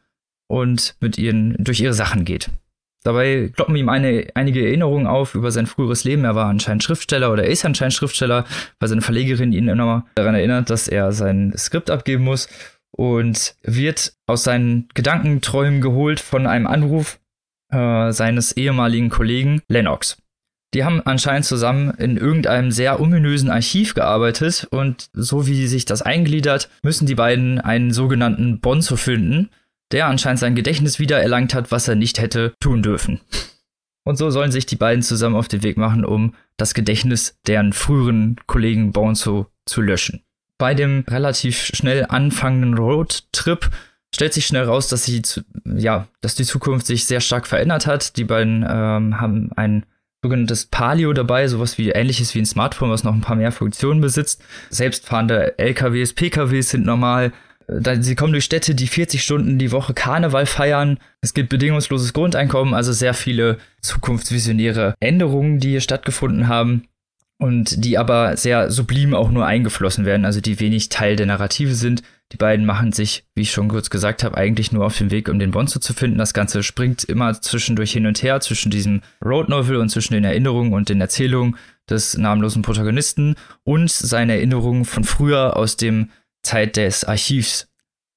und 0.48 0.96
mit 1.00 1.18
ihren 1.18 1.56
durch 1.58 1.80
ihre 1.80 1.94
Sachen 1.94 2.24
geht. 2.24 2.50
Dabei 3.04 3.50
kloppen 3.54 3.74
ihm 3.74 3.88
eine, 3.88 4.28
einige 4.34 4.64
Erinnerungen 4.64 5.06
auf 5.08 5.34
über 5.34 5.50
sein 5.50 5.66
früheres 5.66 6.04
Leben. 6.04 6.24
Er 6.24 6.36
war 6.36 6.46
anscheinend 6.46 6.84
Schriftsteller 6.84 7.32
oder 7.32 7.44
er 7.44 7.50
ist 7.50 7.64
anscheinend 7.64 7.94
Schriftsteller, 7.94 8.44
weil 8.78 8.88
seine 8.88 9.00
Verlegerin 9.00 9.52
ihn 9.52 9.68
immer 9.68 10.06
daran 10.14 10.36
erinnert, 10.36 10.70
dass 10.70 10.86
er 10.86 11.10
sein 11.10 11.52
Skript 11.56 11.90
abgeben 11.90 12.22
muss 12.22 12.48
und 12.92 13.56
wird 13.62 14.14
aus 14.26 14.44
seinen 14.44 14.88
Gedankenträumen 14.94 15.80
geholt 15.80 16.20
von 16.20 16.46
einem 16.46 16.68
Anruf 16.68 17.18
äh, 17.72 18.12
seines 18.12 18.52
ehemaligen 18.52 19.08
Kollegen 19.08 19.62
Lennox. 19.68 20.21
Die 20.74 20.84
haben 20.84 21.02
anscheinend 21.02 21.44
zusammen 21.44 21.90
in 21.98 22.16
irgendeinem 22.16 22.70
sehr 22.70 22.98
ominösen 23.00 23.50
Archiv 23.50 23.94
gearbeitet 23.94 24.66
und 24.70 25.10
so 25.12 25.46
wie 25.46 25.66
sich 25.66 25.84
das 25.84 26.00
eingliedert, 26.00 26.70
müssen 26.82 27.06
die 27.06 27.14
beiden 27.14 27.60
einen 27.60 27.92
sogenannten 27.92 28.60
Bonzo 28.60 28.96
finden, 28.96 29.50
der 29.90 30.06
anscheinend 30.06 30.40
sein 30.40 30.54
Gedächtnis 30.54 30.98
wiedererlangt 30.98 31.52
hat, 31.52 31.70
was 31.70 31.88
er 31.88 31.94
nicht 31.94 32.18
hätte 32.18 32.54
tun 32.58 32.82
dürfen. 32.82 33.20
Und 34.04 34.16
so 34.16 34.30
sollen 34.30 34.50
sich 34.50 34.66
die 34.66 34.76
beiden 34.76 35.02
zusammen 35.02 35.36
auf 35.36 35.48
den 35.48 35.62
Weg 35.62 35.76
machen, 35.76 36.04
um 36.04 36.34
das 36.56 36.74
Gedächtnis 36.74 37.38
deren 37.46 37.72
früheren 37.72 38.36
Kollegen 38.46 38.92
Bonzo 38.92 39.46
zu 39.66 39.82
löschen. 39.82 40.22
Bei 40.58 40.74
dem 40.74 41.04
relativ 41.08 41.66
schnell 41.66 42.06
anfangenden 42.08 42.74
Roadtrip 42.78 43.70
stellt 44.14 44.32
sich 44.32 44.46
schnell 44.46 44.64
raus, 44.64 44.88
dass, 44.88 45.04
sie, 45.04 45.22
ja, 45.64 46.08
dass 46.20 46.34
die 46.34 46.44
Zukunft 46.44 46.86
sich 46.86 47.04
sehr 47.04 47.20
stark 47.20 47.46
verändert 47.46 47.86
hat. 47.86 48.16
Die 48.16 48.24
beiden 48.24 48.64
ähm, 48.68 49.20
haben 49.20 49.50
ein 49.56 49.86
sogenanntes 50.24 50.66
Palio 50.66 51.12
dabei, 51.12 51.48
sowas 51.48 51.78
wie 51.78 51.90
ähnliches 51.90 52.34
wie 52.34 52.38
ein 52.38 52.46
Smartphone, 52.46 52.90
was 52.90 53.02
noch 53.02 53.12
ein 53.12 53.22
paar 53.22 53.34
mehr 53.34 53.50
Funktionen 53.50 54.00
besitzt. 54.00 54.40
Selbstfahrende 54.70 55.58
LKWs, 55.58 56.12
PKWs 56.12 56.70
sind 56.70 56.86
normal. 56.86 57.32
Sie 58.00 58.14
kommen 58.14 58.32
durch 58.32 58.44
Städte, 58.44 58.76
die 58.76 58.86
40 58.86 59.22
Stunden 59.22 59.58
die 59.58 59.72
Woche 59.72 59.94
Karneval 59.94 60.46
feiern. 60.46 60.98
Es 61.22 61.34
gibt 61.34 61.48
bedingungsloses 61.48 62.12
Grundeinkommen, 62.12 62.72
also 62.72 62.92
sehr 62.92 63.14
viele 63.14 63.58
zukunftsvisionäre 63.80 64.94
Änderungen, 65.00 65.58
die 65.58 65.70
hier 65.70 65.80
stattgefunden 65.80 66.46
haben 66.46 66.84
und 67.38 67.84
die 67.84 67.98
aber 67.98 68.36
sehr 68.36 68.70
sublim 68.70 69.14
auch 69.14 69.30
nur 69.30 69.46
eingeflossen 69.46 70.04
werden, 70.04 70.24
also 70.24 70.40
die 70.40 70.60
wenig 70.60 70.88
Teil 70.88 71.16
der 71.16 71.26
Narrative 71.26 71.74
sind. 71.74 72.02
Die 72.32 72.38
beiden 72.38 72.64
machen 72.64 72.92
sich, 72.92 73.24
wie 73.34 73.42
ich 73.42 73.52
schon 73.52 73.68
kurz 73.68 73.90
gesagt 73.90 74.24
habe, 74.24 74.38
eigentlich 74.38 74.72
nur 74.72 74.86
auf 74.86 74.96
den 74.96 75.10
Weg, 75.10 75.28
um 75.28 75.38
den 75.38 75.50
Bonzo 75.50 75.78
zu 75.78 75.92
finden. 75.92 76.16
Das 76.16 76.32
Ganze 76.32 76.62
springt 76.62 77.04
immer 77.04 77.38
zwischendurch 77.40 77.92
hin 77.92 78.06
und 78.06 78.22
her, 78.22 78.40
zwischen 78.40 78.70
diesem 78.70 79.02
Road 79.22 79.50
Novel 79.50 79.76
und 79.76 79.90
zwischen 79.90 80.14
den 80.14 80.24
Erinnerungen 80.24 80.72
und 80.72 80.88
den 80.88 81.02
Erzählungen 81.02 81.56
des 81.90 82.16
namenlosen 82.16 82.62
Protagonisten 82.62 83.36
und 83.64 83.90
seine 83.90 84.34
Erinnerungen 84.36 84.86
von 84.86 85.04
früher 85.04 85.58
aus 85.58 85.76
dem 85.76 86.08
Zeit 86.42 86.76
des 86.76 87.04
Archivs, 87.04 87.68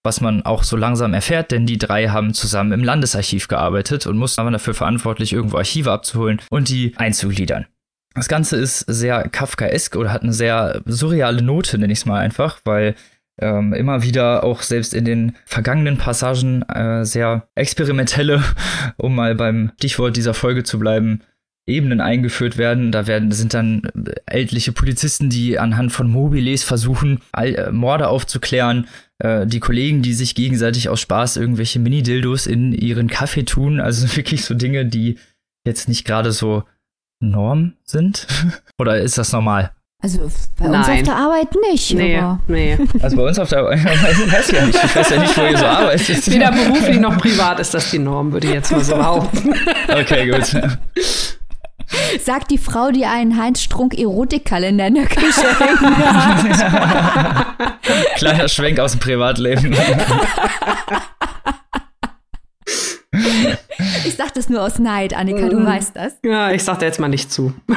was 0.04 0.22
man 0.22 0.44
auch 0.44 0.64
so 0.64 0.78
langsam 0.78 1.14
erfährt, 1.14 1.52
denn 1.52 1.66
die 1.66 1.78
drei 1.78 2.08
haben 2.08 2.34
zusammen 2.34 2.72
im 2.72 2.84
Landesarchiv 2.84 3.50
gearbeitet 3.50 4.08
und 4.08 4.18
mussten 4.18 4.40
aber 4.40 4.52
dafür 4.52 4.76
verantwortlich, 4.76 5.34
irgendwo 5.34 5.58
Archive 5.58 5.92
abzuholen 5.92 6.42
und 6.50 6.70
die 6.70 6.94
einzugliedern. 6.96 7.66
Das 8.14 8.30
Ganze 8.30 8.56
ist 8.56 8.80
sehr 8.80 9.28
Kafkaesk 9.28 9.98
oder 9.98 10.14
hat 10.14 10.24
eine 10.24 10.32
sehr 10.32 10.82
surreale 10.86 11.42
Note, 11.42 11.78
nenne 11.78 11.92
ich 11.92 12.00
es 12.00 12.06
mal 12.06 12.20
einfach, 12.20 12.62
weil 12.64 12.96
ähm, 13.40 13.74
immer 13.74 14.04
wieder 14.04 14.44
auch 14.44 14.62
selbst 14.62 14.94
in 14.94 15.06
den 15.06 15.36
vergangenen 15.46 15.98
Passagen 15.98 16.62
äh, 16.64 17.04
sehr 17.06 17.48
experimentelle, 17.56 18.44
um 18.98 19.16
mal 19.16 19.36
beim 19.36 19.72
Stichwort 19.78 20.16
dieser 20.16 20.34
Folge 20.34 20.64
zu 20.64 20.80
bleiben, 20.80 21.22
Ebenen 21.68 22.00
eingeführt 22.00 22.58
werden. 22.58 22.92
Da 22.92 23.08
werden 23.08 23.32
sind 23.32 23.54
dann 23.54 23.82
ältliche 24.28 24.72
Polizisten, 24.72 25.30
die 25.30 25.58
anhand 25.58 25.92
von 25.92 26.08
Mobiles 26.08 26.64
versuchen, 26.64 27.22
All, 27.32 27.56
äh, 27.56 27.72
Morde 27.72 28.08
aufzuklären. 28.08 28.88
Äh, 29.18 29.48
die 29.48 29.60
Kollegen, 29.60 30.02
die 30.02 30.14
sich 30.14 30.36
gegenseitig 30.36 30.90
aus 30.90 31.02
Spaß 31.02 31.38
irgendwelche 31.38 31.80
Mini-Dildos 31.80 32.46
in 32.46 32.72
ihren 32.72 33.08
Kaffee 33.08 33.44
tun. 33.44 33.80
Also 33.80 34.16
wirklich 34.16 34.46
so 34.46 34.54
Dinge, 34.54 34.86
die 34.86 35.18
jetzt 35.66 35.90
nicht 35.90 36.06
gerade 36.06 36.32
so 36.32 36.64
Norm 37.20 37.74
sind? 37.84 38.28
Oder 38.80 39.00
ist 39.00 39.18
das 39.18 39.32
normal? 39.32 39.75
Also 40.06 40.20
bei 40.60 40.68
Nein. 40.68 40.76
uns 40.76 40.88
auf 40.88 41.04
der 41.04 41.16
Arbeit 41.16 41.48
nicht. 41.68 41.94
Nee, 41.96 42.16
aber. 42.20 42.40
nee. 42.48 42.78
Also 43.02 43.18
bei 43.18 43.24
uns 43.24 43.40
auf 43.40 43.50
der 43.50 43.58
Arbeit, 43.58 43.80
ich 43.84 44.32
weiß 44.32 44.52
ja 44.52 44.66
nicht, 44.68 44.84
ich 44.84 44.96
weiß 44.96 45.10
ja 45.10 45.20
nicht, 45.20 45.36
wo 45.36 45.42
ihr 45.42 45.58
so 45.58 45.66
arbeitet. 45.66 46.32
Weder 46.32 46.52
beruflich 46.52 47.00
noch 47.00 47.18
privat 47.18 47.60
ist 47.60 47.74
das 47.74 47.90
die 47.90 47.98
Norm, 47.98 48.32
würde 48.32 48.46
ich 48.46 48.54
jetzt 48.54 48.72
mal 48.72 48.84
so 48.84 48.96
behaupten. 48.96 49.56
Okay, 49.90 50.30
gut. 50.30 50.46
Sagt 52.24 52.52
die 52.52 52.60
Frau, 52.60 52.92
die 52.92 53.06
einen 53.08 53.42
Heinz 53.42 53.64
Strunk 53.64 53.98
Erotikkalender 53.98 54.86
in 54.86 54.94
der 54.94 55.06
Küche 55.08 55.42
hängen 55.60 55.98
hat. 55.98 57.48
Kleiner 58.18 58.48
Schwenk 58.48 58.80
aus 58.80 58.92
dem 58.92 59.00
Privatleben. 59.00 59.76
Ich 64.16 64.24
sag 64.24 64.34
das 64.34 64.48
nur 64.48 64.62
aus 64.62 64.80
Neid, 64.80 65.14
Annika, 65.14 65.50
du 65.50 65.60
mm. 65.60 65.66
weißt 65.66 65.94
das. 65.94 66.20
Ja, 66.24 66.50
ich 66.50 66.64
sag 66.64 66.80
dir 66.80 66.86
jetzt 66.86 67.02
mal 67.02 67.10
nicht 67.10 67.30
zu. 67.30 67.54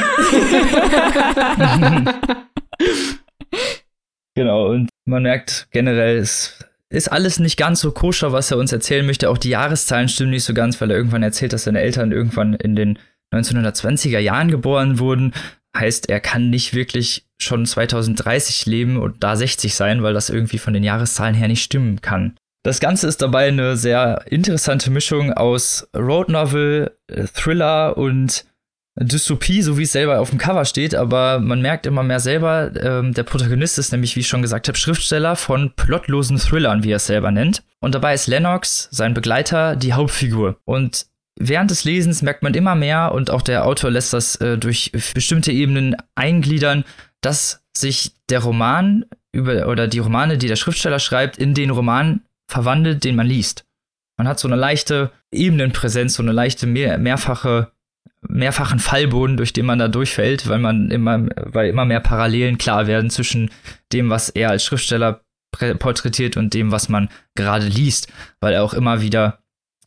genau, 4.37 4.69
und 4.69 4.89
man 5.05 5.25
merkt 5.25 5.67
generell, 5.73 6.19
es 6.19 6.65
ist 6.91 7.11
alles 7.11 7.41
nicht 7.41 7.57
ganz 7.57 7.81
so 7.81 7.91
koscher, 7.91 8.31
was 8.31 8.53
er 8.53 8.59
uns 8.59 8.71
erzählen 8.71 9.05
möchte. 9.05 9.31
Auch 9.31 9.39
die 9.39 9.49
Jahreszahlen 9.49 10.09
stimmen 10.09 10.31
nicht 10.31 10.45
so 10.45 10.55
ganz, 10.55 10.81
weil 10.81 10.93
er 10.93 10.97
irgendwann 10.97 11.25
erzählt, 11.25 11.53
dass 11.53 11.65
seine 11.65 11.81
Eltern 11.81 12.13
irgendwann 12.13 12.55
in 12.55 12.77
den 12.77 13.01
1920er 13.35 14.21
Jahren 14.21 14.53
geboren 14.53 15.01
wurden. 15.01 15.35
Heißt, 15.77 16.09
er 16.09 16.21
kann 16.21 16.51
nicht 16.51 16.73
wirklich 16.73 17.27
schon 17.39 17.67
2030 17.67 18.65
leben 18.67 18.97
und 18.97 19.25
da 19.25 19.35
60 19.35 19.75
sein, 19.75 20.05
weil 20.05 20.15
das 20.15 20.31
irgendwie 20.31 20.59
von 20.59 20.73
den 20.73 20.85
Jahreszahlen 20.85 21.35
her 21.35 21.49
nicht 21.49 21.65
stimmen 21.65 22.01
kann. 22.01 22.37
Das 22.65 22.81
Ganze 22.81 23.07
ist 23.07 23.23
dabei 23.23 23.49
eine 23.49 23.77
sehr 23.77 24.25
interessante 24.27 24.91
Mischung 24.91 25.33
aus 25.33 25.89
Road 25.97 26.29
Novel, 26.29 26.97
äh, 27.07 27.25
Thriller 27.27 27.97
und 27.97 28.45
Dystopie, 29.01 29.63
so 29.63 29.79
wie 29.79 29.85
es 29.85 29.93
selber 29.93 30.19
auf 30.19 30.31
dem 30.31 30.39
Cover 30.39 30.65
steht, 30.65 30.95
aber 30.95 31.39
man 31.39 31.63
merkt 31.63 31.87
immer 31.87 32.03
mehr 32.03 32.21
selber, 32.21 32.73
ähm, 32.83 33.15
der 33.15 33.23
Protagonist 33.23 33.79
ist 33.79 33.93
nämlich, 33.93 34.17
wie 34.17 34.21
ich 34.21 34.29
schon 34.29 34.43
gesagt 34.43 34.67
habe, 34.67 34.77
Schriftsteller 34.77 35.37
von 35.37 35.73
plotlosen 35.77 36.39
Thrillern, 36.39 36.83
wie 36.83 36.91
er 36.91 36.97
es 36.97 37.07
selber 37.07 37.31
nennt. 37.31 37.63
Und 37.81 37.95
dabei 37.95 38.15
ist 38.15 38.27
Lennox, 38.27 38.89
sein 38.91 39.15
Begleiter, 39.15 39.77
die 39.77 39.93
Hauptfigur. 39.93 40.59
Und 40.65 41.07
während 41.39 41.71
des 41.71 41.85
Lesens 41.85 42.23
merkt 42.23 42.43
man 42.43 42.55
immer 42.55 42.75
mehr, 42.75 43.13
und 43.13 43.31
auch 43.31 43.43
der 43.43 43.67
Autor 43.67 43.91
lässt 43.91 44.13
das 44.13 44.37
äh, 44.37 44.59
durch 44.59 44.91
bestimmte 45.15 45.53
Ebenen 45.53 45.97
eingliedern, 46.17 46.85
dass 47.21 47.63
sich 47.77 48.13
der 48.29 48.41
Roman 48.41 49.05
über, 49.33 49.69
oder 49.69 49.87
die 49.87 50.01
Romane, 50.01 50.39
die 50.39 50.49
der 50.49 50.57
Schriftsteller 50.57 50.99
schreibt, 50.99 51.39
in 51.39 51.55
den 51.55 51.71
Roman 51.71 52.23
verwandelt, 52.49 53.05
den 53.05 53.17
man 53.17 53.27
liest. 53.27 53.67
Man 54.17 54.27
hat 54.27 54.41
so 54.41 54.49
eine 54.49 54.57
leichte 54.57 55.13
Ebenenpräsenz, 55.31 56.15
so 56.15 56.23
eine 56.23 56.33
leichte 56.33 56.67
mehr, 56.67 56.99
mehrfache, 56.99 57.71
mehrfachen 58.23 58.81
Fallboden, 58.81 59.37
durch 59.37 59.53
den 59.53 59.67
man 59.67 59.79
da 59.79 59.87
durchfällt, 59.87 60.49
weil 60.49 60.59
man 60.59 60.91
immer, 60.91 61.29
weil 61.37 61.69
immer 61.69 61.85
mehr 61.85 62.01
Parallelen 62.01 62.59
klar 62.59 62.89
werden 62.89 63.11
zwischen 63.11 63.51
dem, 63.93 64.11
was 64.11 64.29
er 64.29 64.51
als 64.51 64.65
Schriftsteller 64.65 65.21
porträtiert 65.79 66.37
und 66.37 66.53
dem, 66.53 66.73
was 66.73 66.89
man 66.89 67.09
gerade 67.35 67.67
liest, 67.67 68.09
weil 68.41 68.55
er 68.55 68.65
auch 68.65 68.75
immer 68.75 69.01
wieder 69.01 69.39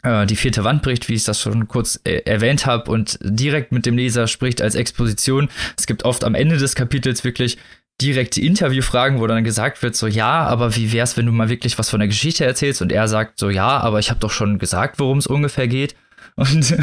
äh, 0.03 0.25
die 0.25 0.35
vierte 0.35 0.63
Wand 0.63 0.81
bricht, 0.81 1.09
wie 1.09 1.13
ich 1.13 1.23
das 1.23 1.41
schon 1.41 1.67
kurz 1.67 1.99
äh, 2.03 2.21
erwähnt 2.25 2.65
habe, 2.65 2.89
und 2.89 3.19
direkt 3.21 3.71
mit 3.71 3.85
dem 3.85 3.97
Leser 3.97 4.27
spricht 4.27 4.61
als 4.61 4.75
Exposition. 4.75 5.49
Es 5.77 5.85
gibt 5.85 6.03
oft 6.03 6.23
am 6.23 6.35
Ende 6.35 6.57
des 6.57 6.75
Kapitels 6.75 7.23
wirklich 7.23 7.57
direkte 8.01 8.41
Interviewfragen, 8.41 9.19
wo 9.19 9.27
dann 9.27 9.43
gesagt 9.43 9.81
wird, 9.83 9.95
so 9.95 10.07
ja, 10.07 10.43
aber 10.45 10.75
wie 10.75 10.91
wär's, 10.91 11.17
wenn 11.17 11.25
du 11.25 11.31
mal 11.31 11.49
wirklich 11.49 11.77
was 11.77 11.89
von 11.89 11.99
der 11.99 12.07
Geschichte 12.07 12.45
erzählst? 12.45 12.81
Und 12.81 12.91
er 12.91 13.07
sagt 13.07 13.39
so 13.39 13.49
ja, 13.49 13.77
aber 13.79 13.99
ich 13.99 14.09
habe 14.09 14.19
doch 14.19 14.31
schon 14.31 14.59
gesagt, 14.59 14.99
worum 14.99 15.17
es 15.17 15.27
ungefähr 15.27 15.67
geht. 15.67 15.95
Und 16.37 16.77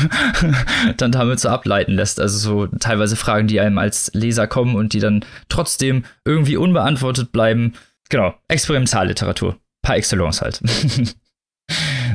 dann 0.99 1.11
damit 1.11 1.41
so 1.41 1.49
ableiten 1.49 1.93
lässt. 1.93 2.21
Also 2.21 2.39
so 2.39 2.67
teilweise 2.67 3.17
Fragen, 3.17 3.49
die 3.49 3.61
einem 3.61 3.79
als 3.79 4.11
Leser 4.13 4.47
kommen 4.47 4.77
und 4.77 4.93
die 4.93 5.01
dann 5.01 5.25
trotzdem 5.49 6.05
irgendwie 6.25 6.59
unbeantwortet 6.59 7.33
bleiben. 7.33 7.73
Genau, 8.11 8.35
Experimentalliteratur. 8.49 9.57
Par 9.81 9.97
excellence 9.97 10.43
halt. 10.43 10.61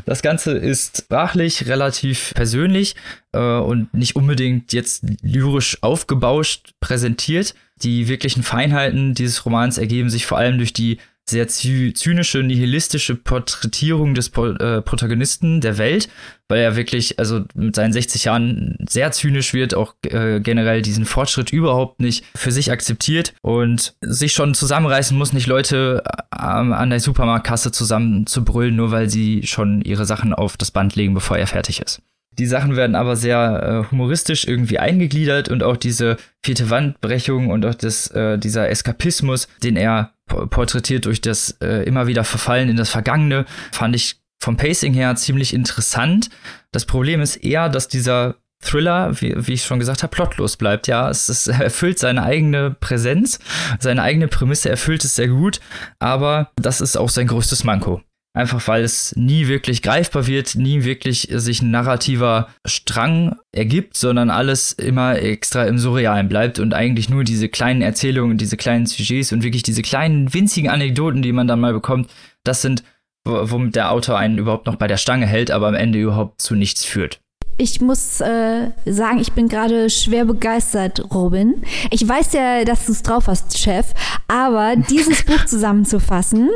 Das 0.06 0.22
Ganze 0.22 0.52
ist 0.52 0.98
sprachlich 1.00 1.68
relativ 1.68 2.34
persönlich 2.34 2.96
äh, 3.32 3.40
und 3.40 3.94
nicht 3.94 4.16
unbedingt 4.16 4.74
jetzt 4.74 5.06
lyrisch 5.22 5.78
aufgebauscht 5.82 6.72
präsentiert. 6.80 7.56
Die 7.84 8.08
wirklichen 8.08 8.44
Feinheiten 8.44 9.14
dieses 9.14 9.46
Romans 9.46 9.78
ergeben 9.78 10.10
sich 10.10 10.26
vor 10.26 10.38
allem 10.38 10.58
durch 10.58 10.74
die 10.74 11.00
sehr 11.30 11.48
zynische, 11.48 12.44
nihilistische 12.44 13.16
Porträtierung 13.16 14.14
des 14.14 14.28
äh, 14.28 14.82
Protagonisten 14.82 15.62
der 15.62 15.78
Welt, 15.78 16.10
weil 16.50 16.60
er 16.60 16.76
wirklich, 16.76 17.18
also 17.18 17.46
mit 17.56 17.76
seinen 17.76 17.94
60 17.94 18.26
Jahren 18.26 18.78
sehr 18.90 19.12
zynisch 19.12 19.54
wird, 19.54 19.74
auch 19.74 19.96
äh, 20.06 20.42
generell 20.42 20.82
diesen 20.82 21.06
Fortschritt 21.06 21.52
überhaupt 21.52 22.02
nicht 22.02 22.26
für 22.36 22.52
sich 22.52 22.72
akzeptiert 22.72 23.34
und 23.42 23.96
sich 24.02 24.34
schon 24.34 24.54
zusammenreißen 24.54 25.18
muss, 25.18 25.32
nicht 25.32 25.48
Leute 25.48 26.04
äh, 26.06 26.36
an 26.36 26.90
der 26.90 27.00
Supermarktkasse 27.00 27.72
zusammen 27.72 28.28
zu 28.28 28.44
brüllen, 28.44 28.76
nur 28.76 28.92
weil 28.92 29.10
sie 29.10 29.48
schon 29.48 29.82
ihre 29.82 30.06
Sachen 30.06 30.34
auf 30.34 30.58
das 30.58 30.72
Band 30.72 30.96
legen, 30.96 31.14
bevor 31.14 31.38
er 31.38 31.48
fertig 31.48 31.82
ist. 31.82 32.02
Die 32.38 32.48
Sachen 32.48 32.76
werden 32.76 32.96
aber 32.96 33.16
sehr 33.16 33.86
äh, 33.86 33.92
humoristisch 33.92 34.46
irgendwie 34.46 34.80
eingegliedert 34.80 35.50
und 35.50 35.62
auch 35.62 35.78
diese 35.78 36.18
vierte 36.44 36.70
Wandbrechung 36.70 37.50
und 37.50 37.66
auch 37.66 37.76
das, 37.76 38.08
äh, 38.08 38.40
dieser 38.40 38.70
Eskapismus, 38.70 39.48
den 39.62 39.76
er 39.76 40.13
porträtiert 40.28 41.06
durch 41.06 41.22
das 41.22 41.58
äh, 41.62 41.84
immer 41.84 42.08
wieder 42.08 42.24
Verfallen 42.24 42.70
in 42.70 42.78
das 42.78 42.90
Vergangene, 42.90 43.46
fand 43.72 43.96
ich 43.96 44.18
vom 44.40 44.58
Pacing 44.58 44.94
her 44.94 45.16
ziemlich 45.16 45.54
interessant. 45.54 46.30
Das 46.72 46.86
Problem 46.86 47.22
ist 47.22 47.38
eher, 47.38 47.70
dass 47.70 47.88
dieser 47.88 48.36
Thriller, 48.64 49.20
wie, 49.22 49.36
wie 49.36 49.54
ich 49.54 49.64
schon 49.64 49.80
gesagt 49.80 50.04
habe, 50.04 50.12
plotlos 50.12 50.58
bleibt. 50.58 50.88
Ja, 50.88 51.10
es, 51.10 51.30
es 51.30 51.48
erfüllt 51.48 52.00
seine 52.00 52.24
eigene 52.24 52.72
Präsenz, 52.72 53.40
seine 53.80 54.02
eigene 54.02 54.28
Prämisse 54.28 54.70
erfüllt 54.70 55.04
es 55.04 55.16
sehr 55.16 55.28
gut, 55.28 55.60
aber 56.00 56.52
das 56.56 56.82
ist 56.82 56.98
auch 56.98 57.10
sein 57.10 57.28
größtes 57.28 57.64
Manko. 57.64 58.02
Einfach 58.36 58.68
weil 58.68 58.84
es 58.84 59.16
nie 59.16 59.48
wirklich 59.48 59.84
greifbar 59.84 60.26
wird, 60.26 60.56
nie 60.56 60.84
wirklich 60.84 61.28
sich 61.32 61.62
ein 61.62 61.70
narrativer 61.70 62.50
Strang 62.66 63.36
ergibt, 63.52 63.96
sondern 63.96 64.32
alles 64.32 64.72
immer 64.72 65.20
extra 65.20 65.66
im 65.66 65.78
Surrealen 65.78 66.30
bleibt 66.30 66.58
und 66.58 66.74
eigentlich 66.74 67.10
nur 67.10 67.24
diese 67.24 67.48
kleinen 67.48 67.84
Erzählungen, 67.84 68.40
diese 68.40 68.58
kleinen 68.58 68.88
Sujets 68.88 69.32
und 69.34 69.44
wirklich 69.44 69.62
diese 69.62 69.84
kleinen 69.84 70.34
winzigen 70.34 70.72
Anekdoten, 70.72 71.22
die 71.22 71.32
man 71.32 71.48
dann 71.48 71.60
mal 71.60 71.74
bekommt, 71.74 72.10
das 72.44 72.64
sind, 72.64 72.84
womit 73.24 73.76
der 73.76 73.92
Autor 73.92 74.18
einen 74.18 74.40
überhaupt 74.40 74.66
noch 74.66 74.78
bei 74.78 74.88
der 74.88 74.98
Stange 74.98 75.28
hält, 75.28 75.52
aber 75.52 75.68
am 75.68 75.76
Ende 75.76 76.00
überhaupt 76.00 76.42
zu 76.42 76.56
nichts 76.56 76.84
führt 76.84 77.23
ich 77.58 77.82
muss 77.82 78.22
äh, 78.22 78.72
sagen, 78.86 79.20
ich 79.20 79.34
bin 79.34 79.48
gerade 79.48 79.90
schwer 79.90 80.26
begeistert, 80.26 81.14
Robin. 81.14 81.62
Ich 81.92 82.08
weiß 82.08 82.34
ja, 82.34 82.64
dass 82.64 82.86
du 82.86 82.92
es 82.92 83.04
drauf 83.04 83.28
hast, 83.28 83.58
Chef, 83.58 83.88
aber 84.28 84.76
dieses 84.90 85.24
Buch 85.24 85.46
zusammenzufassen, 85.46 86.50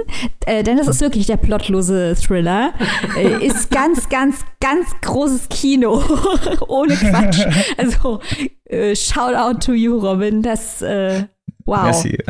äh, 0.46 0.64
denn 0.64 0.78
das 0.78 0.88
ist 0.88 1.02
wirklich 1.02 1.28
der 1.28 1.38
plotlose 1.38 2.16
Thriller, 2.16 2.74
äh, 3.16 3.46
ist 3.46 3.70
ganz, 3.72 4.10
ganz, 4.10 4.44
ganz 4.60 4.88
großes 5.02 5.50
Kino. 5.50 6.02
Ohne 6.68 6.96
Quatsch. 6.96 7.46
Also, 7.78 8.20
äh, 8.66 8.96
shout 8.96 9.36
out 9.36 9.64
to 9.64 9.74
you, 9.74 9.98
Robin. 9.98 10.42
Das 10.42 10.82
äh, 10.82 11.26
Wow. 11.68 11.84
Merci. 11.84 12.18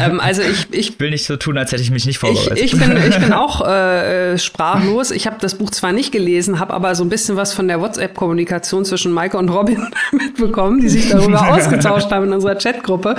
Ähm, 0.00 0.20
also 0.20 0.42
ich, 0.42 0.72
ich 0.72 1.00
will 1.00 1.10
nicht 1.10 1.24
so 1.26 1.36
tun, 1.36 1.58
als 1.58 1.72
hätte 1.72 1.82
ich 1.82 1.90
mich 1.90 2.06
nicht 2.06 2.18
vorbereitet. 2.18 2.56
Ich, 2.58 2.72
ich 2.72 2.78
bin, 2.78 2.96
ich 2.96 3.18
bin 3.18 3.32
auch 3.32 3.66
äh, 3.66 4.38
sprachlos. 4.38 5.10
Ich 5.10 5.26
habe 5.26 5.38
das 5.40 5.56
Buch 5.56 5.70
zwar 5.70 5.92
nicht 5.92 6.12
gelesen, 6.12 6.60
habe 6.60 6.72
aber 6.72 6.94
so 6.94 7.02
ein 7.02 7.08
bisschen 7.08 7.36
was 7.36 7.52
von 7.52 7.66
der 7.66 7.80
WhatsApp-Kommunikation 7.80 8.84
zwischen 8.84 9.10
Maike 9.10 9.36
und 9.36 9.48
Robin 9.48 9.88
mitbekommen, 10.12 10.80
die 10.80 10.88
sich 10.88 11.08
darüber 11.08 11.52
ausgetauscht 11.52 12.12
haben 12.12 12.26
in 12.26 12.32
unserer 12.32 12.54
Chatgruppe. 12.54 13.16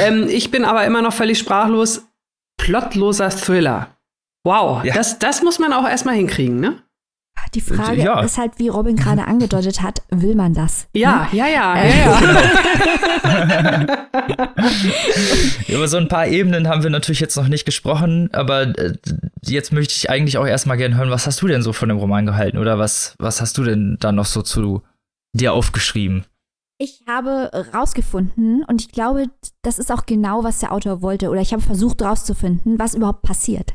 Ähm, 0.00 0.26
ich 0.28 0.50
bin 0.50 0.64
aber 0.64 0.84
immer 0.86 1.02
noch 1.02 1.12
völlig 1.12 1.38
sprachlos. 1.38 2.02
Plotloser 2.56 3.28
Thriller. 3.28 3.88
Wow, 4.44 4.82
ja. 4.84 4.94
das, 4.94 5.18
das 5.18 5.42
muss 5.42 5.58
man 5.58 5.72
auch 5.74 5.86
erstmal 5.86 6.14
hinkriegen, 6.14 6.60
ne? 6.60 6.82
Die 7.54 7.60
Frage 7.60 8.02
ja. 8.02 8.20
ist 8.20 8.38
halt, 8.38 8.52
wie 8.56 8.68
Robin 8.68 8.96
gerade 8.96 9.26
angedeutet 9.26 9.82
hat, 9.82 10.02
will 10.08 10.34
man 10.34 10.54
das? 10.54 10.86
Ja, 10.94 11.30
hm? 11.30 11.38
ja, 11.38 11.46
ja, 11.48 11.74
äh. 11.76 11.90
ja, 11.90 12.20
ja. 13.28 13.98
Über 15.68 15.86
so 15.86 15.98
ein 15.98 16.08
paar 16.08 16.26
Ebenen 16.26 16.66
haben 16.68 16.82
wir 16.82 16.88
natürlich 16.88 17.20
jetzt 17.20 17.36
noch 17.36 17.48
nicht 17.48 17.66
gesprochen, 17.66 18.30
aber 18.32 18.78
äh, 18.78 18.94
jetzt 19.42 19.70
möchte 19.72 19.94
ich 19.94 20.08
eigentlich 20.08 20.38
auch 20.38 20.46
erstmal 20.46 20.78
gerne 20.78 20.96
hören, 20.96 21.10
was 21.10 21.26
hast 21.26 21.42
du 21.42 21.46
denn 21.46 21.62
so 21.62 21.74
von 21.74 21.90
dem 21.90 21.98
Roman 21.98 22.24
gehalten 22.24 22.56
oder 22.56 22.78
was, 22.78 23.16
was 23.18 23.42
hast 23.42 23.58
du 23.58 23.64
denn 23.64 23.98
da 24.00 24.12
noch 24.12 24.26
so 24.26 24.40
zu 24.40 24.82
dir 25.34 25.52
aufgeschrieben? 25.52 26.24
Ich 26.78 27.04
habe 27.06 27.50
rausgefunden 27.74 28.64
und 28.64 28.80
ich 28.80 28.90
glaube, 28.90 29.26
das 29.62 29.78
ist 29.78 29.92
auch 29.92 30.06
genau, 30.06 30.42
was 30.42 30.60
der 30.60 30.72
Autor 30.72 31.02
wollte 31.02 31.28
oder 31.28 31.40
ich 31.40 31.52
habe 31.52 31.62
versucht 31.62 32.00
rauszufinden, 32.02 32.78
was 32.78 32.94
überhaupt 32.94 33.22
passiert. 33.22 33.74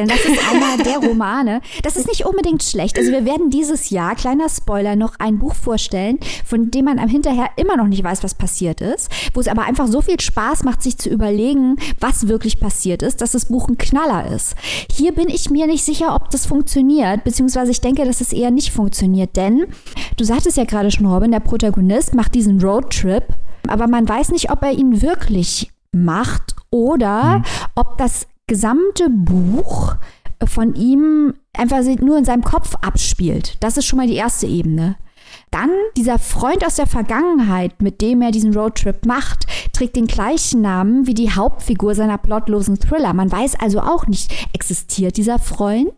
Denn 0.00 0.08
das 0.08 0.24
ist 0.24 0.38
einer 0.50 0.82
der 0.82 1.06
Romane. 1.06 1.60
Das 1.82 1.96
ist 1.96 2.08
nicht 2.08 2.24
unbedingt 2.24 2.62
schlecht. 2.62 2.96
Also 2.96 3.12
wir 3.12 3.26
werden 3.26 3.50
dieses 3.50 3.90
Jahr, 3.90 4.14
kleiner 4.14 4.48
Spoiler, 4.48 4.96
noch 4.96 5.16
ein 5.18 5.38
Buch 5.38 5.54
vorstellen, 5.54 6.18
von 6.46 6.70
dem 6.70 6.86
man 6.86 6.98
am 6.98 7.08
Hinterher 7.10 7.50
immer 7.56 7.76
noch 7.76 7.86
nicht 7.86 8.02
weiß, 8.02 8.24
was 8.24 8.34
passiert 8.34 8.80
ist, 8.80 9.10
wo 9.34 9.40
es 9.40 9.48
aber 9.48 9.64
einfach 9.64 9.88
so 9.88 10.00
viel 10.00 10.18
Spaß 10.18 10.64
macht, 10.64 10.82
sich 10.82 10.96
zu 10.96 11.10
überlegen, 11.10 11.76
was 11.98 12.28
wirklich 12.28 12.60
passiert 12.60 13.02
ist, 13.02 13.20
dass 13.20 13.32
das 13.32 13.46
Buch 13.46 13.68
ein 13.68 13.76
Knaller 13.76 14.26
ist. 14.34 14.54
Hier 14.90 15.12
bin 15.12 15.28
ich 15.28 15.50
mir 15.50 15.66
nicht 15.66 15.84
sicher, 15.84 16.14
ob 16.14 16.30
das 16.30 16.46
funktioniert, 16.46 17.22
beziehungsweise 17.24 17.70
ich 17.70 17.82
denke, 17.82 18.06
dass 18.06 18.22
es 18.22 18.32
eher 18.32 18.50
nicht 18.50 18.72
funktioniert, 18.72 19.36
denn 19.36 19.66
du 20.16 20.24
sagtest 20.24 20.56
ja 20.56 20.64
gerade 20.64 20.90
schon, 20.90 21.04
Robin, 21.04 21.30
der 21.30 21.40
Protagonist 21.40 22.14
macht 22.14 22.34
diesen 22.34 22.58
Roadtrip, 22.62 23.24
aber 23.68 23.86
man 23.86 24.08
weiß 24.08 24.30
nicht, 24.30 24.50
ob 24.50 24.62
er 24.62 24.72
ihn 24.72 25.02
wirklich 25.02 25.70
macht 25.92 26.54
oder 26.70 27.38
mhm. 27.38 27.44
ob 27.74 27.98
das 27.98 28.26
gesamte 28.50 29.08
Buch 29.08 29.94
von 30.44 30.74
ihm 30.74 31.34
einfach 31.56 31.84
nur 32.00 32.18
in 32.18 32.24
seinem 32.24 32.42
Kopf 32.42 32.74
abspielt. 32.80 33.56
Das 33.60 33.76
ist 33.76 33.86
schon 33.86 33.98
mal 33.98 34.08
die 34.08 34.16
erste 34.16 34.48
Ebene. 34.48 34.96
Dann 35.50 35.70
dieser 35.96 36.18
Freund 36.18 36.64
aus 36.64 36.76
der 36.76 36.86
Vergangenheit, 36.86 37.82
mit 37.82 38.00
dem 38.00 38.22
er 38.22 38.30
diesen 38.30 38.54
Roadtrip 38.54 39.04
macht, 39.04 39.46
trägt 39.72 39.96
den 39.96 40.06
gleichen 40.06 40.60
Namen 40.60 41.06
wie 41.06 41.14
die 41.14 41.32
Hauptfigur 41.32 41.94
seiner 41.94 42.18
plotlosen 42.18 42.78
Thriller. 42.78 43.14
Man 43.14 43.32
weiß 43.32 43.56
also 43.60 43.80
auch 43.80 44.06
nicht, 44.06 44.32
existiert 44.52 45.16
dieser 45.16 45.38
Freund? 45.38 45.92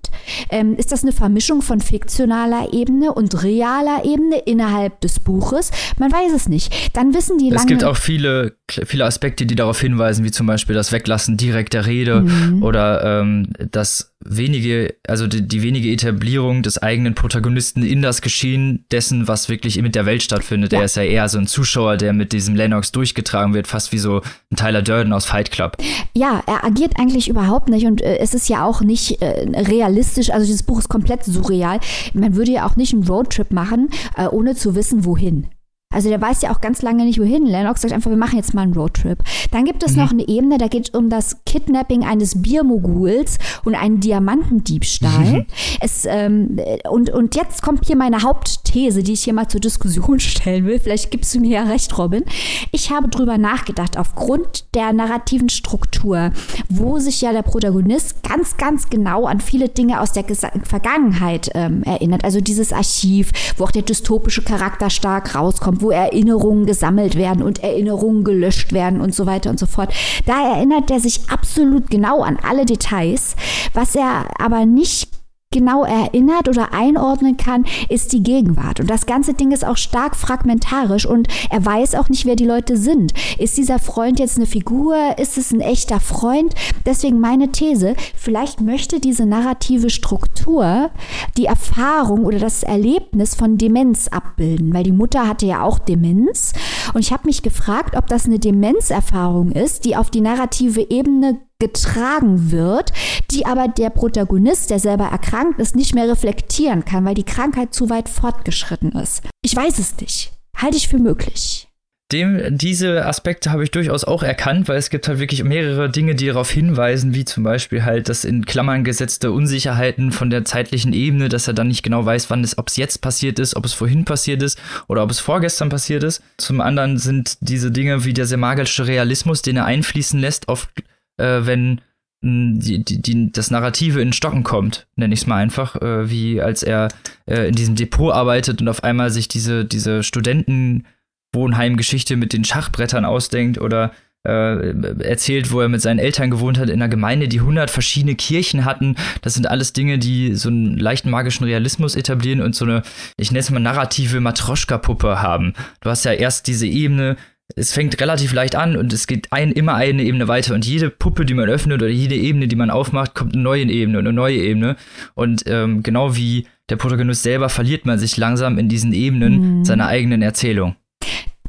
Ähm, 0.50 0.76
ist 0.76 0.92
das 0.92 1.02
eine 1.02 1.12
Vermischung 1.12 1.60
von 1.60 1.80
fiktionaler 1.80 2.72
Ebene 2.72 3.12
und 3.12 3.42
realer 3.42 4.04
Ebene 4.04 4.38
innerhalb 4.38 5.00
des 5.02 5.20
Buches? 5.20 5.70
Man 5.98 6.10
weiß 6.10 6.32
es 6.34 6.48
nicht. 6.48 6.96
Dann 6.96 7.12
wissen 7.12 7.36
die 7.36 7.50
lange. 7.50 7.60
Es 7.60 7.66
gibt 7.66 7.84
auch 7.84 7.96
viele, 7.96 8.56
viele 8.70 9.04
Aspekte, 9.04 9.44
die 9.44 9.54
darauf 9.54 9.80
hinweisen, 9.80 10.24
wie 10.24 10.30
zum 10.30 10.46
Beispiel 10.46 10.74
das 10.74 10.92
Weglassen 10.92 11.36
direkt 11.36 11.74
der 11.74 11.86
Rede 11.86 12.22
mhm. 12.22 12.62
oder 12.62 13.20
ähm, 13.20 13.48
das 13.70 14.11
wenige, 14.24 14.94
also 15.06 15.26
die, 15.26 15.46
die, 15.46 15.62
wenige 15.62 15.90
Etablierung 15.90 16.62
des 16.62 16.78
eigenen 16.78 17.14
Protagonisten 17.14 17.82
in 17.82 18.02
das 18.02 18.22
Geschehen 18.22 18.84
dessen, 18.90 19.28
was 19.28 19.48
wirklich 19.48 19.80
mit 19.80 19.94
der 19.94 20.06
Welt 20.06 20.22
stattfindet. 20.22 20.72
Ja. 20.72 20.80
Er 20.80 20.84
ist 20.84 20.96
ja 20.96 21.02
eher 21.02 21.28
so 21.28 21.38
ein 21.38 21.46
Zuschauer, 21.46 21.96
der 21.96 22.12
mit 22.12 22.32
diesem 22.32 22.54
Lennox 22.54 22.92
durchgetragen 22.92 23.54
wird, 23.54 23.66
fast 23.66 23.92
wie 23.92 23.98
so 23.98 24.22
ein 24.50 24.56
Tyler 24.56 24.82
Durden 24.82 25.12
aus 25.12 25.24
Fight 25.24 25.50
Club. 25.50 25.76
Ja, 26.14 26.42
er 26.46 26.64
agiert 26.64 26.98
eigentlich 26.98 27.28
überhaupt 27.28 27.68
nicht 27.68 27.86
und 27.86 28.00
äh, 28.00 28.18
es 28.18 28.34
ist 28.34 28.48
ja 28.48 28.64
auch 28.64 28.82
nicht 28.82 29.22
äh, 29.22 29.46
realistisch, 29.60 30.30
also 30.30 30.46
dieses 30.46 30.62
Buch 30.62 30.78
ist 30.78 30.88
komplett 30.88 31.24
surreal. 31.24 31.80
Man 32.14 32.36
würde 32.36 32.52
ja 32.52 32.66
auch 32.66 32.76
nicht 32.76 32.92
einen 32.92 33.04
Roadtrip 33.04 33.52
machen, 33.52 33.90
äh, 34.16 34.26
ohne 34.26 34.54
zu 34.54 34.74
wissen, 34.74 35.04
wohin. 35.04 35.48
Also 35.92 36.08
der 36.08 36.20
weiß 36.20 36.42
ja 36.42 36.52
auch 36.52 36.60
ganz 36.60 36.82
lange 36.82 37.04
nicht, 37.04 37.20
wohin. 37.20 37.46
Lennox 37.46 37.82
sagt 37.82 37.92
einfach, 37.92 38.10
wir 38.10 38.16
machen 38.16 38.36
jetzt 38.36 38.54
mal 38.54 38.62
einen 38.62 38.74
Roadtrip. 38.74 39.18
Dann 39.50 39.64
gibt 39.64 39.82
es 39.82 39.92
mhm. 39.92 39.98
noch 39.98 40.10
eine 40.12 40.26
Ebene, 40.28 40.58
da 40.58 40.68
geht 40.68 40.88
es 40.88 40.94
um 40.98 41.10
das 41.10 41.44
Kidnapping 41.44 42.04
eines 42.04 42.40
Biermoguls 42.40 43.38
und 43.64 43.74
einen 43.74 44.00
Diamantendiebstahl. 44.00 45.32
Mhm. 45.32 45.46
Es, 45.80 46.04
ähm, 46.06 46.58
und, 46.90 47.10
und 47.10 47.34
jetzt 47.34 47.62
kommt 47.62 47.86
hier 47.86 47.96
meine 47.96 48.22
Hauptthese, 48.22 49.02
die 49.02 49.12
ich 49.12 49.24
hier 49.24 49.34
mal 49.34 49.48
zur 49.48 49.60
Diskussion 49.60 50.20
stellen 50.20 50.64
will. 50.64 50.78
Vielleicht 50.78 51.10
gibst 51.10 51.34
du 51.34 51.40
mir 51.40 51.50
ja 51.50 51.64
recht, 51.64 51.96
Robin. 51.98 52.24
Ich 52.70 52.90
habe 52.90 53.08
drüber 53.08 53.38
nachgedacht, 53.38 53.98
aufgrund 53.98 54.74
der 54.74 54.92
narrativen 54.92 55.48
Struktur, 55.48 56.30
wo 56.68 56.98
sich 56.98 57.20
ja 57.20 57.32
der 57.32 57.42
Protagonist 57.42 58.22
ganz, 58.22 58.56
ganz 58.56 58.88
genau 58.88 59.26
an 59.26 59.40
viele 59.40 59.68
Dinge 59.68 60.00
aus 60.00 60.12
der 60.12 60.22
Ges 60.22 60.42
Vergangenheit 60.64 61.50
ähm, 61.54 61.82
erinnert. 61.84 62.24
Also 62.24 62.40
dieses 62.40 62.72
Archiv, 62.72 63.30
wo 63.56 63.64
auch 63.64 63.70
der 63.70 63.82
dystopische 63.82 64.42
Charakter 64.42 64.90
stark 64.90 65.34
rauskommt 65.34 65.81
wo 65.82 65.90
Erinnerungen 65.90 66.66
gesammelt 66.66 67.16
werden 67.16 67.42
und 67.42 67.62
Erinnerungen 67.62 68.24
gelöscht 68.24 68.72
werden 68.72 69.00
und 69.00 69.14
so 69.14 69.26
weiter 69.26 69.50
und 69.50 69.58
so 69.58 69.66
fort. 69.66 69.92
Da 70.26 70.54
erinnert 70.54 70.90
er 70.90 71.00
sich 71.00 71.20
absolut 71.28 71.90
genau 71.90 72.22
an 72.22 72.38
alle 72.42 72.64
Details, 72.64 73.36
was 73.74 73.94
er 73.94 74.26
aber 74.38 74.66
nicht 74.66 75.21
genau 75.52 75.84
erinnert 75.84 76.48
oder 76.48 76.72
einordnen 76.72 77.36
kann, 77.36 77.64
ist 77.88 78.12
die 78.12 78.22
Gegenwart. 78.22 78.80
Und 78.80 78.90
das 78.90 79.06
ganze 79.06 79.34
Ding 79.34 79.52
ist 79.52 79.64
auch 79.64 79.76
stark 79.76 80.16
fragmentarisch 80.16 81.06
und 81.06 81.28
er 81.50 81.64
weiß 81.64 81.94
auch 81.94 82.08
nicht, 82.08 82.26
wer 82.26 82.36
die 82.36 82.46
Leute 82.46 82.76
sind. 82.76 83.12
Ist 83.38 83.56
dieser 83.56 83.78
Freund 83.78 84.18
jetzt 84.18 84.36
eine 84.36 84.46
Figur? 84.46 84.96
Ist 85.18 85.38
es 85.38 85.52
ein 85.52 85.60
echter 85.60 86.00
Freund? 86.00 86.54
Deswegen 86.86 87.20
meine 87.20 87.52
These, 87.52 87.94
vielleicht 88.16 88.60
möchte 88.60 89.00
diese 89.00 89.26
narrative 89.26 89.90
Struktur 89.90 90.90
die 91.36 91.46
Erfahrung 91.46 92.24
oder 92.24 92.38
das 92.38 92.62
Erlebnis 92.62 93.34
von 93.34 93.58
Demenz 93.58 94.08
abbilden, 94.08 94.72
weil 94.74 94.84
die 94.84 94.92
Mutter 94.92 95.28
hatte 95.28 95.46
ja 95.46 95.62
auch 95.62 95.78
Demenz. 95.78 96.52
Und 96.94 97.00
ich 97.00 97.12
habe 97.12 97.26
mich 97.26 97.42
gefragt, 97.42 97.96
ob 97.96 98.06
das 98.06 98.26
eine 98.26 98.38
Demenzerfahrung 98.38 99.52
ist, 99.52 99.84
die 99.84 99.96
auf 99.96 100.10
die 100.10 100.20
narrative 100.20 100.90
Ebene 100.90 101.40
getragen 101.62 102.50
wird, 102.50 102.92
die 103.30 103.46
aber 103.46 103.68
der 103.68 103.90
Protagonist, 103.90 104.68
der 104.70 104.80
selber 104.80 105.04
erkrankt 105.04 105.60
ist, 105.60 105.76
nicht 105.76 105.94
mehr 105.94 106.08
reflektieren 106.08 106.84
kann, 106.84 107.04
weil 107.04 107.14
die 107.14 107.22
Krankheit 107.22 107.72
zu 107.72 107.88
weit 107.88 108.08
fortgeschritten 108.08 108.90
ist. 108.92 109.22
Ich 109.44 109.54
weiß 109.54 109.78
es 109.78 109.96
nicht. 110.00 110.32
Halte 110.56 110.76
ich 110.76 110.88
für 110.88 110.98
möglich. 110.98 111.68
dem, 112.12 112.58
diese 112.58 113.06
Aspekte 113.06 113.50
habe 113.50 113.62
ich 113.64 113.70
durchaus 113.70 114.04
auch 114.04 114.22
erkannt, 114.22 114.68
weil 114.68 114.76
es 114.76 114.90
gibt 114.90 115.06
halt 115.08 115.18
wirklich 115.18 115.42
mehrere 115.44 115.88
Dinge, 115.88 116.14
die 116.14 116.26
darauf 116.26 116.50
hinweisen, 116.50 117.14
wie 117.14 117.24
zum 117.24 117.42
Beispiel 117.42 117.84
halt 117.84 118.08
das 118.08 118.24
in 118.24 118.44
Klammern 118.44 118.84
gesetzte 118.84 119.30
Unsicherheiten 119.32 120.12
von 120.12 120.30
der 120.30 120.44
zeitlichen 120.44 120.92
Ebene, 120.92 121.28
dass 121.28 121.48
er 121.48 121.54
dann 121.54 121.68
nicht 121.68 121.82
genau 121.82 122.04
weiß, 122.04 122.28
wann 122.28 122.44
es, 122.44 122.58
ob 122.58 122.68
es 122.68 122.76
jetzt 122.76 123.00
passiert 123.00 123.38
ist, 123.38 123.56
ob 123.56 123.64
es 123.64 123.72
vorhin 123.72 124.04
passiert 124.04 124.42
ist 124.42 124.60
oder 124.88 125.02
ob 125.02 125.10
es 125.10 125.20
vorgestern 125.20 125.68
passiert 125.68 126.02
ist. 126.02 126.22
Zum 126.38 126.60
anderen 126.60 126.98
sind 126.98 127.38
diese 127.40 127.70
Dinge 127.70 128.04
wie 128.04 128.12
der 128.12 128.26
sehr 128.26 128.38
magische 128.38 128.86
Realismus, 128.86 129.42
den 129.42 129.56
er 129.56 129.64
einfließen 129.64 130.20
lässt, 130.20 130.48
oft, 130.48 130.68
äh, 131.16 131.40
wenn 131.44 131.80
die, 132.24 132.84
die, 132.84 133.02
die, 133.02 133.32
das 133.32 133.50
Narrative 133.50 134.00
in 134.00 134.12
Stocken 134.12 134.44
kommt, 134.44 134.86
nenne 134.94 135.12
ich 135.12 135.22
es 135.22 135.26
mal 135.26 135.38
einfach, 135.38 135.74
äh, 135.82 136.08
wie 136.08 136.40
als 136.40 136.62
er 136.62 136.86
äh, 137.26 137.48
in 137.48 137.56
diesem 137.56 137.74
Depot 137.74 138.14
arbeitet 138.14 138.60
und 138.60 138.68
auf 138.68 138.84
einmal 138.84 139.10
sich 139.10 139.26
diese, 139.26 139.64
diese 139.64 140.04
Studentenwohnheimgeschichte 140.04 142.14
mit 142.16 142.32
den 142.32 142.44
Schachbrettern 142.44 143.04
ausdenkt 143.04 143.60
oder 143.60 143.90
äh, 144.24 145.02
erzählt, 145.02 145.50
wo 145.50 145.60
er 145.60 145.68
mit 145.68 145.82
seinen 145.82 145.98
Eltern 145.98 146.30
gewohnt 146.30 146.58
hat 146.58 146.68
in 146.68 146.80
einer 146.80 146.88
Gemeinde, 146.88 147.26
die 147.26 147.40
100 147.40 147.70
verschiedene 147.70 148.14
Kirchen 148.14 148.64
hatten. 148.64 148.94
Das 149.22 149.34
sind 149.34 149.48
alles 149.48 149.72
Dinge, 149.72 149.98
die 149.98 150.36
so 150.36 150.48
einen 150.48 150.78
leichten 150.78 151.10
magischen 151.10 151.44
Realismus 151.44 151.96
etablieren 151.96 152.40
und 152.40 152.54
so 152.54 152.64
eine, 152.64 152.84
ich 153.16 153.32
nenne 153.32 153.40
es 153.40 153.50
mal 153.50 153.58
narrative 153.58 154.20
Matroschka-Puppe 154.20 155.20
haben. 155.20 155.54
Du 155.80 155.90
hast 155.90 156.04
ja 156.04 156.12
erst 156.12 156.46
diese 156.46 156.68
Ebene, 156.68 157.16
es 157.56 157.72
fängt 157.72 158.00
relativ 158.00 158.32
leicht 158.32 158.56
an 158.56 158.76
und 158.76 158.92
es 158.92 159.06
geht 159.06 159.32
ein, 159.32 159.52
immer 159.52 159.74
eine 159.74 160.02
Ebene 160.02 160.28
weiter 160.28 160.54
und 160.54 160.66
jede 160.66 160.90
Puppe, 160.90 161.24
die 161.24 161.34
man 161.34 161.48
öffnet 161.48 161.82
oder 161.82 161.90
jede 161.90 162.14
Ebene, 162.14 162.48
die 162.48 162.56
man 162.56 162.70
aufmacht, 162.70 163.14
kommt 163.14 163.34
eine 163.34 163.42
neue 163.42 163.64
Ebene 163.64 163.98
und 163.98 164.06
eine 164.06 164.14
neue 164.14 164.36
Ebene 164.36 164.76
und 165.14 165.44
ähm, 165.46 165.82
genau 165.82 166.16
wie 166.16 166.46
der 166.68 166.76
Protagonist 166.76 167.22
selber 167.22 167.48
verliert 167.48 167.86
man 167.86 167.98
sich 167.98 168.16
langsam 168.16 168.58
in 168.58 168.68
diesen 168.68 168.92
Ebenen 168.92 169.58
mhm. 169.58 169.64
seiner 169.64 169.88
eigenen 169.88 170.22
Erzählung. 170.22 170.76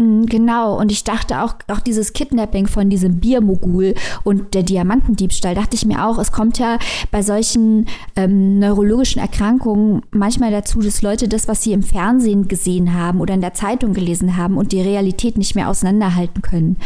Mhm, 0.04 0.26
genau, 0.26 0.78
und 0.80 0.92
ich 0.92 1.04
dachte 1.04 1.42
auch, 1.42 1.56
auch 1.68 1.80
dieses 1.80 2.14
Kidnapping 2.14 2.68
von 2.68 2.90
diesem 2.90 3.20
Biermogul 3.20 3.96
und 4.24 4.54
der 4.54 4.64
Diamantendiebstahl, 4.64 5.56
dachte 5.56 5.76
ich 5.76 5.86
mir 5.86 6.06
auch, 6.06 6.18
es 6.18 6.32
kommt 6.32 6.60
ja 6.60 6.78
bei 7.12 7.22
solchen 7.22 7.88
ähm, 8.16 8.60
neurologischen 8.60 9.22
Erkrankungen 9.22 10.02
manchmal 10.12 10.52
dazu, 10.52 10.82
dass 10.82 11.02
Leute 11.02 11.28
das, 11.28 11.48
was 11.48 11.64
sie 11.64 11.74
im 11.74 11.84
Fernsehen 11.84 12.48
gesehen 12.48 12.94
haben 12.94 13.22
oder 13.22 13.34
in 13.34 13.42
der 13.42 13.54
Zeitung 13.54 13.94
gelesen 13.94 14.38
haben 14.38 14.58
und 14.58 14.72
die 14.72 14.82
Realität 14.82 15.38
nicht 15.38 15.56
mehr 15.56 15.70
auseinanderhalten 15.70 16.42
können. 16.42 16.78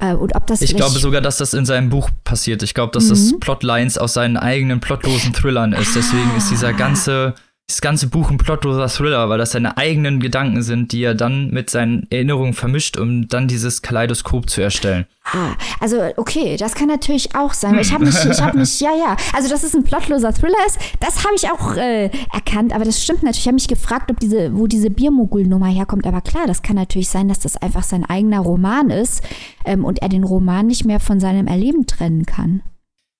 Äh, 0.00 0.14
und 0.14 0.34
ob 0.34 0.46
das 0.46 0.62
ich 0.62 0.74
glaube 0.74 0.98
sogar, 0.98 1.20
dass 1.20 1.38
das 1.38 1.54
in 1.54 1.66
seinem 1.66 1.90
Buch 1.90 2.10
passiert. 2.24 2.62
Ich 2.62 2.74
glaube, 2.74 2.92
dass 2.92 3.04
mhm. 3.04 3.08
das 3.10 3.34
Plotlines 3.40 3.98
aus 3.98 4.14
seinen 4.14 4.36
eigenen 4.36 4.80
plotlosen 4.80 5.32
Thrillern 5.32 5.72
ist. 5.72 5.94
Deswegen 5.94 6.30
ist 6.36 6.50
dieser 6.50 6.72
ganze 6.72 7.34
das 7.66 7.80
ganze 7.80 8.08
Buch 8.08 8.30
ein 8.30 8.36
plotloser 8.36 8.88
Thriller, 8.88 9.30
weil 9.30 9.38
das 9.38 9.52
seine 9.52 9.78
eigenen 9.78 10.20
Gedanken 10.20 10.62
sind, 10.62 10.92
die 10.92 11.02
er 11.02 11.14
dann 11.14 11.50
mit 11.50 11.70
seinen 11.70 12.06
Erinnerungen 12.10 12.52
vermischt, 12.52 12.98
um 12.98 13.26
dann 13.26 13.48
dieses 13.48 13.80
Kaleidoskop 13.80 14.50
zu 14.50 14.60
erstellen. 14.60 15.06
Ah, 15.24 15.54
also 15.80 15.98
okay, 16.16 16.58
das 16.58 16.74
kann 16.74 16.88
natürlich 16.88 17.34
auch 17.34 17.54
sein. 17.54 17.78
Ich 17.78 17.90
habe 17.90 18.04
mich, 18.06 18.22
ich 18.22 18.42
habe 18.42 18.58
mich, 18.58 18.80
ja, 18.80 18.90
ja, 18.94 19.16
also 19.32 19.48
dass 19.48 19.62
es 19.62 19.74
ein 19.74 19.82
plotloser 19.82 20.34
Thriller 20.34 20.58
ist, 20.66 20.78
das 21.00 21.24
habe 21.24 21.34
ich 21.36 21.50
auch 21.50 21.74
äh, 21.76 22.10
erkannt, 22.34 22.74
aber 22.74 22.84
das 22.84 23.02
stimmt 23.02 23.22
natürlich. 23.22 23.40
Ich 23.40 23.46
habe 23.46 23.54
mich 23.54 23.68
gefragt, 23.68 24.10
ob 24.10 24.20
diese, 24.20 24.54
wo 24.54 24.66
diese 24.66 24.90
Biermogul-Nummer 24.90 25.68
herkommt, 25.68 26.06
aber 26.06 26.20
klar, 26.20 26.46
das 26.46 26.60
kann 26.60 26.76
natürlich 26.76 27.08
sein, 27.08 27.28
dass 27.28 27.38
das 27.38 27.56
einfach 27.56 27.82
sein 27.82 28.04
eigener 28.04 28.40
Roman 28.40 28.90
ist 28.90 29.22
ähm, 29.64 29.86
und 29.86 30.02
er 30.02 30.10
den 30.10 30.24
Roman 30.24 30.66
nicht 30.66 30.84
mehr 30.84 31.00
von 31.00 31.18
seinem 31.18 31.46
Erleben 31.46 31.86
trennen 31.86 32.26
kann. 32.26 32.60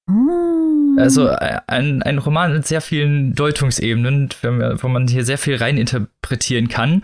Ah. 0.06 1.00
Also 1.00 1.28
äh, 1.28 1.60
ein, 1.66 2.02
ein 2.02 2.18
Roman 2.18 2.52
mit 2.52 2.66
sehr 2.66 2.80
vielen 2.80 3.34
Deutungsebenen, 3.34 4.30
wo 4.42 4.88
man 4.88 5.08
hier 5.08 5.24
sehr 5.24 5.38
viel 5.38 5.56
reininterpretieren 5.56 6.68
kann. 6.68 7.02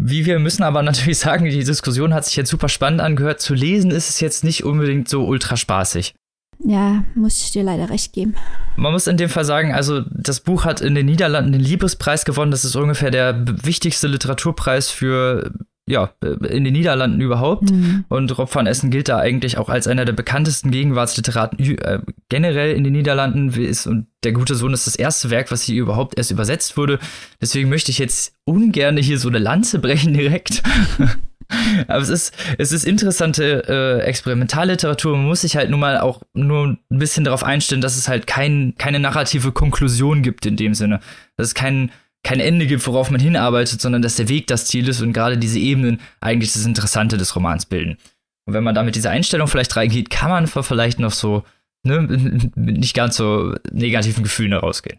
Wie 0.00 0.26
wir 0.26 0.38
müssen 0.38 0.62
aber 0.62 0.82
natürlich 0.82 1.18
sagen, 1.18 1.44
die 1.44 1.64
Diskussion 1.64 2.14
hat 2.14 2.24
sich 2.24 2.36
jetzt 2.36 2.50
super 2.50 2.68
spannend 2.68 3.00
angehört. 3.00 3.40
Zu 3.40 3.54
lesen 3.54 3.90
ist 3.90 4.08
es 4.08 4.20
jetzt 4.20 4.44
nicht 4.44 4.64
unbedingt 4.64 5.08
so 5.08 5.26
ultra 5.26 5.56
spaßig. 5.56 6.14
Ja, 6.64 7.04
muss 7.14 7.40
ich 7.40 7.52
dir 7.52 7.62
leider 7.62 7.88
recht 7.88 8.12
geben. 8.12 8.34
Man 8.76 8.92
muss 8.92 9.06
in 9.06 9.16
dem 9.16 9.28
Fall 9.28 9.44
sagen, 9.44 9.72
also 9.72 10.00
das 10.10 10.40
Buch 10.40 10.64
hat 10.64 10.80
in 10.80 10.96
den 10.96 11.06
Niederlanden 11.06 11.52
den 11.52 11.60
Liebespreis 11.60 12.24
gewonnen. 12.24 12.50
Das 12.50 12.64
ist 12.64 12.74
ungefähr 12.74 13.12
der 13.12 13.44
wichtigste 13.64 14.08
Literaturpreis 14.08 14.90
für 14.90 15.52
ja, 15.88 16.12
in 16.22 16.64
den 16.64 16.72
Niederlanden 16.72 17.20
überhaupt. 17.20 17.70
Mhm. 17.70 18.04
Und 18.08 18.36
Rob 18.36 18.54
van 18.54 18.66
Essen 18.66 18.90
gilt 18.90 19.08
da 19.08 19.18
eigentlich 19.18 19.58
auch 19.58 19.68
als 19.68 19.86
einer 19.86 20.04
der 20.04 20.12
bekanntesten 20.12 20.70
Gegenwartsliteraten 20.70 21.58
äh, 21.78 22.00
generell 22.28 22.74
in 22.74 22.84
den 22.84 22.92
Niederlanden. 22.92 23.50
Ist, 23.60 23.86
und 23.86 24.06
Der 24.24 24.32
gute 24.32 24.54
Sohn 24.54 24.74
ist 24.74 24.86
das 24.86 24.96
erste 24.96 25.30
Werk, 25.30 25.50
was 25.50 25.62
hier 25.62 25.80
überhaupt 25.80 26.18
erst 26.18 26.30
übersetzt 26.30 26.76
wurde. 26.76 26.98
Deswegen 27.40 27.68
möchte 27.68 27.90
ich 27.90 27.98
jetzt 27.98 28.34
ungern 28.44 28.96
hier 28.98 29.18
so 29.18 29.28
eine 29.28 29.38
Lanze 29.38 29.78
brechen 29.80 30.12
direkt. 30.12 30.62
Aber 31.88 32.02
es 32.02 32.10
ist, 32.10 32.34
es 32.58 32.72
ist 32.72 32.84
interessante 32.84 33.64
äh, 33.66 34.04
Experimentalliteratur. 34.04 35.16
Man 35.16 35.26
muss 35.26 35.40
sich 35.40 35.56
halt 35.56 35.70
nun 35.70 35.80
mal 35.80 35.98
auch 35.98 36.20
nur 36.34 36.76
ein 36.90 36.98
bisschen 36.98 37.24
darauf 37.24 37.42
einstellen, 37.42 37.80
dass 37.80 37.96
es 37.96 38.06
halt 38.06 38.26
kein, 38.26 38.74
keine 38.76 39.00
narrative 39.00 39.52
Konklusion 39.52 40.22
gibt 40.22 40.44
in 40.44 40.56
dem 40.56 40.74
Sinne. 40.74 41.00
Das 41.38 41.48
ist 41.48 41.54
kein 41.54 41.90
kein 42.22 42.40
Ende 42.40 42.66
gibt, 42.66 42.86
worauf 42.86 43.10
man 43.10 43.20
hinarbeitet, 43.20 43.80
sondern 43.80 44.02
dass 44.02 44.16
der 44.16 44.28
Weg 44.28 44.46
das 44.48 44.66
Ziel 44.66 44.88
ist 44.88 45.00
und 45.00 45.12
gerade 45.12 45.38
diese 45.38 45.58
Ebenen 45.58 46.00
eigentlich 46.20 46.52
das 46.52 46.64
Interessante 46.64 47.16
des 47.16 47.34
Romans 47.36 47.66
bilden. 47.66 47.96
Und 48.46 48.54
wenn 48.54 48.64
man 48.64 48.74
da 48.74 48.82
mit 48.82 48.96
dieser 48.96 49.10
Einstellung 49.10 49.48
vielleicht 49.48 49.76
reingeht, 49.76 50.10
kann 50.10 50.30
man 50.30 50.46
vielleicht 50.46 50.98
noch 50.98 51.12
so 51.12 51.44
ne, 51.84 52.00
mit 52.02 52.56
nicht 52.56 52.94
ganz 52.94 53.16
so 53.16 53.54
negativen 53.70 54.22
Gefühlen 54.22 54.52
herausgehen. 54.52 54.98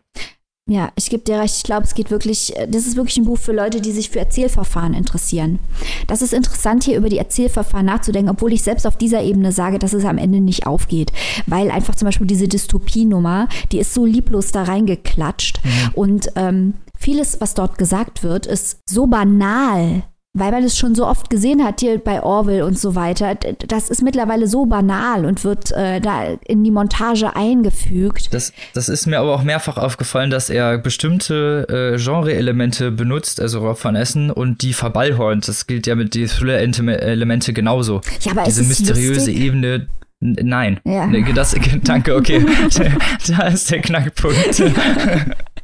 Ja, 0.69 0.91
ich 0.95 1.09
gebe 1.09 1.23
dir 1.23 1.39
recht. 1.39 1.55
Ich 1.57 1.63
glaube, 1.63 1.83
es 1.83 1.95
geht 1.95 2.11
wirklich, 2.11 2.53
das 2.67 2.85
ist 2.85 2.95
wirklich 2.95 3.17
ein 3.17 3.25
Buch 3.25 3.39
für 3.39 3.53
Leute, 3.53 3.81
die 3.81 3.91
sich 3.91 4.11
für 4.11 4.19
Erzählverfahren 4.19 4.93
interessieren. 4.93 5.57
Das 6.05 6.21
ist 6.21 6.31
interessant, 6.31 6.83
hier 6.83 6.95
über 6.95 7.09
die 7.09 7.17
Erzählverfahren 7.17 7.87
nachzudenken, 7.87 8.29
obwohl 8.29 8.53
ich 8.53 8.61
selbst 8.61 8.85
auf 8.85 8.95
dieser 8.95 9.23
Ebene 9.23 9.51
sage, 9.51 9.79
dass 9.79 9.93
es 9.93 10.05
am 10.05 10.19
Ende 10.19 10.41
nicht 10.41 10.67
aufgeht. 10.67 11.11
Weil 11.47 11.71
einfach 11.71 11.95
zum 11.95 12.05
Beispiel 12.05 12.27
diese 12.27 12.47
Dystopienummer, 12.47 13.49
die 13.71 13.79
ist 13.79 13.95
so 13.95 14.05
lieblos 14.05 14.51
da 14.51 14.61
reingeklatscht. 14.61 15.59
Mhm. 15.63 15.91
Und 15.95 16.31
ähm, 16.35 16.75
vieles, 17.09 17.41
was 17.41 17.55
dort 17.55 17.79
gesagt 17.79 18.21
wird, 18.21 18.45
ist 18.45 18.81
so 18.87 19.07
banal, 19.07 20.03
weil 20.37 20.51
man 20.51 20.63
es 20.63 20.77
schon 20.77 20.93
so 20.93 21.07
oft 21.07 21.31
gesehen 21.31 21.63
hat 21.63 21.79
hier 21.79 21.97
bei 21.97 22.21
Orwell 22.21 22.61
und 22.61 22.77
so 22.77 22.93
weiter. 22.93 23.33
Das 23.33 23.89
ist 23.89 24.03
mittlerweile 24.03 24.47
so 24.47 24.67
banal 24.67 25.25
und 25.25 25.43
wird 25.43 25.71
äh, 25.71 25.99
da 26.01 26.37
in 26.45 26.63
die 26.63 26.69
Montage 26.69 27.35
eingefügt. 27.35 28.31
Das, 28.31 28.53
das 28.75 28.89
ist 28.89 29.07
mir 29.07 29.19
aber 29.19 29.33
auch 29.33 29.41
mehrfach 29.41 29.77
aufgefallen, 29.77 30.29
dass 30.29 30.51
er 30.51 30.77
bestimmte 30.77 31.95
äh, 31.95 31.97
Genre-Elemente 31.97 32.91
benutzt, 32.91 33.41
also 33.41 33.59
Rob 33.61 33.83
van 33.83 33.95
Essen, 33.95 34.29
und 34.29 34.61
die 34.61 34.73
verballhornt. 34.73 35.47
Das 35.47 35.65
gilt 35.65 35.87
ja 35.87 35.95
mit 35.95 36.13
den 36.13 36.27
Thriller-Elemente 36.27 37.53
genauso. 37.53 38.01
Ja, 38.21 38.33
aber 38.33 38.43
Diese 38.43 38.61
mysteriöse 38.61 39.31
lustig? 39.31 39.39
Ebene. 39.39 39.87
Nein. 40.19 40.79
Ja. 40.85 41.09
Das, 41.33 41.55
danke, 41.83 42.15
okay. 42.15 42.45
da 43.27 43.47
ist 43.47 43.71
der 43.71 43.81
Knackpunkt. 43.81 44.61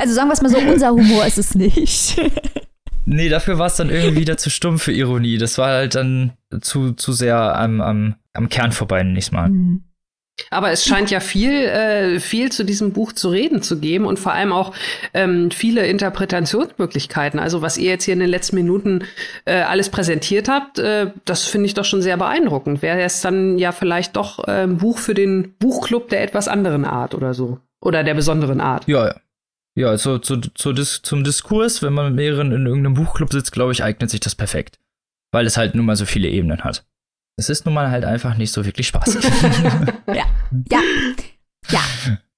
Also 0.00 0.14
sagen 0.14 0.28
wir 0.28 0.34
es 0.34 0.42
mal 0.42 0.50
so, 0.50 0.58
unser 0.58 0.90
Humor 0.90 1.26
ist 1.26 1.38
es 1.38 1.54
nicht. 1.54 2.20
Nee, 3.10 3.30
dafür 3.30 3.58
war 3.58 3.68
es 3.68 3.76
dann 3.76 3.88
irgendwie 3.88 4.20
wieder 4.20 4.36
zu 4.36 4.50
stumpf 4.50 4.82
für 4.82 4.92
Ironie. 4.92 5.38
Das 5.38 5.56
war 5.56 5.68
halt 5.68 5.94
dann 5.94 6.34
zu, 6.60 6.92
zu 6.92 7.12
sehr 7.12 7.56
am, 7.56 7.80
am, 7.80 8.16
am 8.34 8.50
Kern 8.50 8.70
vorbei, 8.70 9.02
nicht 9.02 9.32
mal. 9.32 9.48
Mhm. 9.48 9.82
Aber 10.50 10.70
es 10.70 10.84
scheint 10.84 11.10
ja 11.10 11.20
viel, 11.20 11.50
äh, 11.50 12.20
viel 12.20 12.52
zu 12.52 12.64
diesem 12.64 12.92
Buch 12.92 13.12
zu 13.12 13.30
reden 13.30 13.62
zu 13.62 13.80
geben 13.80 14.04
und 14.04 14.18
vor 14.18 14.32
allem 14.32 14.52
auch 14.52 14.74
ähm, 15.14 15.50
viele 15.50 15.86
Interpretationsmöglichkeiten. 15.86 17.40
Also 17.40 17.62
was 17.62 17.78
ihr 17.78 17.90
jetzt 17.90 18.04
hier 18.04 18.14
in 18.14 18.20
den 18.20 18.28
letzten 18.28 18.56
Minuten 18.56 19.04
äh, 19.46 19.62
alles 19.62 19.88
präsentiert 19.88 20.48
habt, 20.48 20.78
äh, 20.78 21.10
das 21.24 21.44
finde 21.44 21.66
ich 21.66 21.74
doch 21.74 21.84
schon 21.84 22.02
sehr 22.02 22.18
beeindruckend. 22.18 22.82
Wäre 22.82 23.00
es 23.00 23.22
dann 23.22 23.58
ja 23.58 23.72
vielleicht 23.72 24.16
doch 24.16 24.46
äh, 24.46 24.64
ein 24.64 24.76
Buch 24.76 24.98
für 24.98 25.14
den 25.14 25.54
Buchclub 25.58 26.10
der 26.10 26.22
etwas 26.22 26.46
anderen 26.46 26.84
Art 26.84 27.14
oder 27.14 27.32
so. 27.34 27.58
Oder 27.80 28.04
der 28.04 28.14
besonderen 28.14 28.60
Art. 28.60 28.86
Ja, 28.86 29.06
ja. 29.06 29.14
Ja, 29.78 29.96
so, 29.96 30.18
zu, 30.18 30.40
zu 30.40 30.72
dis 30.72 31.02
zum 31.02 31.22
Diskurs, 31.22 31.82
wenn 31.82 31.92
man 31.92 32.06
mit 32.06 32.16
mehreren 32.16 32.50
in 32.50 32.66
irgendeinem 32.66 32.94
Buchclub 32.94 33.30
sitzt, 33.30 33.52
glaube 33.52 33.70
ich, 33.70 33.84
eignet 33.84 34.10
sich 34.10 34.18
das 34.18 34.34
perfekt. 34.34 34.80
Weil 35.30 35.46
es 35.46 35.56
halt 35.56 35.76
nun 35.76 35.86
mal 35.86 35.94
so 35.94 36.04
viele 36.04 36.28
Ebenen 36.28 36.64
hat. 36.64 36.84
Es 37.38 37.48
ist 37.48 37.64
nun 37.64 37.74
mal 37.74 37.88
halt 37.88 38.04
einfach 38.04 38.36
nicht 38.36 38.50
so 38.50 38.64
wirklich 38.64 38.88
spaßig. 38.88 39.24
ja. 40.08 40.26
Ja. 40.68 40.80
Ja. 41.68 41.80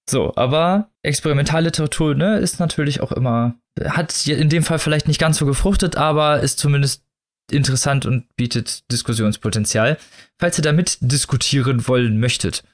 So, 0.07 0.35
aber 0.37 0.91
Experimentalliteratur, 1.03 2.15
ne, 2.15 2.39
ist 2.41 2.61
natürlich 2.61 3.01
auch 3.01 3.13
immer, 3.13 3.55
hat 3.83 4.27
in 4.27 4.51
dem 4.51 4.63
Fall 4.63 4.79
vielleicht 4.79 5.09
nicht 5.09 5.21
ganz 5.21 5.39
so 5.39 5.47
gefruchtet, 5.47 5.97
aber 5.97 6.41
ist 6.41 6.59
zumindest 6.59 7.05
interessant 7.51 8.05
und 8.05 8.27
bietet 8.37 8.91
Diskussionspotenzial. 8.93 9.97
Falls 10.39 10.59
ihr 10.59 10.63
damit 10.63 10.99
diskutieren 11.01 11.89
wollen 11.89 12.21
möchtet, 12.21 12.65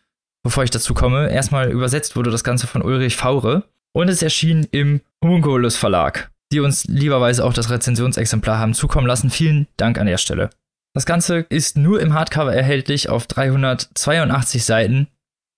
bevor 0.42 0.64
ich 0.64 0.70
dazu 0.70 0.92
komme, 0.92 1.30
erstmal 1.30 1.70
übersetzt 1.70 2.16
wurde 2.16 2.32
das 2.32 2.42
Ganze 2.42 2.66
von 2.66 2.82
Ulrich 2.82 3.14
Faure 3.14 3.62
und 3.96 4.10
es 4.10 4.20
erschien 4.20 4.68
im 4.72 5.00
Homunculus 5.24 5.78
Verlag, 5.78 6.30
die 6.52 6.60
uns 6.60 6.84
lieberweise 6.84 7.42
auch 7.42 7.54
das 7.54 7.70
Rezensionsexemplar 7.70 8.58
haben 8.58 8.74
zukommen 8.74 9.06
lassen. 9.06 9.30
Vielen 9.30 9.68
Dank 9.78 9.98
an 9.98 10.06
der 10.06 10.18
Stelle. 10.18 10.50
Das 10.92 11.06
Ganze 11.06 11.46
ist 11.48 11.78
nur 11.78 11.98
im 12.02 12.12
Hardcover 12.12 12.54
erhältlich 12.54 13.08
auf 13.08 13.26
382 13.26 14.66
Seiten 14.66 15.08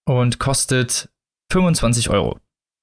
und 0.06 0.38
kostet 0.38 1.08
25 1.50 2.10
Euro. 2.10 2.38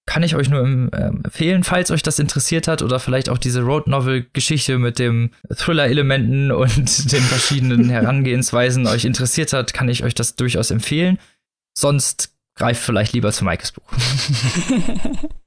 kann 0.06 0.24
ich 0.24 0.36
euch 0.36 0.49
nur 0.49 0.62
ähm, 0.62 0.91
empfehlen, 1.24 1.64
falls 1.64 1.89
euch 1.89 2.03
das 2.03 2.20
interessiert 2.20 2.68
hat 2.68 2.82
oder 2.82 2.99
vielleicht 2.99 3.30
auch 3.30 3.38
diese 3.38 3.62
Road 3.62 3.88
Novel 3.88 4.28
Geschichte 4.34 4.78
mit 4.78 4.99
dem 4.99 5.32
Thriller 5.56 5.86
Elementen 5.86 6.51
und 6.51 7.14
den 7.14 7.24
verschiedenen 7.24 7.89
Herangehensweisen 7.89 8.88
euch 8.88 9.06
interessiert 9.06 9.53
hat, 9.53 9.74
kann 9.74 9.88
ich 9.88 10.03
euch 10.03 10.16
das 10.16 10.36
durchaus 10.36 10.70
empfehlen. 10.70 11.18
Sonst 11.78 12.36
greift 12.58 12.84
vielleicht 12.84 13.14
lieber 13.14 13.32
zu 13.32 13.45
Maikes 13.45 13.72
Buch. 13.72 13.89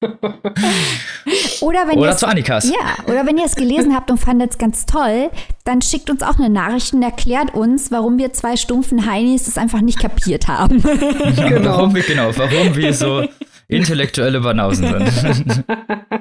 oder 1.60 1.86
wenn 1.86 1.98
oder 1.98 2.16
zu 2.16 2.26
Annikas. 2.26 2.64
Ja, 2.64 3.04
oder 3.04 3.26
wenn 3.26 3.36
ihr 3.36 3.44
es 3.44 3.54
gelesen 3.54 3.94
habt 3.94 4.10
und 4.10 4.16
fandet 4.18 4.52
es 4.52 4.58
ganz 4.58 4.86
toll, 4.86 5.30
dann 5.64 5.82
schickt 5.82 6.08
uns 6.08 6.22
auch 6.22 6.38
eine 6.38 6.48
Nachricht 6.48 6.94
und 6.94 7.02
erklärt 7.02 7.52
uns, 7.54 7.90
warum 7.90 8.16
wir 8.16 8.32
zwei 8.32 8.56
stumpfen 8.56 9.04
Heinis 9.10 9.46
es 9.46 9.58
einfach 9.58 9.82
nicht 9.82 9.98
kapiert 9.98 10.48
haben. 10.48 10.80
genau. 11.36 11.76
Warum 11.76 11.94
wir, 11.94 12.02
genau, 12.02 12.30
warum 12.36 12.74
wir 12.76 12.94
so 12.94 13.28
intellektuelle 13.68 14.40
Banausen 14.40 15.10
sind. 15.10 15.64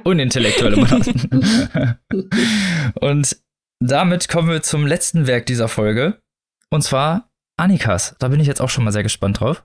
Unintellektuelle 0.04 0.76
Banausen. 0.76 1.98
und 3.00 3.38
damit 3.80 4.28
kommen 4.28 4.50
wir 4.50 4.62
zum 4.62 4.86
letzten 4.86 5.26
Werk 5.26 5.46
dieser 5.46 5.70
Folge. 5.70 6.20
Und 6.70 6.84
zwar 6.84 7.30
Annikas. 7.58 8.16
Da 8.20 8.28
bin 8.28 8.42
ich 8.42 8.48
jetzt 8.48 8.62
auch 8.62 8.70
schon 8.70 8.84
mal 8.84 8.92
sehr 8.92 9.04
gespannt 9.04 9.40
drauf. 9.40 9.64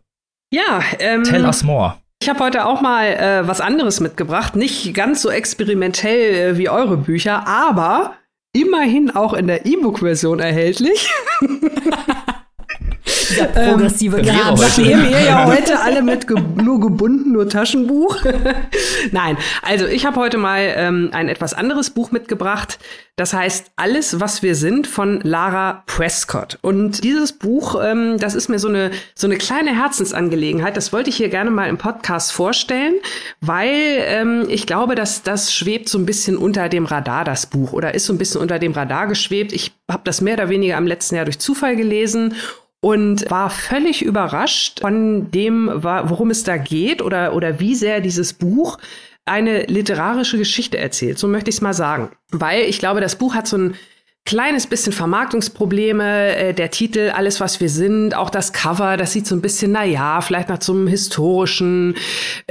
Ja, 0.52 0.82
ähm, 1.00 1.24
Tell 1.24 1.44
us 1.44 1.64
more. 1.64 1.96
Ich 2.24 2.30
habe 2.30 2.42
heute 2.42 2.64
auch 2.64 2.80
mal 2.80 3.04
äh, 3.04 3.46
was 3.46 3.60
anderes 3.60 4.00
mitgebracht. 4.00 4.56
Nicht 4.56 4.94
ganz 4.94 5.20
so 5.20 5.28
experimentell 5.28 6.54
äh, 6.54 6.56
wie 6.56 6.70
eure 6.70 6.96
Bücher, 6.96 7.46
aber 7.46 8.14
immerhin 8.54 9.10
auch 9.10 9.34
in 9.34 9.46
der 9.46 9.66
E-Book-Version 9.66 10.40
erhältlich. 10.40 11.12
Der 13.30 13.44
progressive 13.44 14.18
ähm, 14.18 14.24
Grad. 14.24 14.58
Nachdem 14.58 15.04
ihr 15.04 15.20
ja 15.20 15.46
heute 15.46 15.80
alle 15.80 16.02
mit 16.02 16.26
ge 16.26 16.36
nur 16.62 16.80
gebunden, 16.80 17.32
nur 17.32 17.48
Taschenbuch. 17.48 18.18
Nein, 19.12 19.36
also 19.62 19.86
ich 19.86 20.06
habe 20.06 20.16
heute 20.16 20.38
mal 20.38 20.72
ähm, 20.76 21.10
ein 21.12 21.28
etwas 21.28 21.54
anderes 21.54 21.90
Buch 21.90 22.10
mitgebracht. 22.10 22.78
Das 23.16 23.32
heißt 23.32 23.70
Alles, 23.76 24.18
was 24.18 24.42
wir 24.42 24.56
sind 24.56 24.88
von 24.88 25.20
Lara 25.20 25.84
Prescott. 25.86 26.58
Und 26.62 27.04
dieses 27.04 27.32
Buch, 27.32 27.80
ähm, 27.80 28.18
das 28.18 28.34
ist 28.34 28.48
mir 28.48 28.58
so 28.58 28.66
eine, 28.66 28.90
so 29.14 29.28
eine 29.28 29.36
kleine 29.36 29.76
Herzensangelegenheit. 29.76 30.76
Das 30.76 30.92
wollte 30.92 31.10
ich 31.10 31.16
hier 31.16 31.28
gerne 31.28 31.52
mal 31.52 31.68
im 31.68 31.78
Podcast 31.78 32.32
vorstellen, 32.32 32.94
weil 33.40 33.70
ähm, 34.06 34.46
ich 34.48 34.66
glaube, 34.66 34.96
dass 34.96 35.22
das 35.22 35.54
schwebt 35.54 35.88
so 35.88 35.96
ein 35.98 36.06
bisschen 36.06 36.36
unter 36.36 36.68
dem 36.68 36.86
Radar, 36.86 37.24
das 37.24 37.46
Buch, 37.46 37.72
oder 37.72 37.94
ist 37.94 38.06
so 38.06 38.12
ein 38.12 38.18
bisschen 38.18 38.40
unter 38.40 38.58
dem 38.58 38.72
Radar 38.72 39.06
geschwebt. 39.06 39.52
Ich 39.52 39.72
habe 39.88 40.02
das 40.04 40.20
mehr 40.20 40.34
oder 40.34 40.48
weniger 40.48 40.76
im 40.76 40.88
letzten 40.88 41.14
Jahr 41.14 41.24
durch 41.24 41.38
Zufall 41.38 41.76
gelesen 41.76 42.34
und 42.84 43.30
war 43.30 43.48
völlig 43.48 44.04
überrascht 44.04 44.80
von 44.80 45.30
dem, 45.30 45.70
worum 45.72 46.28
es 46.28 46.44
da 46.44 46.58
geht 46.58 47.00
oder, 47.00 47.34
oder 47.34 47.58
wie 47.58 47.74
sehr 47.74 48.02
dieses 48.02 48.34
Buch 48.34 48.76
eine 49.24 49.62
literarische 49.62 50.36
Geschichte 50.36 50.76
erzählt. 50.76 51.18
So 51.18 51.26
möchte 51.26 51.48
ich 51.48 51.56
es 51.56 51.62
mal 51.62 51.72
sagen. 51.72 52.10
Weil 52.30 52.64
ich 52.64 52.78
glaube, 52.78 53.00
das 53.00 53.16
Buch 53.16 53.34
hat 53.34 53.48
so 53.48 53.56
ein 53.56 53.74
kleines 54.24 54.66
bisschen 54.66 54.92
Vermarktungsprobleme. 54.92 56.36
Äh, 56.36 56.54
der 56.54 56.70
Titel 56.70 57.12
Alles, 57.14 57.40
was 57.40 57.60
wir 57.60 57.68
sind, 57.68 58.14
auch 58.14 58.30
das 58.30 58.52
Cover, 58.52 58.96
das 58.96 59.12
sieht 59.12 59.26
so 59.26 59.34
ein 59.34 59.42
bisschen, 59.42 59.72
na 59.72 59.84
ja, 59.84 60.20
vielleicht 60.20 60.48
nach 60.48 60.62
so 60.62 60.72
einem 60.72 60.86
historischen, 60.86 61.96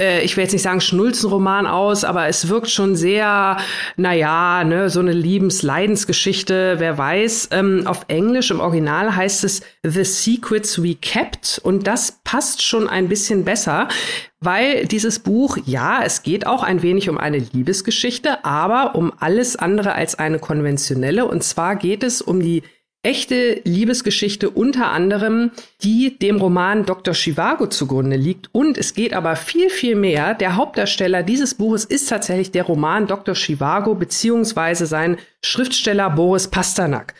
äh, 0.00 0.22
ich 0.22 0.36
will 0.36 0.44
jetzt 0.44 0.52
nicht 0.52 0.62
sagen 0.62 0.80
Schnulzenroman 0.80 1.66
aus, 1.66 2.04
aber 2.04 2.28
es 2.28 2.48
wirkt 2.48 2.70
schon 2.70 2.94
sehr, 2.94 3.56
na 3.96 4.12
ja, 4.12 4.62
ne, 4.62 4.88
so 4.88 5.00
eine 5.00 5.12
Liebens-Leidensgeschichte, 5.12 6.76
wer 6.78 6.96
weiß. 6.96 7.48
Ähm, 7.50 7.86
auf 7.86 8.04
Englisch 8.08 8.50
im 8.50 8.60
Original 8.60 9.16
heißt 9.16 9.42
es 9.44 9.62
The 9.82 10.04
Secrets 10.04 10.82
We 10.82 10.94
Kept 10.94 11.60
und 11.64 11.86
das 11.86 12.20
passt 12.22 12.62
schon 12.62 12.88
ein 12.88 13.08
bisschen 13.08 13.44
besser, 13.44 13.88
weil 14.44 14.86
dieses 14.86 15.18
Buch, 15.18 15.58
ja, 15.64 16.02
es 16.04 16.22
geht 16.22 16.46
auch 16.46 16.62
ein 16.62 16.82
wenig 16.82 17.08
um 17.08 17.18
eine 17.18 17.38
Liebesgeschichte, 17.38 18.44
aber 18.44 18.94
um 18.94 19.12
alles 19.18 19.56
andere 19.56 19.94
als 19.94 20.18
eine 20.18 20.38
konventionelle. 20.38 21.26
Und 21.26 21.42
zwar 21.42 21.76
geht 21.76 22.02
es 22.02 22.22
um 22.22 22.40
die 22.40 22.62
echte 23.04 23.60
Liebesgeschichte 23.64 24.50
unter 24.50 24.90
anderem, 24.90 25.50
die 25.82 26.18
dem 26.18 26.36
Roman 26.36 26.86
Dr. 26.86 27.14
Chivago 27.14 27.66
zugrunde 27.66 28.16
liegt. 28.16 28.48
Und 28.52 28.78
es 28.78 28.94
geht 28.94 29.12
aber 29.12 29.36
viel, 29.36 29.68
viel 29.68 29.94
mehr. 29.94 30.34
Der 30.34 30.56
Hauptdarsteller 30.56 31.22
dieses 31.22 31.54
Buches 31.54 31.84
ist 31.84 32.08
tatsächlich 32.08 32.50
der 32.50 32.64
Roman 32.64 33.06
Dr. 33.06 33.34
Chivago 33.34 33.94
beziehungsweise 33.94 34.86
sein 34.86 35.18
Schriftsteller 35.42 36.10
Boris 36.10 36.48
Pasternak. 36.48 37.14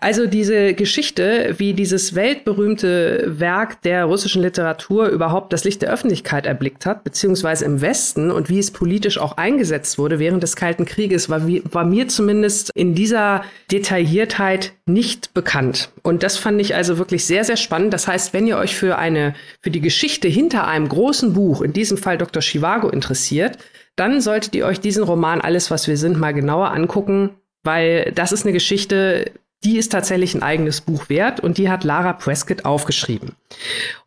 Also 0.00 0.26
diese 0.26 0.72
Geschichte, 0.72 1.54
wie 1.58 1.74
dieses 1.74 2.14
weltberühmte 2.14 3.24
Werk 3.38 3.82
der 3.82 4.06
russischen 4.06 4.40
Literatur 4.40 5.08
überhaupt 5.08 5.52
das 5.52 5.64
Licht 5.64 5.82
der 5.82 5.92
Öffentlichkeit 5.92 6.46
erblickt 6.46 6.86
hat, 6.86 7.04
beziehungsweise 7.04 7.66
im 7.66 7.82
Westen 7.82 8.30
und 8.30 8.48
wie 8.48 8.58
es 8.58 8.70
politisch 8.70 9.18
auch 9.18 9.36
eingesetzt 9.36 9.98
wurde 9.98 10.18
während 10.18 10.42
des 10.42 10.56
Kalten 10.56 10.86
Krieges, 10.86 11.28
war, 11.28 11.46
war 11.46 11.84
mir 11.84 12.08
zumindest 12.08 12.70
in 12.74 12.94
dieser 12.94 13.44
Detailliertheit 13.70 14.72
nicht 14.86 15.34
bekannt. 15.34 15.90
Und 16.02 16.22
das 16.22 16.38
fand 16.38 16.60
ich 16.62 16.74
also 16.74 16.96
wirklich 16.96 17.26
sehr, 17.26 17.44
sehr 17.44 17.58
spannend. 17.58 17.92
Das 17.92 18.08
heißt, 18.08 18.32
wenn 18.32 18.46
ihr 18.46 18.56
euch 18.56 18.74
für 18.74 18.96
eine, 18.96 19.34
für 19.62 19.70
die 19.70 19.82
Geschichte 19.82 20.28
hinter 20.28 20.66
einem 20.66 20.88
großen 20.88 21.34
Buch, 21.34 21.60
in 21.60 21.74
diesem 21.74 21.98
Fall 21.98 22.16
Dr. 22.16 22.40
Chivago, 22.40 22.88
interessiert, 22.88 23.58
dann 23.96 24.22
solltet 24.22 24.54
ihr 24.54 24.64
euch 24.64 24.80
diesen 24.80 25.04
Roman 25.04 25.42
Alles, 25.42 25.70
was 25.70 25.86
wir 25.86 25.98
sind, 25.98 26.18
mal 26.18 26.32
genauer 26.32 26.70
angucken, 26.70 27.30
weil 27.64 28.12
das 28.14 28.32
ist 28.32 28.46
eine 28.46 28.54
Geschichte, 28.54 29.30
die 29.64 29.76
ist 29.76 29.92
tatsächlich 29.92 30.34
ein 30.34 30.42
eigenes 30.42 30.80
Buch 30.80 31.08
wert 31.08 31.40
und 31.40 31.58
die 31.58 31.68
hat 31.68 31.84
Lara 31.84 32.14
Prescott 32.14 32.64
aufgeschrieben. 32.64 33.36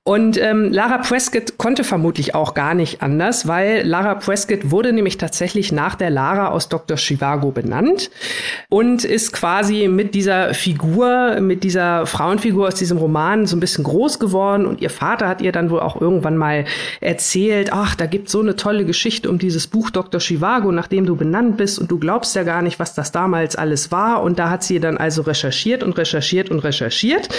Und 0.06 0.38
ähm, 0.38 0.70
Lara 0.70 0.97
Prescott 0.97 1.58
konnte 1.58 1.86
vermutlich 1.86 2.36
auch 2.36 2.56
gar 2.56 2.74
nicht 2.74 3.01
anders, 3.01 3.47
weil 3.47 3.88
Lara 3.88 4.16
Prescott 4.16 4.70
wurde 4.70 4.91
nämlich 4.91 5.18
tatsächlich 5.18 5.72
nach 5.72 5.95
der 5.95 6.10
Lara 6.10 6.49
aus 6.49 6.68
Dr. 6.68 6.97
Chivago 6.97 7.51
benannt 7.51 8.12
und 8.68 9.06
ist 9.06 9.32
quasi 9.32 9.88
mit 9.88 10.14
dieser 10.14 10.54
Figur, 10.54 11.39
mit 11.39 11.64
dieser 11.64 12.06
Frauenfigur 12.06 12.68
aus 12.68 12.76
diesem 12.76 12.97
Roman 12.97 13.45
so 13.45 13.56
ein 13.56 13.62
bisschen 13.62 13.86
groß 13.86 14.20
geworden. 14.20 14.66
Und 14.66 14.82
ihr 14.82 14.89
Vater 14.89 15.30
hat 15.30 15.41
ihr 15.41 15.54
dann 15.54 15.70
wohl 15.70 15.80
auch 15.80 16.01
irgendwann 16.01 16.36
mal 16.36 16.66
erzählt, 16.99 17.72
ach, 17.72 17.95
da 17.95 18.06
gibt 18.06 18.28
so 18.28 18.41
eine 18.41 18.58
tolle 18.58 18.84
Geschichte 18.84 19.30
um 19.30 19.39
dieses 19.39 19.68
Buch 19.68 19.89
Dr. 19.89 20.20
Chivago, 20.20 20.74
nachdem 20.74 21.06
du 21.06 21.16
benannt 21.16 21.56
bist 21.56 21.80
und 21.80 21.89
du 21.89 21.97
glaubst 21.97 22.36
ja 22.36 22.43
gar 22.43 22.62
nicht, 22.62 22.78
was 22.78 22.93
das 22.93 23.14
damals 23.14 23.56
alles 23.56 23.89
war. 23.93 24.22
Und 24.22 24.38
da 24.38 24.49
hat 24.49 24.66
sie 24.66 24.82
dann 24.82 24.97
also 24.97 25.22
recherchiert 25.22 25.82
und 25.82 25.97
recherchiert 25.97 26.51
und 26.51 26.60
recherchiert 26.60 27.30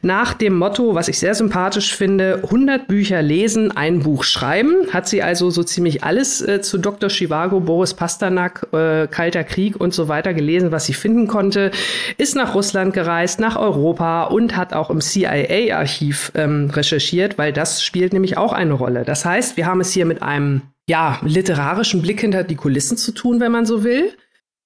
nach 0.00 0.32
dem 0.32 0.56
Motto, 0.56 0.94
was 0.94 1.08
ich 1.08 1.18
sehr 1.18 1.34
sympathisch 1.34 1.94
finde, 1.94 2.05
finde, 2.06 2.40
100 2.44 2.86
Bücher 2.86 3.20
lesen, 3.20 3.76
ein 3.76 3.98
Buch 3.98 4.22
schreiben. 4.22 4.92
Hat 4.92 5.08
sie 5.08 5.24
also 5.24 5.50
so 5.50 5.64
ziemlich 5.64 6.04
alles 6.04 6.40
äh, 6.40 6.60
zu 6.60 6.78
Dr. 6.78 7.10
Chivago, 7.10 7.58
Boris 7.58 7.94
Pasternak, 7.94 8.68
äh, 8.72 9.08
Kalter 9.08 9.42
Krieg 9.42 9.80
und 9.80 9.92
so 9.92 10.06
weiter 10.06 10.32
gelesen, 10.32 10.70
was 10.70 10.86
sie 10.86 10.94
finden 10.94 11.26
konnte. 11.26 11.72
Ist 12.16 12.36
nach 12.36 12.54
Russland 12.54 12.94
gereist, 12.94 13.40
nach 13.40 13.56
Europa 13.56 14.22
und 14.24 14.56
hat 14.56 14.72
auch 14.72 14.88
im 14.88 15.00
CIA-Archiv 15.00 16.30
ähm, 16.36 16.70
recherchiert, 16.72 17.38
weil 17.38 17.52
das 17.52 17.82
spielt 17.82 18.12
nämlich 18.12 18.36
auch 18.36 18.52
eine 18.52 18.74
Rolle. 18.74 19.02
Das 19.02 19.24
heißt, 19.24 19.56
wir 19.56 19.66
haben 19.66 19.80
es 19.80 19.90
hier 19.90 20.06
mit 20.06 20.22
einem 20.22 20.62
ja, 20.88 21.18
literarischen 21.22 22.02
Blick 22.02 22.20
hinter 22.20 22.44
die 22.44 22.54
Kulissen 22.54 22.96
zu 22.96 23.10
tun, 23.10 23.40
wenn 23.40 23.50
man 23.50 23.66
so 23.66 23.82
will. 23.82 24.12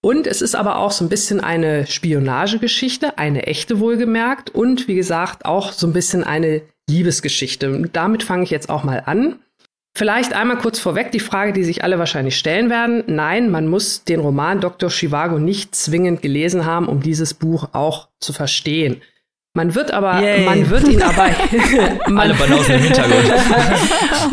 Und 0.03 0.27
es 0.27 0.43
ist 0.43 0.55
aber 0.55 0.77
auch 0.77 0.93
so 0.93 1.07
ein 1.07 1.09
bisschen 1.09 1.41
eine 1.41 1.87
Spionagegeschichte, 1.87 3.17
eine 3.17 3.47
echte 3.47 3.81
wohlgemerkt 3.81 4.51
und 4.51 4.89
wie 4.89 4.95
gesagt 4.95 5.47
auch 5.47 5.73
so 5.73 5.87
ein 5.87 5.95
bisschen 5.95 6.23
eine 6.25 6.61
Liebesgeschichte. 6.91 7.89
damit 7.93 8.23
fange 8.23 8.45
ich 8.45 8.51
jetzt 8.51 8.69
auch 8.69 8.85
mal 8.85 9.03
an. 9.07 9.39
Vielleicht 9.97 10.33
einmal 10.33 10.59
kurz 10.59 10.79
vorweg 10.79 11.11
die 11.11 11.21
Frage, 11.21 11.53
die 11.53 11.65
sich 11.65 11.83
alle 11.83 11.99
wahrscheinlich 11.99 12.39
stellen 12.39 12.71
werden. 12.71 13.03
Nein, 13.07 13.51
man 13.51 13.67
muss 13.67 14.05
den 14.05 14.21
Roman 14.21 14.61
Dr. 14.61 14.89
Chivago 14.89 15.39
nicht 15.39 15.75
zwingend 15.75 16.23
gelesen 16.23 16.65
haben, 16.65 16.89
um 16.89 17.01
dieses 17.01 17.35
Buch 17.35 17.71
auch 17.73 18.09
zu 18.21 18.33
verstehen. 18.33 19.03
Man 19.53 19.75
wird 19.75 19.91
aber, 19.93 20.21
Yay. 20.23 20.45
man 20.45 20.71
wird 20.71 20.87
ihn 20.87 21.03
aber, 21.03 21.25
alle 22.21 22.35
Banausen 22.35 22.77
im 22.77 22.83
Hintergrund. 22.83 23.33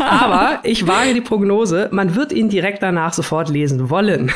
aber 0.00 0.60
ich 0.62 0.86
wage 0.86 1.12
die 1.12 1.20
Prognose, 1.20 1.88
man 1.90 2.14
wird 2.14 2.30
ihn 2.30 2.48
direkt 2.48 2.84
danach 2.84 3.12
sofort 3.12 3.48
lesen 3.48 3.90
wollen. 3.90 4.30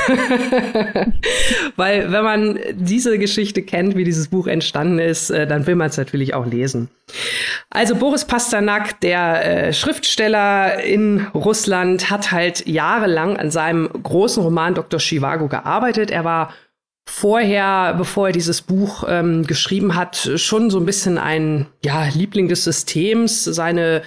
Weil 1.76 2.10
wenn 2.10 2.24
man 2.24 2.58
diese 2.72 3.16
Geschichte 3.20 3.62
kennt, 3.62 3.94
wie 3.94 4.02
dieses 4.02 4.26
Buch 4.26 4.48
entstanden 4.48 4.98
ist, 4.98 5.30
äh, 5.30 5.46
dann 5.46 5.68
will 5.68 5.76
man 5.76 5.88
es 5.88 5.98
natürlich 5.98 6.34
auch 6.34 6.46
lesen. 6.46 6.88
Also 7.70 7.94
Boris 7.94 8.24
Pasternak, 8.24 9.00
der 9.02 9.68
äh, 9.68 9.72
Schriftsteller 9.72 10.82
in 10.82 11.28
Russland, 11.32 12.10
hat 12.10 12.32
halt 12.32 12.66
jahrelang 12.66 13.36
an 13.36 13.52
seinem 13.52 13.88
großen 14.02 14.42
Roman 14.42 14.74
Dr. 14.74 14.98
Chivago 14.98 15.46
gearbeitet. 15.46 16.10
Er 16.10 16.24
war 16.24 16.52
vorher, 17.06 17.94
bevor 17.94 18.28
er 18.28 18.32
dieses 18.32 18.62
Buch 18.62 19.04
ähm, 19.08 19.46
geschrieben 19.46 19.94
hat, 19.94 20.30
schon 20.36 20.70
so 20.70 20.78
ein 20.78 20.86
bisschen 20.86 21.18
ein 21.18 21.66
ja, 21.84 22.04
Liebling 22.14 22.48
des 22.48 22.64
Systems. 22.64 23.44
Seine 23.44 24.02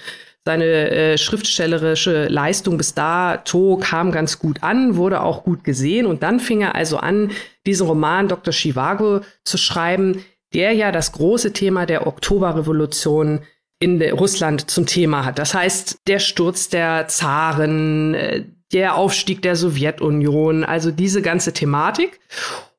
seine 0.47 0.91
äh, 0.91 1.17
schriftstellerische 1.17 2.27
Leistung 2.27 2.77
bis 2.77 2.93
dato 2.93 3.77
kam 3.81 4.11
ganz 4.11 4.37
gut 4.37 4.61
an, 4.61 4.95
wurde 4.95 5.21
auch 5.21 5.43
gut 5.43 5.63
gesehen 5.63 6.05
und 6.05 6.21
dann 6.21 6.39
fing 6.39 6.61
er 6.61 6.75
also 6.75 6.97
an, 6.97 7.31
diesen 7.65 7.87
Roman 7.87 8.27
Dr. 8.27 8.53
Chivago 8.53 9.21
zu 9.43 9.57
schreiben, 9.57 10.23
der 10.53 10.73
ja 10.73 10.91
das 10.91 11.13
große 11.13 11.51
Thema 11.51 11.87
der 11.87 12.05
Oktoberrevolution 12.05 13.41
in 13.79 14.01
Russland 14.01 14.69
zum 14.69 14.85
Thema 14.85 15.25
hat. 15.25 15.39
Das 15.39 15.55
heißt, 15.55 15.97
der 16.07 16.19
Sturz 16.19 16.69
der 16.69 17.07
Zaren, 17.07 18.13
äh, 18.13 18.43
der 18.71 18.95
Aufstieg 18.95 19.41
der 19.41 19.55
Sowjetunion, 19.55 20.63
also 20.63 20.91
diese 20.91 21.21
ganze 21.21 21.53
Thematik. 21.53 22.19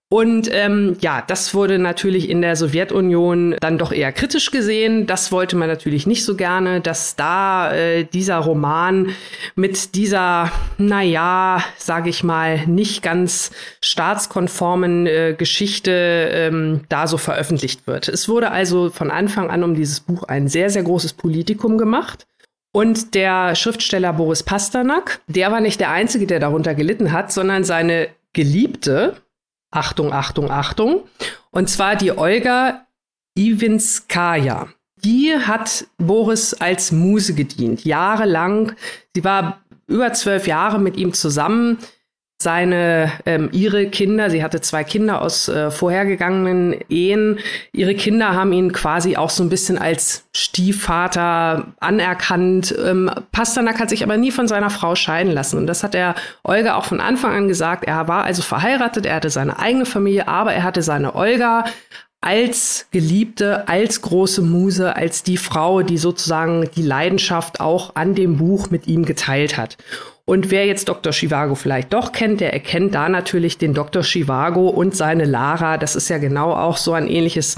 Und 0.09 0.49
ähm, 0.53 0.97
ja, 1.01 1.21
das 1.27 1.53
wurde 1.53 1.81
natürlich 1.81 2.31
in 2.31 2.41
der 2.41 2.55
Sowjetunion 2.55 3.57
dann 3.59 3.77
doch 3.77 3.91
eher 3.91 4.13
kritisch 4.13 4.53
gesehen. 4.53 5.07
Das 5.07 5.33
wollte 5.33 5.57
man 5.57 5.69
natürlich 5.69 6.07
nicht 6.07 6.25
so 6.25 6.37
gerne, 6.37 6.81
dass 6.81 7.17
da 7.17 7.75
äh, 7.75 8.05
dieser 8.05 8.37
Roman 8.37 9.09
mit 9.57 9.97
dieser, 9.97 10.53
naja, 10.79 11.61
sage 11.77 12.09
ich 12.09 12.23
mal, 12.23 12.65
nicht 12.69 13.03
ganz 13.03 13.51
staatskonformen 13.83 15.09
äh, 15.09 15.35
Geschichte 15.37 15.91
ähm, 15.91 16.83
da 16.89 17.09
so 17.09 17.17
veröffentlicht 17.17 17.89
wird. 17.89 18.07
Es 18.07 18.29
wurde 18.29 18.53
also 18.53 18.91
von 18.91 19.11
Anfang 19.11 19.51
an 19.51 19.65
um 19.65 19.75
dieses 19.75 19.99
Buch 19.99 20.23
ein 20.23 20.47
sehr, 20.47 20.71
sehr 20.71 20.85
großes 20.85 21.15
Politikum 21.15 21.79
gemacht. 21.79 22.29
Und 22.71 23.15
der 23.17 23.57
Schriftsteller 23.57 24.13
Boris 24.13 24.45
Pasternak, 24.45 25.21
der 25.27 25.51
war 25.51 25.61
nicht 25.61 25.81
der 25.81 25.91
Einzige, 25.91 26.27
der 26.27 26.39
darunter 26.39 26.77
gelitten 26.77 27.11
hat, 27.11 27.33
sondern 27.33 27.65
seine 27.65 28.09
Geliebte, 28.35 29.17
Achtung, 29.77 30.13
Achtung, 30.13 30.51
Achtung. 30.51 31.03
Und 31.51 31.69
zwar 31.69 31.97
die 31.97 32.17
Olga 32.17 32.87
Iwinskaya. 33.37 34.69
Die 35.05 35.35
hat 35.35 35.87
Boris 35.99 36.55
als 36.55 36.93
Muse 36.93 37.35
gedient, 37.35 37.85
jahrelang. 37.85 38.73
Sie 39.15 39.23
war 39.23 39.61
über 39.87 40.13
zwölf 40.15 40.47
Jahre 40.47 40.79
mit 40.79 40.97
ihm 40.97 41.13
zusammen 41.13 41.79
seine, 42.39 43.13
ähm, 43.25 43.49
ihre 43.53 43.87
Kinder, 43.89 44.29
sie 44.29 44.45
hatte 44.45 44.61
zwei 44.61 44.85
Kinder 44.85 45.23
aus 45.23 45.49
äh, 45.49 45.71
vorhergegangenen 45.71 46.77
Ehen, 46.91 47.39
ihre 47.73 47.95
Kinder 47.95 48.35
haben 48.35 48.53
ihn 48.53 48.73
quasi 48.73 49.17
auch 49.17 49.31
so 49.31 49.43
ein 49.43 49.49
bisschen 49.49 49.79
als 49.79 50.27
Stiefvater 50.37 51.73
anerkannt. 51.81 52.75
Ähm, 52.79 53.11
Pasternak 53.33 53.81
hat 53.81 53.89
sich 53.89 54.03
aber 54.03 54.19
nie 54.19 54.33
von 54.33 54.49
seiner 54.49 54.69
Frau 54.69 54.95
scheiden 54.95 55.33
lassen. 55.33 55.57
Und 55.57 55.67
das 55.67 55.83
hat 55.83 55.95
er 55.95 56.15
Olga 56.43 56.77
auch 56.77 56.85
von 56.85 57.01
Anfang 57.01 57.33
an 57.33 57.49
gesagt. 57.49 57.85
Er 57.85 58.07
war 58.07 58.25
also 58.25 58.43
verheiratet, 58.43 59.07
er 59.07 59.17
hatte 59.17 59.31
seine 59.31 59.59
eigene 59.59 59.87
Familie, 59.87 60.29
aber 60.29 60.53
er 60.53 60.63
hatte 60.63 60.83
seine 60.83 61.15
Olga 61.15 61.65
als 62.21 62.87
Geliebte, 62.91 63.69
als 63.69 64.03
große 64.03 64.43
Muse, 64.43 64.97
als 64.97 65.23
die 65.23 65.37
Frau, 65.37 65.83
die 65.83 65.97
sozusagen 65.97 66.69
die 66.75 66.83
Leidenschaft 66.83 67.61
auch 67.61 67.95
an 67.95 68.15
dem 68.15 68.39
Buch 68.39 68.71
mit 68.71 68.87
ihm 68.87 69.05
geteilt 69.05 69.57
hat. 69.57 69.77
Und 70.29 70.51
wer 70.51 70.67
jetzt 70.67 70.89
Dr. 70.89 71.13
Chivago 71.13 71.55
vielleicht 71.55 71.93
doch 71.93 72.11
kennt, 72.11 72.41
der 72.41 72.53
erkennt 72.53 72.95
da 72.95 73.09
natürlich 73.09 73.59
den 73.59 73.75
Dr. 73.75 74.03
Chivago 74.03 74.69
und 74.69 74.97
seine 74.97 75.25
Lara. 75.25 75.79
Das 75.79 75.95
ist 75.95 76.09
ja 76.09 76.19
genau 76.19 76.53
auch 76.53 76.77
so 76.77 76.95
ein 76.95 77.09
ähnliches 77.09 77.57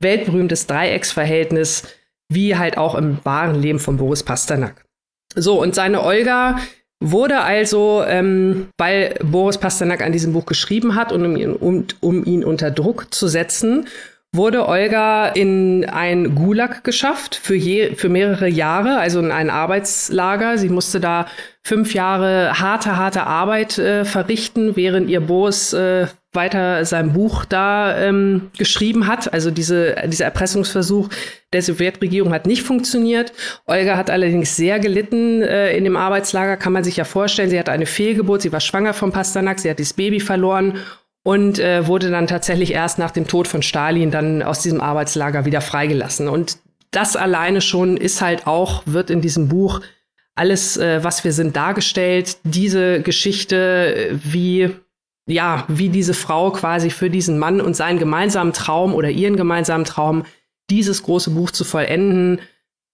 weltberühmtes 0.00 0.66
Dreiecksverhältnis 0.66 1.84
wie 2.28 2.56
halt 2.56 2.76
auch 2.76 2.94
im 2.94 3.18
wahren 3.24 3.54
Leben 3.54 3.78
von 3.78 3.96
Boris 3.96 4.22
Pasternak. 4.22 4.84
So, 5.34 5.62
und 5.62 5.74
seine 5.74 6.02
Olga 6.02 6.58
wurde 7.00 7.40
also, 7.40 8.02
ähm, 8.06 8.68
weil 8.76 9.14
Boris 9.22 9.58
Pasternak 9.58 10.02
an 10.02 10.12
diesem 10.12 10.32
Buch 10.32 10.44
geschrieben 10.44 10.94
hat 10.94 11.12
und 11.12 11.24
um 11.24 11.36
ihn, 11.36 11.52
um, 11.54 11.86
um 12.00 12.24
ihn 12.24 12.44
unter 12.44 12.70
Druck 12.70 13.14
zu 13.14 13.28
setzen, 13.28 13.86
wurde 14.32 14.68
Olga 14.68 15.28
in 15.28 15.86
ein 15.86 16.34
Gulag 16.34 16.84
geschafft 16.84 17.34
für, 17.34 17.54
je, 17.54 17.94
für 17.94 18.10
mehrere 18.10 18.48
Jahre, 18.48 18.98
also 18.98 19.20
in 19.20 19.30
ein 19.30 19.48
Arbeitslager. 19.48 20.58
Sie 20.58 20.68
musste 20.68 21.00
da 21.00 21.26
fünf 21.62 21.94
Jahre 21.94 22.60
harte, 22.60 22.96
harte 22.96 23.24
Arbeit 23.26 23.78
äh, 23.78 24.04
verrichten, 24.04 24.76
während 24.76 25.08
ihr 25.08 25.20
Boris 25.20 25.72
äh, 25.72 26.08
weiter 26.32 26.84
sein 26.84 27.14
Buch 27.14 27.46
da 27.46 27.98
ähm, 27.98 28.50
geschrieben 28.58 29.06
hat. 29.06 29.32
Also 29.32 29.50
diese, 29.50 29.96
dieser 30.06 30.26
Erpressungsversuch 30.26 31.08
der 31.54 31.62
Sowjetregierung 31.62 32.32
hat 32.34 32.46
nicht 32.46 32.62
funktioniert. 32.62 33.32
Olga 33.66 33.96
hat 33.96 34.10
allerdings 34.10 34.56
sehr 34.56 34.78
gelitten 34.78 35.40
äh, 35.40 35.74
in 35.74 35.84
dem 35.84 35.96
Arbeitslager, 35.96 36.58
kann 36.58 36.74
man 36.74 36.84
sich 36.84 36.98
ja 36.98 37.04
vorstellen. 37.04 37.48
Sie 37.48 37.58
hatte 37.58 37.72
eine 37.72 37.86
Fehlgeburt, 37.86 38.42
sie 38.42 38.52
war 38.52 38.60
schwanger 38.60 38.92
vom 38.92 39.10
Pasternak, 39.10 39.58
sie 39.58 39.70
hat 39.70 39.80
das 39.80 39.94
Baby 39.94 40.20
verloren 40.20 40.74
und 41.28 41.58
äh, 41.58 41.86
wurde 41.86 42.10
dann 42.10 42.26
tatsächlich 42.26 42.72
erst 42.72 42.98
nach 42.98 43.10
dem 43.10 43.26
Tod 43.26 43.48
von 43.48 43.60
Stalin 43.60 44.10
dann 44.10 44.42
aus 44.42 44.62
diesem 44.62 44.80
Arbeitslager 44.80 45.44
wieder 45.44 45.60
freigelassen. 45.60 46.26
Und 46.26 46.56
das 46.90 47.16
alleine 47.16 47.60
schon 47.60 47.98
ist 47.98 48.22
halt 48.22 48.46
auch, 48.46 48.82
wird 48.86 49.10
in 49.10 49.20
diesem 49.20 49.48
Buch 49.48 49.82
alles, 50.36 50.78
äh, 50.78 51.04
was 51.04 51.24
wir 51.24 51.34
sind, 51.34 51.54
dargestellt. 51.54 52.38
Diese 52.44 53.02
Geschichte, 53.02 54.18
wie, 54.24 54.70
ja, 55.26 55.66
wie 55.68 55.90
diese 55.90 56.14
Frau 56.14 56.50
quasi 56.50 56.88
für 56.88 57.10
diesen 57.10 57.38
Mann 57.38 57.60
und 57.60 57.76
seinen 57.76 57.98
gemeinsamen 57.98 58.54
Traum 58.54 58.94
oder 58.94 59.10
ihren 59.10 59.36
gemeinsamen 59.36 59.84
Traum, 59.84 60.24
dieses 60.70 61.02
große 61.02 61.32
Buch 61.32 61.50
zu 61.50 61.64
vollenden, 61.64 62.40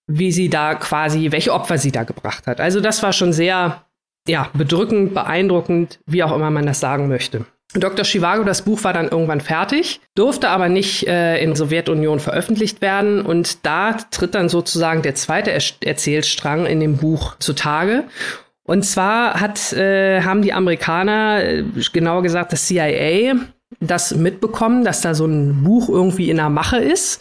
wie 0.09 0.32
sie 0.32 0.49
da 0.49 0.74
quasi, 0.74 1.30
welche 1.30 1.53
Opfer 1.53 1.78
sie 1.78 1.93
da 1.93 2.03
gebracht 2.03 2.49
hat. 2.49 2.61
Also 2.61 2.80
das 2.80 3.01
war 3.05 3.12
schon 3.12 3.32
sehr, 3.32 3.85
ja, 4.26 4.51
bedrückend, 4.55 5.14
beeindruckend, 5.14 6.01
wie 6.07 6.24
auch 6.24 6.35
immer 6.35 6.51
man 6.51 6.66
das 6.66 6.80
sagen 6.80 7.07
möchte. 7.07 7.47
Dr. 7.74 8.04
Chivago, 8.04 8.44
das 8.44 8.62
Buch 8.62 8.84
war 8.84 8.92
dann 8.92 9.08
irgendwann 9.08 9.40
fertig, 9.40 10.00
durfte 10.14 10.48
aber 10.48 10.68
nicht 10.68 11.06
äh, 11.08 11.42
in 11.42 11.56
Sowjetunion 11.56 12.20
veröffentlicht 12.20 12.80
werden. 12.80 13.20
Und 13.20 13.66
da 13.66 13.94
tritt 14.10 14.34
dann 14.34 14.48
sozusagen 14.48 15.02
der 15.02 15.16
zweite 15.16 15.50
er 15.50 15.62
Erzählstrang 15.84 16.66
in 16.66 16.80
dem 16.80 16.96
Buch 16.96 17.36
zutage. 17.38 18.04
Und 18.62 18.84
zwar 18.84 19.40
hat, 19.40 19.72
äh, 19.72 20.22
haben 20.22 20.42
die 20.42 20.52
Amerikaner, 20.52 21.44
äh, 21.44 21.64
genauer 21.92 22.22
gesagt 22.22 22.52
das 22.52 22.66
CIA, 22.66 23.34
das 23.80 24.14
mitbekommen, 24.14 24.84
dass 24.84 25.00
da 25.00 25.14
so 25.14 25.26
ein 25.26 25.64
Buch 25.64 25.88
irgendwie 25.88 26.30
in 26.30 26.36
der 26.36 26.50
Mache 26.50 26.78
ist. 26.78 27.20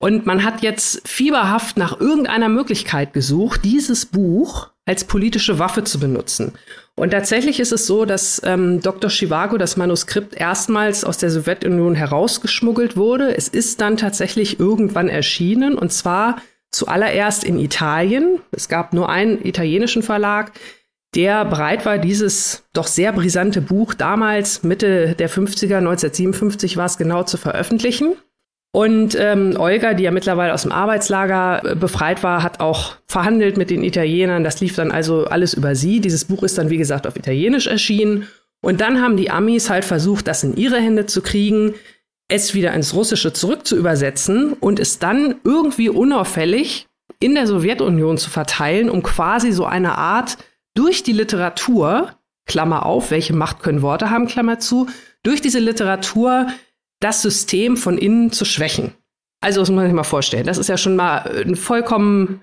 Und 0.00 0.26
man 0.26 0.44
hat 0.44 0.62
jetzt 0.62 1.06
fieberhaft 1.08 1.76
nach 1.76 2.00
irgendeiner 2.00 2.48
Möglichkeit 2.48 3.12
gesucht, 3.12 3.64
dieses 3.64 4.06
Buch 4.06 4.70
als 4.86 5.04
politische 5.04 5.58
Waffe 5.58 5.84
zu 5.84 5.98
benutzen. 5.98 6.52
Und 6.94 7.10
tatsächlich 7.10 7.60
ist 7.60 7.72
es 7.72 7.86
so, 7.86 8.04
dass 8.04 8.40
ähm, 8.44 8.80
Dr. 8.80 9.10
Chivago 9.10 9.58
das 9.58 9.76
Manuskript 9.76 10.34
erstmals 10.34 11.04
aus 11.04 11.18
der 11.18 11.30
Sowjetunion 11.30 11.94
herausgeschmuggelt 11.94 12.96
wurde. 12.96 13.36
Es 13.36 13.48
ist 13.48 13.80
dann 13.80 13.96
tatsächlich 13.96 14.58
irgendwann 14.58 15.08
erschienen 15.08 15.76
und 15.76 15.92
zwar 15.92 16.40
zuallererst 16.70 17.44
in 17.44 17.58
Italien. 17.58 18.40
Es 18.50 18.68
gab 18.68 18.92
nur 18.92 19.08
einen 19.08 19.44
italienischen 19.44 20.02
Verlag, 20.02 20.52
der 21.14 21.44
bereit 21.44 21.86
war, 21.86 21.98
dieses 21.98 22.64
doch 22.72 22.86
sehr 22.86 23.12
brisante 23.12 23.60
Buch 23.60 23.94
damals 23.94 24.62
Mitte 24.62 25.14
der 25.18 25.30
50er, 25.30 25.78
1957 25.78 26.76
war 26.76 26.86
es 26.86 26.98
genau, 26.98 27.22
zu 27.22 27.36
veröffentlichen. 27.36 28.14
Und 28.72 29.16
ähm, 29.18 29.56
Olga, 29.58 29.94
die 29.94 30.04
ja 30.04 30.10
mittlerweile 30.10 30.52
aus 30.52 30.62
dem 30.62 30.72
Arbeitslager 30.72 31.62
äh, 31.64 31.74
befreit 31.74 32.22
war, 32.22 32.42
hat 32.42 32.60
auch 32.60 32.96
verhandelt 33.06 33.56
mit 33.56 33.70
den 33.70 33.82
Italienern. 33.82 34.44
Das 34.44 34.60
lief 34.60 34.76
dann 34.76 34.92
also 34.92 35.24
alles 35.24 35.54
über 35.54 35.74
sie. 35.74 36.00
Dieses 36.00 36.26
Buch 36.26 36.42
ist 36.42 36.58
dann, 36.58 36.68
wie 36.68 36.76
gesagt, 36.76 37.06
auf 37.06 37.16
Italienisch 37.16 37.66
erschienen. 37.66 38.28
Und 38.60 38.80
dann 38.80 39.00
haben 39.00 39.16
die 39.16 39.30
Amis 39.30 39.70
halt 39.70 39.84
versucht, 39.84 40.26
das 40.26 40.44
in 40.44 40.56
ihre 40.56 40.78
Hände 40.78 41.06
zu 41.06 41.22
kriegen, 41.22 41.74
es 42.28 42.54
wieder 42.54 42.74
ins 42.74 42.92
Russische 42.92 43.32
zurück 43.32 43.66
zu 43.66 43.76
übersetzen 43.76 44.52
und 44.52 44.78
es 44.78 44.98
dann 44.98 45.36
irgendwie 45.44 45.88
unauffällig 45.88 46.86
in 47.20 47.34
der 47.34 47.46
Sowjetunion 47.46 48.18
zu 48.18 48.28
verteilen, 48.28 48.90
um 48.90 49.02
quasi 49.02 49.50
so 49.52 49.64
eine 49.64 49.96
Art 49.96 50.36
durch 50.74 51.02
die 51.02 51.12
Literatur, 51.12 52.12
Klammer 52.46 52.84
auf, 52.84 53.10
welche 53.10 53.34
Macht 53.34 53.62
können 53.62 53.82
Worte 53.82 54.10
haben, 54.10 54.26
Klammer 54.26 54.58
zu, 54.58 54.88
durch 55.22 55.40
diese 55.40 55.58
Literatur 55.58 56.48
das 57.00 57.22
System 57.22 57.76
von 57.76 57.98
innen 57.98 58.32
zu 58.32 58.44
schwächen. 58.44 58.92
Also 59.40 59.60
das 59.60 59.70
muss 59.70 59.76
man 59.76 59.86
sich 59.86 59.94
mal 59.94 60.02
vorstellen. 60.04 60.46
Das 60.46 60.58
ist 60.58 60.68
ja 60.68 60.76
schon 60.76 60.96
mal 60.96 61.18
ein 61.46 61.54
vollkommen, 61.54 62.40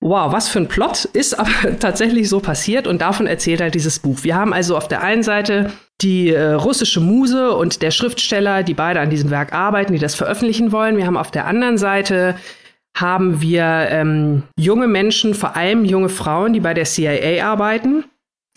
wow, 0.00 0.32
was 0.32 0.48
für 0.48 0.58
ein 0.58 0.68
Plot, 0.68 1.06
ist 1.06 1.38
aber 1.38 1.50
tatsächlich 1.80 2.28
so 2.28 2.40
passiert 2.40 2.86
und 2.86 3.00
davon 3.00 3.26
erzählt 3.26 3.60
halt 3.60 3.74
dieses 3.74 3.98
Buch. 3.98 4.18
Wir 4.22 4.36
haben 4.36 4.52
also 4.52 4.76
auf 4.76 4.88
der 4.88 5.02
einen 5.02 5.22
Seite 5.22 5.72
die 6.02 6.30
äh, 6.30 6.52
russische 6.52 7.00
Muse 7.00 7.52
und 7.52 7.80
der 7.80 7.90
Schriftsteller, 7.90 8.62
die 8.62 8.74
beide 8.74 9.00
an 9.00 9.10
diesem 9.10 9.30
Werk 9.30 9.52
arbeiten, 9.52 9.92
die 9.92 9.98
das 9.98 10.14
veröffentlichen 10.14 10.72
wollen. 10.72 10.96
Wir 10.96 11.06
haben 11.06 11.16
auf 11.16 11.30
der 11.30 11.46
anderen 11.46 11.78
Seite 11.78 12.36
haben 12.96 13.40
wir 13.40 13.88
ähm, 13.90 14.44
junge 14.56 14.86
Menschen, 14.86 15.34
vor 15.34 15.56
allem 15.56 15.84
junge 15.84 16.08
Frauen, 16.08 16.52
die 16.52 16.60
bei 16.60 16.74
der 16.74 16.84
CIA 16.84 17.44
arbeiten, 17.44 18.04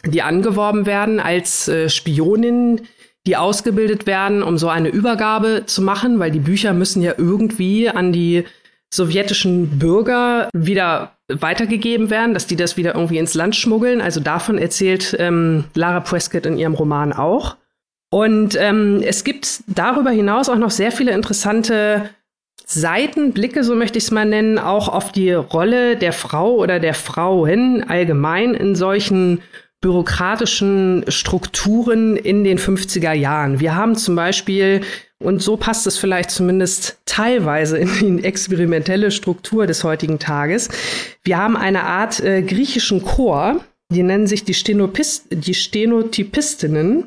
die 0.05 0.21
angeworben 0.21 0.85
werden 0.85 1.19
als 1.19 1.67
äh, 1.67 1.89
Spioninnen, 1.89 2.81
die 3.27 3.37
ausgebildet 3.37 4.07
werden, 4.07 4.41
um 4.41 4.57
so 4.57 4.69
eine 4.69 4.89
Übergabe 4.89 5.63
zu 5.65 5.81
machen, 5.81 6.17
weil 6.19 6.31
die 6.31 6.39
Bücher 6.39 6.73
müssen 6.73 7.01
ja 7.01 7.13
irgendwie 7.17 7.89
an 7.89 8.11
die 8.11 8.45
sowjetischen 8.91 9.77
Bürger 9.77 10.49
wieder 10.53 11.11
weitergegeben 11.27 12.09
werden, 12.09 12.33
dass 12.33 12.47
die 12.47 12.55
das 12.55 12.77
wieder 12.77 12.95
irgendwie 12.95 13.17
ins 13.17 13.33
Land 13.33 13.55
schmuggeln. 13.55 13.99
Also 13.99 14.21
davon 14.21 14.57
erzählt 14.57 15.15
ähm, 15.19 15.65
Lara 15.73 15.99
Prescott 15.99 16.45
in 16.45 16.57
ihrem 16.57 16.73
Roman 16.73 17.11
auch. 17.11 17.57
Und 18.09 18.55
ähm, 18.57 19.03
es 19.03 19.25
gibt 19.25 19.63
darüber 19.67 20.11
hinaus 20.11 20.47
auch 20.47 20.55
noch 20.55 20.71
sehr 20.71 20.93
viele 20.93 21.11
interessante 21.11 22.09
Seitenblicke, 22.65 23.63
so 23.63 23.75
möchte 23.75 23.97
ich 23.97 24.05
es 24.05 24.11
mal 24.11 24.25
nennen, 24.25 24.57
auch 24.57 24.87
auf 24.87 25.11
die 25.11 25.33
Rolle 25.33 25.97
der 25.97 26.13
Frau 26.13 26.55
oder 26.55 26.79
der 26.79 26.93
Frauen 26.93 27.83
allgemein 27.83 28.53
in 28.53 28.75
solchen 28.75 29.41
bürokratischen 29.87 31.05
Strukturen 31.07 32.17
in 32.17 32.43
den 32.43 32.59
50er 32.59 33.13
Jahren. 33.13 33.61
Wir 33.61 33.73
haben 33.73 33.95
zum 33.95 34.17
Beispiel, 34.17 34.81
und 35.17 35.41
so 35.41 35.55
passt 35.55 35.87
es 35.87 35.97
vielleicht 35.97 36.29
zumindest 36.29 36.99
teilweise 37.05 37.77
in 37.77 38.17
die 38.17 38.25
experimentelle 38.25 39.11
Struktur 39.11 39.65
des 39.65 39.85
heutigen 39.85 40.19
Tages, 40.19 40.67
wir 41.23 41.37
haben 41.37 41.55
eine 41.55 41.83
Art 41.83 42.19
äh, 42.19 42.41
griechischen 42.41 43.01
Chor, 43.01 43.61
die 43.89 44.03
nennen 44.03 44.27
sich 44.27 44.43
die, 44.43 44.53
Stenopist 44.53 45.27
die 45.29 45.53
Stenotypistinnen. 45.53 47.05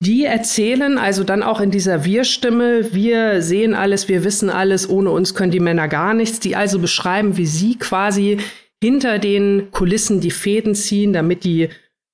Die 0.00 0.24
erzählen 0.24 0.96
also 0.96 1.24
dann 1.24 1.42
auch 1.42 1.60
in 1.60 1.70
dieser 1.70 2.06
Wir-Stimme, 2.06 2.94
wir 2.94 3.42
sehen 3.42 3.74
alles, 3.74 4.08
wir 4.08 4.24
wissen 4.24 4.48
alles, 4.48 4.88
ohne 4.88 5.10
uns 5.10 5.34
können 5.34 5.52
die 5.52 5.60
Männer 5.60 5.88
gar 5.88 6.14
nichts, 6.14 6.40
die 6.40 6.56
also 6.56 6.78
beschreiben, 6.78 7.36
wie 7.36 7.46
sie 7.46 7.76
quasi 7.76 8.38
hinter 8.82 9.18
den 9.18 9.70
Kulissen 9.72 10.22
die 10.22 10.30
Fäden 10.30 10.74
ziehen, 10.74 11.12
damit 11.12 11.44
die 11.44 11.68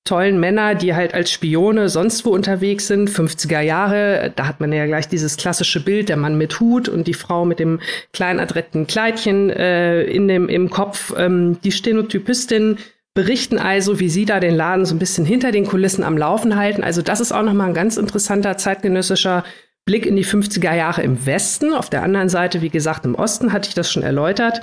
tollen 0.04 0.40
Männer, 0.40 0.74
die 0.74 0.94
halt 0.94 1.14
als 1.14 1.30
Spione 1.30 1.88
sonst 1.88 2.24
wo 2.24 2.30
unterwegs 2.30 2.86
sind, 2.86 3.10
50er 3.10 3.60
Jahre, 3.60 4.32
da 4.34 4.46
hat 4.46 4.60
man 4.60 4.72
ja 4.72 4.86
gleich 4.86 5.08
dieses 5.08 5.36
klassische 5.36 5.84
Bild, 5.84 6.08
der 6.08 6.16
Mann 6.16 6.38
mit 6.38 6.58
Hut 6.58 6.88
und 6.88 7.06
die 7.06 7.14
Frau 7.14 7.44
mit 7.44 7.58
dem 7.58 7.80
kleinen 8.12 8.40
adretten 8.40 8.86
Kleidchen 8.86 9.50
äh, 9.50 10.02
in 10.02 10.26
dem, 10.26 10.48
im 10.48 10.70
Kopf. 10.70 11.12
Ähm, 11.16 11.58
die 11.62 11.72
Stenotypistin 11.72 12.78
berichten 13.14 13.58
also, 13.58 14.00
wie 14.00 14.08
sie 14.08 14.24
da 14.24 14.40
den 14.40 14.54
Laden 14.54 14.86
so 14.86 14.94
ein 14.94 14.98
bisschen 14.98 15.24
hinter 15.24 15.52
den 15.52 15.66
Kulissen 15.66 16.04
am 16.04 16.16
Laufen 16.16 16.56
halten. 16.56 16.82
Also 16.82 17.02
das 17.02 17.20
ist 17.20 17.32
auch 17.32 17.42
nochmal 17.42 17.68
ein 17.68 17.74
ganz 17.74 17.96
interessanter 17.96 18.56
zeitgenössischer 18.56 19.44
Blick 19.84 20.06
in 20.06 20.16
die 20.16 20.24
50er 20.24 20.74
Jahre 20.74 21.02
im 21.02 21.26
Westen. 21.26 21.74
Auf 21.74 21.90
der 21.90 22.02
anderen 22.02 22.28
Seite, 22.28 22.62
wie 22.62 22.70
gesagt, 22.70 23.04
im 23.04 23.14
Osten 23.14 23.52
hatte 23.52 23.68
ich 23.68 23.74
das 23.74 23.90
schon 23.90 24.02
erläutert. 24.02 24.62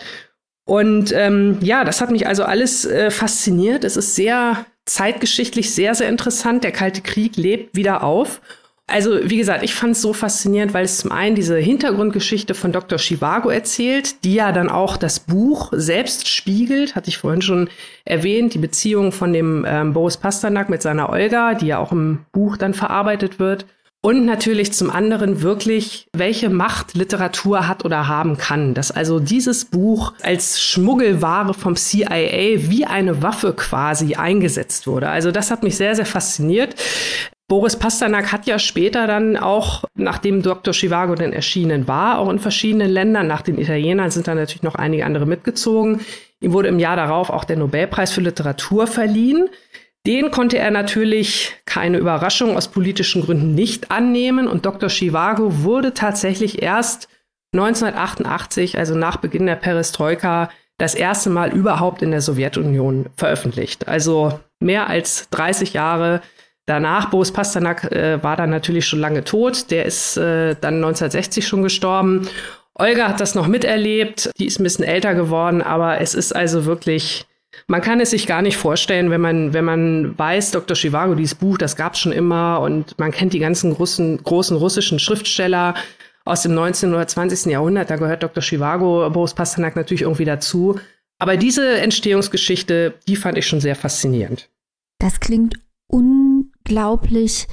Und 0.65 1.13
ähm, 1.13 1.59
ja, 1.61 1.83
das 1.83 2.01
hat 2.01 2.11
mich 2.11 2.27
also 2.27 2.43
alles 2.43 2.85
äh, 2.85 3.11
fasziniert. 3.11 3.83
Es 3.83 3.97
ist 3.97 4.15
sehr 4.15 4.65
zeitgeschichtlich 4.87 5.73
sehr, 5.73 5.95
sehr 5.95 6.09
interessant. 6.09 6.63
Der 6.63 6.71
Kalte 6.71 7.01
Krieg 7.01 7.37
lebt 7.37 7.75
wieder 7.75 8.03
auf. 8.03 8.41
Also, 8.89 9.19
wie 9.29 9.35
gesagt, 9.35 9.63
ich 9.63 9.75
fand 9.75 9.91
es 9.91 10.01
so 10.01 10.13
faszinierend, 10.13 10.73
weil 10.73 10.85
es 10.85 10.99
zum 10.99 11.11
einen 11.11 11.35
diese 11.35 11.57
Hintergrundgeschichte 11.57 12.53
von 12.53 12.71
Dr. 12.71 12.97
Chivago 12.97 13.49
erzählt, 13.49 14.23
die 14.23 14.35
ja 14.35 14.53
dann 14.53 14.69
auch 14.69 14.95
das 14.95 15.19
Buch 15.19 15.73
selbst 15.73 16.29
spiegelt, 16.29 16.95
hatte 16.95 17.09
ich 17.09 17.17
vorhin 17.17 17.41
schon 17.41 17.69
erwähnt, 18.05 18.53
die 18.53 18.59
Beziehung 18.59 19.11
von 19.11 19.33
dem 19.33 19.65
ähm, 19.67 19.91
Boris 19.91 20.15
Pasternak 20.15 20.69
mit 20.69 20.81
seiner 20.81 21.09
Olga, 21.09 21.53
die 21.53 21.67
ja 21.67 21.79
auch 21.79 21.91
im 21.91 22.25
Buch 22.31 22.55
dann 22.55 22.73
verarbeitet 22.73 23.39
wird. 23.39 23.65
Und 24.01 24.25
natürlich 24.25 24.73
zum 24.73 24.89
anderen 24.89 25.41
wirklich, 25.41 26.07
welche 26.13 26.49
Macht 26.49 26.93
Literatur 26.93 27.67
hat 27.67 27.83
oder 27.83 28.07
haben 28.07 28.37
kann. 28.37 28.73
Dass 28.73 28.91
also 28.91 29.19
dieses 29.19 29.65
Buch 29.65 30.13
als 30.21 30.61
Schmuggelware 30.61 31.53
vom 31.53 31.75
CIA 31.75 32.69
wie 32.69 32.85
eine 32.85 33.21
Waffe 33.23 33.53
quasi 33.53 34.15
eingesetzt 34.15 34.87
wurde. 34.87 35.09
Also 35.09 35.31
das 35.31 35.51
hat 35.51 35.63
mich 35.63 35.77
sehr, 35.77 35.95
sehr 35.95 36.05
fasziniert. 36.05 36.75
Boris 37.49 37.77
Pasternak 37.77 38.33
hat 38.33 38.45
ja 38.45 38.59
später 38.59 39.07
dann 39.07 39.37
auch, 39.37 39.85
nachdem 39.95 40.41
Dr. 40.41 40.73
Chivago 40.73 41.15
dann 41.15 41.31
erschienen 41.31 41.87
war, 41.87 42.19
auch 42.19 42.29
in 42.29 42.39
verschiedenen 42.39 42.89
Ländern, 42.89 43.25
nach 43.27 43.41
den 43.41 43.57
Italienern 43.57 44.11
sind 44.11 44.27
da 44.27 44.35
natürlich 44.35 44.63
noch 44.63 44.75
einige 44.75 45.05
andere 45.05 45.25
mitgezogen. 45.25 46.01
Ihm 46.41 46.51
wurde 46.51 46.67
im 46.67 46.77
Jahr 46.77 46.97
darauf 46.97 47.29
auch 47.29 47.45
der 47.45 47.55
Nobelpreis 47.55 48.11
für 48.11 48.21
Literatur 48.21 48.85
verliehen. 48.85 49.47
Den 50.07 50.31
konnte 50.31 50.57
er 50.57 50.71
natürlich, 50.71 51.57
keine 51.65 51.97
Überraschung, 51.97 52.55
aus 52.55 52.69
politischen 52.69 53.23
Gründen 53.23 53.53
nicht 53.53 53.91
annehmen. 53.91 54.47
Und 54.47 54.65
Dr. 54.65 54.87
Chivago 54.89 55.63
wurde 55.63 55.93
tatsächlich 55.93 56.61
erst 56.61 57.09
1988, 57.53 58.77
also 58.77 58.95
nach 58.95 59.17
Beginn 59.17 59.47
der 59.47 59.55
Perestroika, 59.55 60.49
das 60.77 60.95
erste 60.95 61.29
Mal 61.29 61.51
überhaupt 61.51 62.01
in 62.01 62.11
der 62.11 62.21
Sowjetunion 62.21 63.07
veröffentlicht. 63.17 63.89
Also 63.89 64.39
mehr 64.61 64.87
als 64.87 65.27
30 65.31 65.73
Jahre 65.73 66.21
danach. 66.65 67.09
Boris 67.09 67.33
Pasternak 67.33 67.91
äh, 67.91 68.23
war 68.23 68.37
dann 68.37 68.49
natürlich 68.49 68.85
schon 68.87 68.99
lange 68.99 69.25
tot. 69.25 69.71
Der 69.71 69.85
ist 69.85 70.15
äh, 70.15 70.55
dann 70.61 70.75
1960 70.75 71.45
schon 71.45 71.63
gestorben. 71.63 72.29
Olga 72.75 73.09
hat 73.09 73.19
das 73.19 73.35
noch 73.35 73.47
miterlebt. 73.47 74.29
Die 74.39 74.45
ist 74.45 74.59
ein 74.59 74.63
bisschen 74.63 74.85
älter 74.85 75.15
geworden, 75.15 75.61
aber 75.61 75.99
es 75.99 76.13
ist 76.13 76.33
also 76.33 76.65
wirklich 76.65 77.25
man 77.67 77.81
kann 77.81 77.99
es 77.99 78.11
sich 78.11 78.27
gar 78.27 78.41
nicht 78.41 78.57
vorstellen, 78.57 79.09
wenn 79.09 79.21
man, 79.21 79.53
wenn 79.53 79.65
man 79.65 80.17
weiß, 80.17 80.51
Dr. 80.51 80.75
Chivago, 80.75 81.15
dieses 81.15 81.35
Buch, 81.35 81.57
das 81.57 81.75
gab 81.75 81.93
es 81.93 81.99
schon 81.99 82.11
immer 82.11 82.59
und 82.61 82.97
man 82.99 83.11
kennt 83.11 83.33
die 83.33 83.39
ganzen 83.39 83.73
großen, 83.73 84.23
großen 84.23 84.55
russischen 84.55 84.99
Schriftsteller 84.99 85.75
aus 86.25 86.43
dem 86.43 86.53
19. 86.53 86.93
oder 86.93 87.07
20. 87.07 87.51
Jahrhundert, 87.51 87.89
da 87.89 87.95
gehört 87.95 88.23
Dr. 88.23 88.43
Chivago, 88.43 89.09
Boris 89.09 89.33
Pasternak 89.33 89.75
natürlich 89.75 90.01
irgendwie 90.01 90.25
dazu. 90.25 90.79
Aber 91.19 91.37
diese 91.37 91.79
Entstehungsgeschichte, 91.79 92.93
die 93.07 93.15
fand 93.15 93.37
ich 93.37 93.47
schon 93.47 93.61
sehr 93.61 93.75
faszinierend. 93.75 94.49
Das 94.99 95.19
klingt 95.19 95.55
unglaublich 95.87 97.47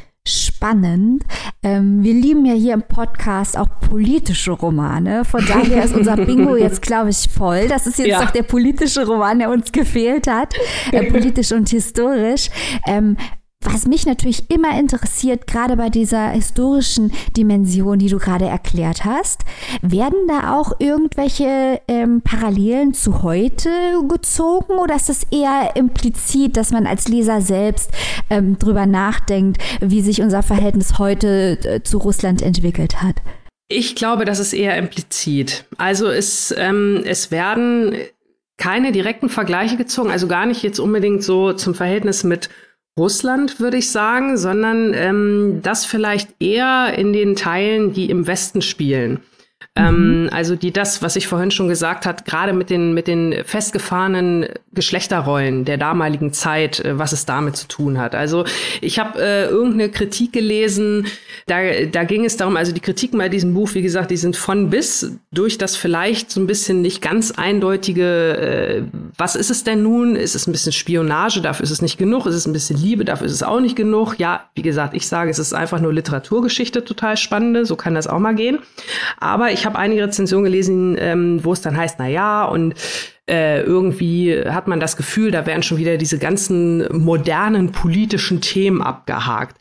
spannend. 0.65 1.25
Ähm, 1.63 2.03
wir 2.03 2.15
lieben 2.15 2.47
ja 2.47 2.55
hier 2.55 2.73
im 2.73 2.83
Podcast 2.83 3.59
auch 3.59 3.69
politische 3.81 4.53
Romane. 4.53 5.27
Von 5.27 5.45
daher 5.47 5.85
ist 5.85 5.95
unser 5.95 6.17
Bingo 6.17 6.57
jetzt, 6.57 6.81
glaube 6.81 7.11
ich, 7.11 7.29
voll. 7.29 7.69
Das 7.69 7.87
ist 7.87 7.99
jetzt 7.99 8.09
ja. 8.09 8.25
doch 8.25 8.31
der 8.31 8.45
politische 8.45 9.07
Roman, 9.07 9.41
der 9.41 9.51
uns 9.51 9.73
gefehlt 9.73 10.27
hat. 10.27 10.55
Äh, 10.91 11.03
politisch 11.11 11.53
und 11.53 11.69
historisch. 11.69 12.49
Ähm, 12.87 13.19
was 13.65 13.87
mich 13.87 14.07
natürlich 14.07 14.51
immer 14.51 14.79
interessiert, 14.79 15.47
gerade 15.47 15.77
bei 15.77 15.89
dieser 15.89 16.31
historischen 16.31 17.13
Dimension, 17.37 17.99
die 17.99 18.09
du 18.09 18.19
gerade 18.19 18.47
erklärt 18.47 19.05
hast, 19.05 19.43
werden 19.83 20.29
da 20.29 20.59
auch 20.59 20.73
irgendwelche 20.79 21.81
ähm, 21.89 22.23
Parallelen 22.23 22.95
zu 22.95 23.23
heute 23.23 23.71
gezogen 24.09 24.75
oder 24.75 24.97
ist 24.97 25.09
das 25.09 25.25
eher 25.31 25.77
implizit, 25.77 26.57
dass 26.57 26.71
man 26.71 26.87
als 26.87 27.09
Leser 27.09 27.41
selbst 27.41 27.91
ähm, 28.31 28.59
drüber 28.59 28.87
nachdenkt, 28.87 29.63
wie 29.81 30.03
sich 30.03 30.21
unser 30.23 30.43
Verhältnis 30.43 30.99
heute 30.99 31.59
äh, 31.65 31.83
zu 31.83 31.99
Russland 31.99 32.43
entwickelt 32.43 33.03
hat? 33.03 33.17
Ich 33.69 33.97
glaube, 33.97 34.25
das 34.25 34.41
ist 34.41 34.53
eher 34.53 34.77
implizit. 34.77 35.65
Also 35.79 36.09
es, 36.09 36.55
ähm, 36.57 37.03
es 37.05 37.31
werden 37.31 37.97
keine 38.57 38.93
direkten 38.93 39.29
Vergleiche 39.29 39.77
gezogen, 39.77 40.11
also 40.11 40.29
gar 40.29 40.47
nicht 40.47 40.63
jetzt 40.63 40.79
unbedingt 40.79 41.25
so 41.25 41.53
zum 41.55 41.75
Verhältnis 41.75 42.25
mit 42.25 42.51
Russland, 42.99 43.59
würde 43.59 43.79
ich 43.79 43.91
sagen, 43.91 44.37
sondern 44.37 44.95
ähm, 44.95 45.61
das 45.63 45.85
vielleicht 45.85 46.41
eher 46.41 46.97
in 46.97 47.13
den 47.13 47.35
Teilen, 47.35 47.93
die 47.93 48.09
im 48.09 48.29
Westen 48.29 48.63
spielen. 48.63 49.21
Ähm, 49.77 50.23
mhm. 50.23 50.29
also 50.31 50.55
die 50.55 50.71
das, 50.71 51.03
was 51.03 51.17
ich 51.17 51.27
vorhin 51.27 51.51
schon 51.51 51.67
gesagt 51.67 52.07
hat, 52.07 52.25
gerade 52.25 52.53
mit 52.53 52.71
den 52.71 52.95
mit 52.95 53.09
den 53.09 53.43
festgefahrenen 53.45 54.47
Geschlechterrollen 54.73 55.65
der 55.65 55.79
damaligen 55.79 56.33
Zeit, 56.33 56.79
äh, 56.79 56.97
was 56.97 57.11
es 57.11 57.27
damit 57.27 57.57
zu 57.57 57.67
tun 57.67 57.99
hat. 57.99 58.15
Also 58.15 58.45
ich 58.81 59.01
habe 59.01 59.21
äh, 59.21 59.47
irgendeine 59.47 59.91
Kritik 59.91 60.33
gelesen, 60.33 61.07
da 61.47 61.57
da 61.91 62.05
ging 62.05 62.25
es 62.25 62.37
darum, 62.37 62.57
also 62.57 62.71
die 62.71 62.81
Kritiken 62.81 63.19
bei 63.19 63.29
diesem 63.29 63.53
Buch, 63.53 63.75
wie 63.75 63.83
gesagt, 63.83 64.13
die 64.13 64.17
sind 64.17 64.37
von 64.37 64.71
bis 64.71 65.11
durch 65.33 65.59
das 65.59 65.75
vielleicht 65.75 66.31
so 66.31 66.41
ein 66.41 66.47
bisschen 66.47 66.81
nicht 66.81 67.03
ganz 67.03 67.33
eindeutige, 67.33 68.37
äh, 68.37 68.83
was 69.19 69.35
ist 69.35 69.51
es 69.51 69.65
denn 69.65 69.83
nun? 69.83 70.15
Ist 70.15 70.37
es 70.37 70.47
ein 70.47 70.53
bisschen 70.53 70.73
Spionage? 70.73 71.41
Dafür 71.41 71.65
ist 71.65 71.71
es 71.71 71.83
nicht 71.83 71.99
genug. 71.99 72.27
Ist 72.27 72.37
es 72.37 72.47
ein 72.47 72.53
bisschen 72.53 72.77
Liebe? 72.77 73.05
Dafür 73.05 73.27
ist 73.27 73.33
es 73.33 73.43
auch 73.43 73.61
nicht 73.61 73.75
genug. 73.75 74.15
Ja, 74.19 74.49
wie 74.55 74.63
gesagt, 74.63 74.95
ich 74.95 75.09
sage, 75.09 75.31
es 75.31 75.41
ist 75.41 75.53
einfach 75.53 75.81
nur 75.81 75.93
Literaturgeschichte, 75.93 76.85
total 76.85 77.17
spannende. 77.17 77.65
So 77.65 77.75
kann 77.75 77.95
das 77.95 78.07
auch 78.07 78.21
mal 78.21 78.35
gehen. 78.35 78.61
Aber 79.19 79.51
ich 79.51 79.64
habe 79.65 79.79
einige 79.79 80.05
Rezensionen 80.05 80.45
gelesen, 80.45 80.97
ähm, 80.99 81.41
wo 81.43 81.53
es 81.53 81.61
dann 81.61 81.77
heißt, 81.77 81.99
na 81.99 82.09
ja, 82.09 82.45
und 82.45 82.75
äh, 83.27 83.63
irgendwie 83.63 84.39
hat 84.39 84.69
man 84.69 84.81
das 84.81 84.99
Gefühl, 84.99 85.31
da 85.31 85.47
werden 85.47 85.63
schon 85.63 85.79
wieder 85.79 85.97
diese 85.97 86.19
ganzen 86.19 86.87
modernen 86.93 87.73
politischen 87.73 88.43
Themen 88.43 88.83
abgehakt. 88.83 89.57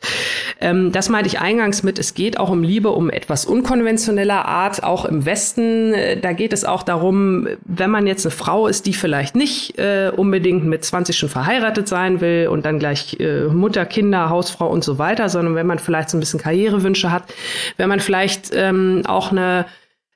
Ähm, 0.60 0.92
das 0.92 1.08
meinte 1.08 1.28
ich 1.28 1.40
eingangs 1.40 1.82
mit, 1.82 1.98
es 1.98 2.12
geht 2.12 2.38
auch 2.38 2.50
um 2.50 2.62
Liebe 2.62 2.90
um 2.90 3.08
etwas 3.08 3.46
unkonventioneller 3.46 4.44
Art, 4.44 4.84
auch 4.84 5.06
im 5.06 5.24
Westen. 5.24 5.94
Äh, 5.94 6.20
da 6.20 6.34
geht 6.34 6.52
es 6.52 6.66
auch 6.66 6.82
darum, 6.82 7.48
wenn 7.64 7.90
man 7.90 8.06
jetzt 8.06 8.26
eine 8.26 8.32
Frau 8.32 8.66
ist, 8.66 8.84
die 8.84 8.92
vielleicht 8.92 9.34
nicht 9.34 9.78
äh, 9.78 10.12
unbedingt 10.14 10.66
mit 10.66 10.84
20 10.84 11.16
schon 11.16 11.30
verheiratet 11.30 11.88
sein 11.88 12.20
will 12.20 12.48
und 12.48 12.66
dann 12.66 12.78
gleich 12.78 13.18
äh, 13.18 13.44
Mutter, 13.46 13.86
Kinder, 13.86 14.28
Hausfrau 14.28 14.68
und 14.68 14.84
so 14.84 14.98
weiter, 14.98 15.30
sondern 15.30 15.54
wenn 15.54 15.66
man 15.66 15.78
vielleicht 15.78 16.10
so 16.10 16.18
ein 16.18 16.20
bisschen 16.20 16.38
Karrierewünsche 16.40 17.10
hat, 17.10 17.32
wenn 17.78 17.88
man 17.88 18.00
vielleicht 18.00 18.50
ähm, 18.52 19.04
auch 19.06 19.32
eine 19.32 19.64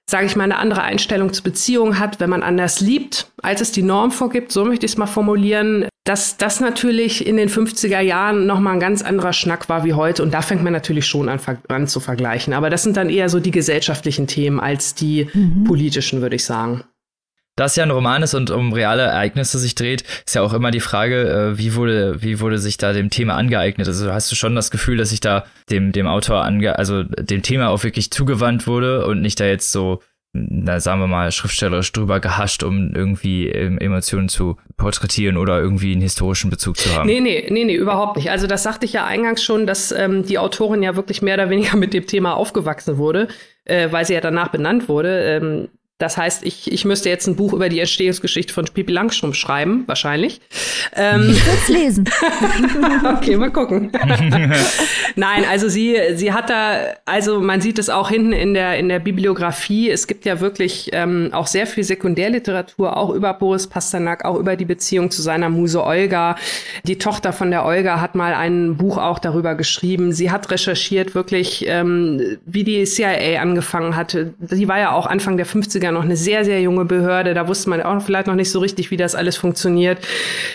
sage 0.09 0.27
ich 0.27 0.37
mal, 0.37 0.45
eine 0.45 0.59
andere 0.59 0.83
Einstellung 0.83 1.33
zur 1.33 1.45
Beziehung 1.45 1.99
hat, 1.99 2.19
wenn 2.19 2.31
man 2.31 2.43
anders 2.43 2.81
liebt, 2.81 3.31
als 3.43 3.61
es 3.61 3.73
die 3.73 3.83
Norm 3.83 4.11
vorgibt, 4.11 4.51
so 4.51 4.65
möchte 4.65 4.87
ich 4.87 4.93
es 4.93 4.99
mal 4.99 5.07
formulieren, 5.07 5.87
dass 6.05 6.39
das 6.39 6.61
natürlich 6.61 7.27
in 7.27 7.37
den 7.37 7.51
50er 7.51 8.01
Jahren 8.01 8.47
nochmal 8.47 8.75
ein 8.75 8.81
ganz 8.81 9.03
anderer 9.03 9.35
Schnack 9.35 9.69
war 9.69 9.85
wie 9.85 9.93
heute. 9.93 10.23
Und 10.23 10.33
da 10.33 10.41
fängt 10.41 10.65
man 10.65 10.73
natürlich 10.73 11.07
schon 11.07 11.29
an, 11.29 11.39
an 11.69 11.87
zu 11.87 12.01
vergleichen. 12.01 12.55
Aber 12.55 12.71
das 12.71 12.83
sind 12.83 12.97
dann 12.97 13.11
eher 13.11 13.29
so 13.29 13.39
die 13.39 13.51
gesellschaftlichen 13.51 14.27
Themen 14.27 14.59
als 14.59 14.95
die 14.95 15.29
mhm. 15.35 15.65
politischen, 15.65 16.23
würde 16.23 16.37
ich 16.37 16.47
sagen. 16.47 16.85
Da 17.59 17.65
es 17.65 17.75
ja 17.75 17.83
ein 17.83 17.91
Roman 17.91 18.23
ist 18.23 18.35
und 18.35 18.53
um 18.53 18.73
reale 18.73 19.03
Ereignisse 19.03 19.59
sich 19.59 19.75
dreht, 19.75 20.05
ist 20.25 20.37
ja 20.37 20.43
auch 20.43 20.53
immer 20.53 20.71
die 20.71 20.79
Frage, 20.79 21.29
äh, 21.29 21.59
wie 21.59 21.75
wurde, 21.75 22.23
wie 22.23 22.39
wurde 22.39 22.59
sich 22.59 22.77
da 22.77 22.93
dem 22.93 23.11
Thema 23.11 23.35
angeeignet? 23.35 23.89
Also 23.89 24.13
hast 24.13 24.31
du 24.31 24.37
schon 24.37 24.55
das 24.55 24.71
Gefühl, 24.71 24.97
dass 24.97 25.11
sich 25.11 25.19
da 25.19 25.45
dem, 25.69 25.91
dem 25.91 26.07
Autor 26.07 26.45
ange, 26.45 26.79
also 26.79 27.03
dem 27.03 27.43
Thema 27.43 27.71
auch 27.71 27.83
wirklich 27.83 28.13
zugewandt 28.13 28.69
wurde 28.69 29.05
und 29.07 29.23
nicht 29.23 29.41
da 29.41 29.47
jetzt 29.47 29.73
so, 29.73 30.01
na, 30.33 30.79
sagen 30.79 31.01
wir 31.01 31.09
mal, 31.09 31.33
schriftstellerisch 31.33 31.91
drüber 31.91 32.21
gehascht, 32.21 32.63
um 32.63 32.95
irgendwie 32.95 33.49
ähm, 33.49 33.79
Emotionen 33.79 34.29
zu 34.29 34.57
porträtieren 34.77 35.37
oder 35.37 35.59
irgendwie 35.59 35.91
einen 35.91 36.03
historischen 36.03 36.51
Bezug 36.51 36.77
zu 36.77 36.95
haben. 36.95 37.09
Nee, 37.09 37.19
nee, 37.19 37.45
nee, 37.51 37.65
nee, 37.65 37.75
überhaupt 37.75 38.19
nicht. 38.19 38.31
Also 38.31 38.47
das 38.47 38.63
sagte 38.63 38.87
ich 38.87 38.93
ja 38.93 39.05
eingangs 39.05 39.43
schon, 39.43 39.67
dass 39.67 39.91
ähm, 39.91 40.25
die 40.25 40.39
Autorin 40.39 40.85
ja 40.85 40.95
wirklich 40.95 41.23
mehr 41.23 41.35
oder 41.35 41.51
weniger 41.51 41.77
mit 41.77 41.93
dem 41.93 42.07
Thema 42.07 42.35
aufgewachsen 42.35 42.99
wurde, 42.99 43.27
äh, 43.65 43.91
weil 43.91 44.05
sie 44.05 44.15
ja 44.15 44.21
danach 44.21 44.49
benannt 44.49 44.89
wurde. 44.89 45.25
Ähm, 45.25 45.69
Das 45.99 46.17
heißt, 46.17 46.45
ich, 46.45 46.71
ich 46.71 46.85
müsste 46.85 47.09
jetzt 47.09 47.27
ein 47.27 47.35
Buch 47.35 47.53
über 47.53 47.69
die 47.69 47.81
Entstehungsgeschichte 47.81 48.55
von 48.55 48.67
Pippi 48.67 48.93
Langstrumpf 48.93 49.35
schreiben, 49.35 49.83
wahrscheinlich. 49.87 50.41
Ähm, 50.95 51.31
ich 51.33 51.45
würde 51.45 51.73
lesen. 51.73 52.09
okay, 53.17 53.37
mal 53.37 53.51
gucken. 53.51 53.91
Nein, 55.17 55.45
also 55.51 55.69
sie, 55.69 55.97
sie 56.15 56.33
hat 56.33 56.51
da, 56.51 56.95
also 57.05 57.41
man 57.41 57.61
sieht 57.61 57.81
es 57.81 57.91
auch 57.91 58.11
hinten 58.11 58.33
in 58.33 58.55
der, 58.55 58.79
in 58.79 58.89
der 58.89 59.01
Bibliografie. 59.01 59.91
Es 59.91 60.07
gibt 60.07 60.25
ja 60.25 60.39
wirklich 60.39 60.91
ähm, 60.93 61.31
auch 61.33 61.49
sehr 61.49 61.67
viel 61.67 61.83
Sekundärliteratur, 61.83 62.97
auch 62.97 63.11
über 63.11 63.35
Boris 63.35 63.67
Pasternak, 63.67 64.25
auch 64.25 64.37
über 64.37 64.55
die 64.55 64.67
Beziehung 64.67 65.11
zu 65.11 65.21
seiner 65.21 65.49
Muse 65.49 65.83
Olga. 65.83 66.37
Die 66.85 66.99
Tochter 66.99 67.33
von 67.33 67.51
der 67.51 67.65
Olga 67.65 68.01
hat 68.01 68.15
mal 68.15 68.35
ein 68.35 68.77
Buch 68.77 68.99
auch 68.99 69.19
darüber 69.19 69.57
geschrieben. 69.57 70.13
Sie 70.13 70.31
hat 70.31 70.49
recherchiert 70.53 71.17
wirklich, 71.17 71.65
ähm, 71.67 72.39
wie 72.47 72.63
die 72.63 72.85
CIA 72.85 73.43
angefangen 73.43 73.97
hatte. 73.97 74.35
Sie 74.49 74.69
war 74.69 74.79
ja 74.79 74.93
auch 74.93 75.07
Anfang 75.07 75.37
der 75.37 75.47
50er 75.47 75.88
noch 75.93 76.05
eine 76.05 76.17
sehr, 76.17 76.45
sehr 76.45 76.61
junge 76.61 76.85
Behörde. 76.85 77.35
Da 77.35 77.49
wusste 77.49 77.71
man 77.71 77.83
auch 77.83 78.03
vielleicht 78.03 78.27
noch 78.27 78.35
nicht 78.35 78.51
so 78.51 78.59
richtig, 78.61 78.91
wie 78.91 78.97
das 78.97 79.15
alles 79.15 79.37
funktioniert. 79.37 79.99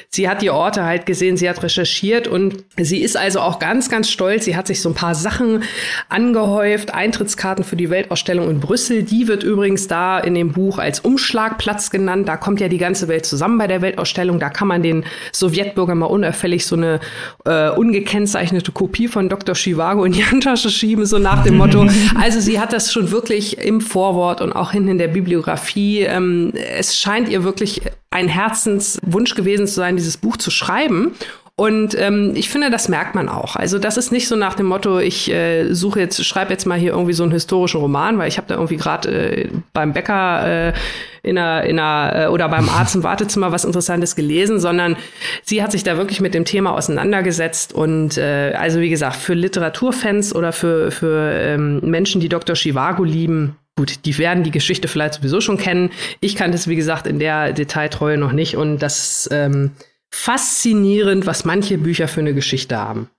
Sie 0.10 0.30
hat 0.30 0.42
die 0.42 0.50
Orte 0.50 0.84
halt 0.84 1.06
gesehen, 1.06 1.38
sie 1.38 1.50
hat 1.50 1.64
recherchiert 1.64 2.28
und 2.28 2.64
sie 2.78 3.02
ist 3.02 3.18
also 3.18 3.40
auch 3.40 3.60
ganz, 3.60 3.90
ganz 3.90 4.10
stolz. 4.10 4.46
Sie 4.46 4.56
hat 4.56 4.68
sich 4.68 4.82
so 4.82 4.90
ein 4.90 4.96
paar 4.96 5.16
Sachen 5.16 5.64
angehäuft. 6.10 6.94
Eintrittskarten 6.94 7.64
für 7.64 7.76
die 7.76 7.90
Weltausstellung 7.90 8.50
in 8.50 8.60
Brüssel. 8.60 9.04
Die 9.04 9.28
wird 9.28 9.44
übrigens 9.44 9.88
da 9.88 10.20
in 10.20 10.36
dem 10.36 10.52
Buch 10.52 10.78
als 10.78 11.00
Umschlagplatz 11.00 11.90
genannt. 11.90 12.28
Da 12.28 12.38
kommt 12.38 12.62
ja 12.62 12.68
die 12.68 12.78
ganze 12.78 13.08
Welt 13.08 13.26
zusammen 13.26 13.58
bei 13.58 13.68
der 13.68 13.82
Weltausstellung. 13.82 14.40
Da 14.40 14.50
kann 14.50 14.68
man 14.68 14.84
den 14.84 15.06
Sowjetbürgern 15.32 15.98
mal 15.98 16.06
unauffällig 16.06 16.66
so 16.66 16.76
eine 16.76 17.00
äh, 17.46 17.70
ungekennzeichnete 17.70 18.72
Kopie 18.72 19.08
von 19.08 19.30
Dr. 19.30 19.56
Chivago 19.56 20.04
in 20.06 20.12
die 20.12 20.26
Handtasche 20.26 20.70
schieben, 20.70 21.06
so 21.06 21.20
nach 21.20 21.44
dem 21.44 21.58
Motto. 21.58 21.88
Also 22.20 22.40
sie 22.40 22.60
hat 22.60 22.74
das 22.74 22.92
schon 22.92 23.12
wirklich 23.12 23.58
im 23.58 23.82
Vorwort 23.82 24.42
und 24.42 24.54
auch 24.54 24.72
hinten 24.72 24.90
in 24.90 24.98
der 24.98 25.08
Bibliografie. 25.24 26.02
Ähm, 26.02 26.54
es 26.54 26.98
scheint 26.98 27.30
ihr 27.30 27.44
wirklich 27.44 27.82
ein 28.12 28.28
Herzenswunsch 28.28 29.36
gewesen 29.36 29.68
zu 29.68 29.76
sein, 29.76 29.96
dieses 29.96 30.18
Buch 30.18 30.38
zu 30.38 30.52
schreiben. 30.52 31.14
Und 31.56 31.96
ähm, 32.00 32.32
ich 32.36 32.50
finde, 32.50 32.72
das 32.72 32.90
merkt 32.90 33.14
man 33.14 33.30
auch. 33.30 33.56
Also 33.56 33.78
das 33.78 33.98
ist 33.98 34.12
nicht 34.12 34.28
so 34.28 34.36
nach 34.36 34.56
dem 34.56 34.66
Motto, 34.66 34.98
ich 34.98 35.32
äh, 35.32 35.72
suche 35.72 36.00
jetzt, 36.00 36.26
schreibe 36.26 36.52
jetzt 36.52 36.66
mal 36.66 36.80
hier 36.80 36.94
irgendwie 36.94 37.14
so 37.14 37.22
einen 37.22 37.32
historischen 37.32 37.80
Roman, 37.80 38.18
weil 38.18 38.28
ich 38.28 38.38
habe 38.38 38.48
da 38.48 38.56
irgendwie 38.56 38.78
gerade 38.78 39.10
äh, 39.10 39.50
beim 39.72 39.94
Bäcker 39.94 40.70
äh, 40.70 40.74
in 41.22 41.38
einer, 41.38 41.64
in 41.64 41.78
einer 41.78 42.26
äh, 42.26 42.28
oder 42.28 42.50
beim 42.50 42.70
Arzt 42.70 42.96
im 42.96 43.04
Wartezimmer 43.04 43.52
was 43.52 43.66
Interessantes 43.66 44.16
gelesen, 44.16 44.60
sondern 44.60 44.98
sie 45.44 45.62
hat 45.62 45.72
sich 45.72 45.84
da 45.84 45.96
wirklich 45.96 46.22
mit 46.22 46.34
dem 46.34 46.44
Thema 46.44 46.74
auseinandergesetzt 46.74 47.72
und 47.72 48.18
äh, 48.18 48.54
also 48.58 48.80
wie 48.80 48.90
gesagt 48.90 49.18
für 49.18 49.36
Literaturfans 49.36 50.34
oder 50.34 50.54
für 50.54 50.90
für 50.90 51.34
ähm, 51.34 51.82
Menschen, 51.82 52.20
die 52.20 52.30
Dr. 52.30 52.56
Chivago 52.56 53.04
lieben, 53.04 53.58
Gut, 53.76 54.06
die 54.06 54.18
werden 54.18 54.44
die 54.44 54.52
Geschichte 54.52 54.88
vielleicht 54.88 55.16
sowieso 55.16 55.42
schon 55.42 55.58
kennen. 55.58 55.92
Ich 56.20 56.36
kannte 56.36 56.56
es, 56.56 56.68
wie 56.68 56.76
gesagt, 56.76 57.08
in 57.08 57.20
der 57.20 57.54
Detailtreue 57.54 58.18
noch 58.18 58.32
nicht. 58.32 58.56
Und 58.56 58.80
das 58.80 59.28
ähm, 59.32 59.72
faszinierend, 60.14 61.26
was 61.26 61.44
manche 61.44 61.80
Bücher 61.80 62.08
für 62.08 62.20
eine 62.20 62.36
Geschichte 62.36 62.78
haben. 62.78 63.10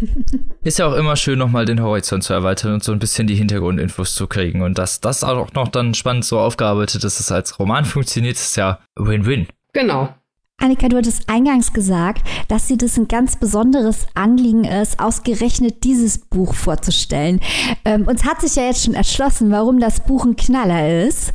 Ist 0.64 0.78
ja 0.78 0.86
auch 0.86 0.94
immer 0.94 1.16
schön, 1.16 1.38
nochmal 1.38 1.66
den 1.66 1.82
Horizont 1.82 2.24
zu 2.24 2.32
erweitern 2.32 2.74
und 2.74 2.84
so 2.84 2.92
ein 2.92 2.98
bisschen 2.98 3.26
die 3.26 3.34
Hintergrundinfos 3.34 4.14
zu 4.14 4.26
kriegen. 4.26 4.62
Und 4.62 4.78
dass 4.78 5.00
das 5.00 5.24
auch 5.24 5.52
noch 5.52 5.68
dann 5.68 5.92
spannend 5.92 6.24
so 6.24 6.38
aufgearbeitet 6.38 6.96
ist, 6.96 7.04
dass 7.04 7.20
es 7.20 7.32
als 7.32 7.58
Roman 7.58 7.84
funktioniert, 7.84 8.36
ist 8.36 8.56
ja 8.56 8.78
Win-Win. 8.96 9.48
Genau. 9.74 10.14
Annika, 10.62 10.88
du 10.88 10.96
hattest 10.96 11.28
eingangs 11.28 11.72
gesagt, 11.72 12.26
dass 12.46 12.68
dir 12.68 12.76
das 12.76 12.96
ein 12.96 13.08
ganz 13.08 13.36
besonderes 13.36 14.06
Anliegen 14.14 14.64
ist, 14.64 15.00
ausgerechnet 15.00 15.82
dieses 15.82 16.18
Buch 16.18 16.54
vorzustellen. 16.54 17.40
Ähm, 17.84 18.06
uns 18.06 18.24
hat 18.24 18.40
sich 18.40 18.54
ja 18.54 18.64
jetzt 18.64 18.84
schon 18.84 18.94
erschlossen, 18.94 19.50
warum 19.50 19.80
das 19.80 20.04
Buch 20.04 20.24
ein 20.24 20.36
Knaller 20.36 21.04
ist. 21.04 21.32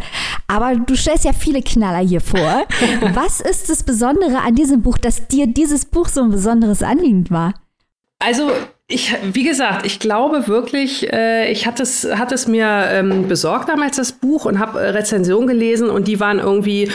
Aber 0.47 0.75
du 0.75 0.95
stellst 0.95 1.25
ja 1.25 1.33
viele 1.33 1.61
Knaller 1.61 2.07
hier 2.07 2.21
vor. 2.21 2.39
Was 3.13 3.41
ist 3.41 3.69
das 3.69 3.83
Besondere 3.83 4.39
an 4.39 4.55
diesem 4.55 4.81
Buch, 4.81 4.97
dass 4.97 5.27
dir 5.27 5.45
dieses 5.45 5.85
Buch 5.85 6.07
so 6.07 6.21
ein 6.21 6.31
besonderes 6.31 6.81
Anliegen 6.81 7.29
war? 7.29 7.53
Also 8.19 8.49
ich, 8.89 9.13
wie 9.33 9.43
gesagt, 9.43 9.85
ich 9.85 9.99
glaube 9.99 10.47
wirklich, 10.47 11.11
äh, 11.11 11.51
ich 11.51 11.67
hatte 11.67 11.83
es, 11.83 12.07
hatte 12.09 12.33
es 12.35 12.47
mir 12.47 12.85
ähm, 12.89 13.27
besorgt 13.27 13.67
damals 13.67 13.97
das 13.97 14.13
Buch 14.13 14.45
und 14.45 14.59
habe 14.59 14.79
äh, 14.79 14.91
Rezensionen 14.91 15.45
gelesen 15.45 15.89
und 15.89 16.07
die 16.07 16.21
waren 16.21 16.39
irgendwie, 16.39 16.89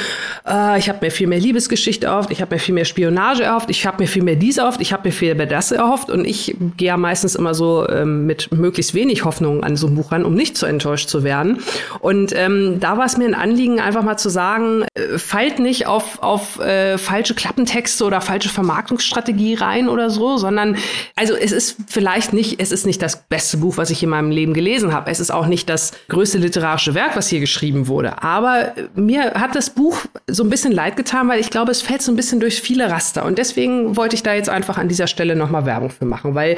äh, 0.49 0.79
ich 0.79 0.89
habe 0.89 1.01
mir 1.03 1.11
viel 1.11 1.27
mehr 1.27 1.39
Liebesgeschichte 1.39 2.07
erhofft, 2.07 2.31
ich 2.31 2.41
habe 2.41 2.55
mir 2.55 2.61
viel 2.61 2.75
mehr 2.75 2.87
Spionage 2.87 3.43
erhofft, 3.43 3.69
ich 3.69 3.87
habe 3.87 4.03
mir 4.03 4.07
viel 4.09 4.23
mehr 4.23 4.37
dies 4.37 4.57
erhofft, 4.57 4.81
ich 4.81 4.95
habe 4.95 5.07
mir 5.07 5.13
viel 5.13 5.35
mehr 5.35 5.45
das 5.45 5.71
erhofft 5.71 6.09
und 6.09 6.25
ich 6.25 6.57
gehe 6.79 6.89
ja 6.89 6.97
meistens 6.97 7.35
immer 7.35 7.53
so 7.53 7.87
ähm, 7.87 8.25
mit 8.25 8.51
möglichst 8.53 8.95
wenig 8.95 9.27
Hoffnung 9.27 9.63
an 9.63 9.77
so 9.77 9.87
ein 9.87 9.95
Buch 9.95 10.13
ran, 10.13 10.25
um 10.25 10.33
nicht 10.33 10.57
zu 10.57 10.65
enttäuscht 10.65 11.11
zu 11.11 11.25
werden. 11.25 11.59
Und 12.01 12.33
ähm, 12.35 12.81
da 12.81 12.97
war 12.97 13.05
es 13.05 13.19
mir 13.19 13.27
ein 13.27 13.35
Anliegen, 13.35 13.81
einfach 13.81 14.03
mal 14.03 14.17
zu 14.17 14.31
sagen, 14.31 14.87
äh, 14.95 15.19
fallt 15.19 15.59
nicht 15.59 15.87
auf, 15.87 16.23
auf 16.23 16.59
äh, 16.59 16.97
falsche 16.97 17.35
Klappentexte 17.35 18.03
oder 18.07 18.23
falsche 18.23 18.49
Vermarktungsstrategie 18.49 19.57
rein 19.57 19.91
oder 19.91 20.09
so, 20.09 20.39
sondern 20.39 20.79
also 21.17 21.35
es 21.35 21.53
ist 21.53 21.82
vielleicht 21.87 22.33
nicht, 22.33 22.61
es 22.61 22.73
ist 22.73 22.87
nicht 22.87 23.01
das 23.03 23.25
beste 23.25 23.57
Buch, 23.59 23.77
was 23.77 23.91
ich 23.91 24.03
in 24.03 24.09
meinem 24.09 24.31
Leben 24.31 24.55
gelesen 24.55 24.93
habe. 24.93 25.11
Es 25.11 25.21
ist 25.21 25.31
auch 25.31 25.47
nicht 25.47 25.69
das 25.69 25.93
größte 26.09 26.39
literarische 26.39 26.95
Werk, 26.95 27.17
was 27.17 27.29
hier 27.29 27.41
geschrieben 27.41 27.89
wurde. 27.89 28.23
Aber 28.23 28.75
mir 28.95 29.33
hat 29.35 29.55
das 29.55 29.71
Buch 29.71 29.99
so 30.27 30.45
ein 30.45 30.51
bisschen 30.51 30.73
leid 30.73 30.97
getan, 30.97 31.29
weil 31.29 31.41
ich 31.41 31.51
glaube, 31.51 31.71
es 31.71 31.83
fällt 31.83 32.03
so 32.03 32.13
ein 32.13 32.17
bisschen 32.17 32.41
durch 32.41 32.61
viele 32.61 32.91
Raster. 32.91 33.25
Und 33.25 33.39
deswegen 33.39 33.97
wollte 33.97 34.17
ich 34.17 34.23
da 34.23 34.35
jetzt 34.35 34.49
einfach 34.49 34.79
an 34.79 34.89
dieser 34.89 35.07
Stelle 35.07 35.37
nochmal 35.37 35.67
Werbung 35.67 35.91
für 35.91 36.05
machen, 36.05 36.35
weil, 36.35 36.57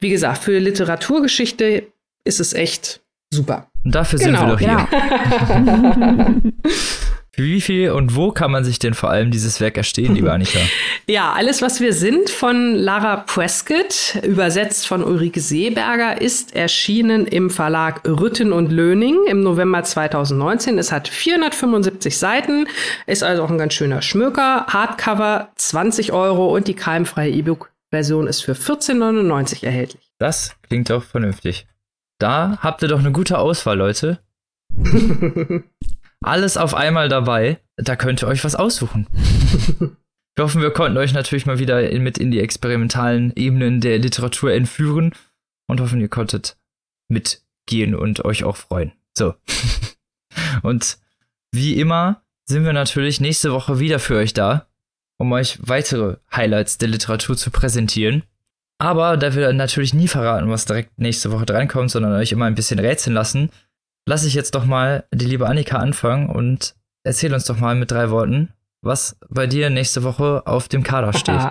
wie 0.00 0.10
gesagt, 0.10 0.38
für 0.38 0.58
Literaturgeschichte 0.58 1.86
ist 2.24 2.40
es 2.40 2.52
echt 2.52 3.00
super. 3.32 3.66
Und 3.84 3.94
dafür 3.94 4.18
genau, 4.18 4.56
sind 4.56 4.60
wir 4.60 4.76
doch 4.76 4.88
hier. 4.88 4.88
Genau. 5.54 6.40
Wie 7.38 7.60
viel 7.60 7.92
und 7.92 8.16
wo 8.16 8.32
kann 8.32 8.50
man 8.50 8.64
sich 8.64 8.80
denn 8.80 8.94
vor 8.94 9.10
allem 9.10 9.30
dieses 9.30 9.60
Werk 9.60 9.76
erstehen, 9.76 10.14
liebe 10.14 10.32
Annika? 10.32 10.58
Ja, 11.06 11.32
alles, 11.32 11.62
was 11.62 11.80
wir 11.80 11.92
sind 11.92 12.30
von 12.30 12.74
Lara 12.74 13.18
Prescott, 13.18 14.18
übersetzt 14.24 14.88
von 14.88 15.04
Ulrike 15.04 15.40
Seeberger, 15.40 16.20
ist 16.20 16.56
erschienen 16.56 17.26
im 17.26 17.48
Verlag 17.48 18.06
Rütten 18.06 18.52
und 18.52 18.72
Löning 18.72 19.16
im 19.28 19.42
November 19.42 19.84
2019. 19.84 20.78
Es 20.78 20.90
hat 20.90 21.06
475 21.06 22.18
Seiten, 22.18 22.66
ist 23.06 23.22
also 23.22 23.44
auch 23.44 23.50
ein 23.50 23.58
ganz 23.58 23.74
schöner 23.74 24.02
Schmöker. 24.02 24.66
Hardcover 24.66 25.50
20 25.54 26.12
Euro 26.12 26.52
und 26.54 26.66
die 26.66 26.74
keimfreie 26.74 27.30
E-Book-Version 27.30 28.26
ist 28.26 28.40
für 28.40 28.54
14,99 28.54 29.64
erhältlich. 29.64 30.10
Das 30.18 30.56
klingt 30.62 30.90
doch 30.90 31.04
vernünftig. 31.04 31.68
Da 32.18 32.58
habt 32.60 32.82
ihr 32.82 32.88
doch 32.88 32.98
eine 32.98 33.12
gute 33.12 33.38
Auswahl, 33.38 33.78
Leute. 33.78 34.18
alles 36.22 36.56
auf 36.56 36.74
einmal 36.74 37.08
dabei. 37.08 37.58
Da 37.76 37.96
könnt 37.96 38.22
ihr 38.22 38.28
euch 38.28 38.44
was 38.44 38.54
aussuchen. 38.54 39.06
wir 40.36 40.44
hoffen, 40.44 40.62
wir 40.62 40.72
konnten 40.72 40.98
euch 40.98 41.12
natürlich 41.12 41.46
mal 41.46 41.58
wieder 41.58 41.90
in, 41.90 42.02
mit 42.02 42.18
in 42.18 42.30
die 42.30 42.40
experimentalen 42.40 43.32
Ebenen 43.36 43.80
der 43.80 43.98
Literatur 43.98 44.52
entführen 44.52 45.12
und 45.68 45.80
hoffen, 45.80 46.00
ihr 46.00 46.08
konntet 46.08 46.56
mitgehen 47.08 47.94
und 47.94 48.24
euch 48.24 48.44
auch 48.44 48.56
freuen. 48.56 48.92
So. 49.16 49.34
und 50.62 50.98
wie 51.52 51.78
immer 51.78 52.22
sind 52.48 52.64
wir 52.64 52.72
natürlich 52.72 53.20
nächste 53.20 53.52
Woche 53.52 53.78
wieder 53.78 53.98
für 53.98 54.16
euch 54.16 54.32
da, 54.32 54.66
um 55.18 55.32
euch 55.32 55.58
weitere 55.60 56.16
Highlights 56.34 56.78
der 56.78 56.88
Literatur 56.88 57.36
zu 57.36 57.50
präsentieren. 57.50 58.22
Aber 58.80 59.16
da 59.16 59.34
wir 59.34 59.52
natürlich 59.52 59.92
nie 59.92 60.08
verraten, 60.08 60.48
was 60.48 60.64
direkt 60.64 60.98
nächste 60.98 61.32
Woche 61.32 61.46
drankommt, 61.46 61.90
sondern 61.90 62.12
euch 62.12 62.32
immer 62.32 62.44
ein 62.44 62.54
bisschen 62.54 62.78
rätseln 62.78 63.14
lassen, 63.14 63.50
lasse 64.08 64.26
ich 64.26 64.32
jetzt 64.34 64.54
doch 64.54 64.64
mal 64.64 65.04
die 65.12 65.26
liebe 65.26 65.46
Annika 65.46 65.76
anfangen 65.76 66.30
und 66.30 66.74
erzähl 67.04 67.34
uns 67.34 67.44
doch 67.44 67.60
mal 67.60 67.74
mit 67.74 67.90
drei 67.90 68.08
Worten, 68.10 68.48
was 68.80 69.18
bei 69.28 69.46
dir 69.46 69.68
nächste 69.68 70.02
Woche 70.02 70.42
auf 70.46 70.68
dem 70.68 70.82
Kader 70.82 71.12
steht. 71.12 71.40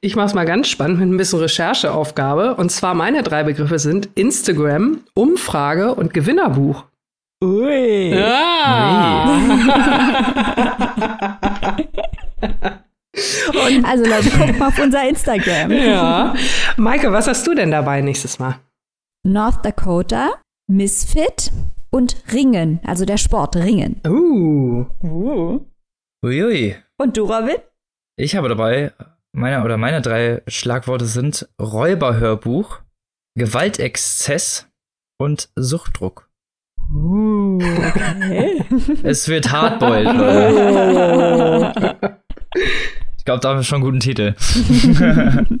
Ich 0.00 0.16
mache 0.16 0.26
es 0.26 0.34
mal 0.34 0.44
ganz 0.44 0.68
spannend 0.68 0.98
mit 0.98 1.08
ein 1.08 1.16
bisschen 1.16 1.38
Rechercheaufgabe. 1.38 2.56
Und 2.56 2.70
zwar 2.70 2.92
meine 2.92 3.22
drei 3.22 3.42
Begriffe 3.42 3.78
sind 3.78 4.10
Instagram, 4.16 5.00
Umfrage 5.14 5.94
und 5.94 6.12
Gewinnerbuch. 6.12 6.84
Ui. 7.42 8.14
Ja. 8.14 9.24
und 13.66 13.84
also 13.86 14.04
Leute, 14.04 14.28
guckt 14.28 14.58
mal 14.58 14.68
auf 14.68 14.78
unser 14.78 15.08
Instagram. 15.08 15.72
Ja. 15.72 16.34
Maike, 16.76 17.10
was 17.10 17.26
hast 17.26 17.46
du 17.46 17.54
denn 17.54 17.70
dabei 17.70 18.02
nächstes 18.02 18.38
Mal? 18.38 18.56
North 19.26 19.64
Dakota, 19.64 20.32
Misfit 20.66 21.52
und 21.90 22.16
Ringen, 22.32 22.80
also 22.84 23.04
der 23.04 23.18
Sport 23.18 23.56
Ringen. 23.56 24.00
Uh. 24.06 24.86
uh. 25.02 25.60
Uiui. 26.24 26.76
Und 26.96 27.16
du, 27.16 27.24
Robin? 27.24 27.56
Ich 28.16 28.34
habe 28.34 28.48
dabei, 28.48 28.92
meine 29.32 29.62
oder 29.62 29.76
meine 29.76 30.00
drei 30.00 30.42
Schlagworte 30.46 31.04
sind 31.04 31.48
Räuberhörbuch, 31.60 32.80
Gewaltexzess 33.36 34.68
und 35.18 35.50
Suchtdruck. 35.56 36.30
Uh, 36.90 37.58
okay. 37.58 38.64
es 39.02 39.28
wird 39.28 39.50
hardboiled. 39.50 40.08
Oh. 42.56 42.60
ich 43.18 43.24
glaube, 43.24 43.40
da 43.40 43.48
haben 43.48 43.58
wir 43.58 43.64
schon 43.64 43.82
einen 43.82 43.84
guten 43.84 43.98
Titel. 43.98 44.36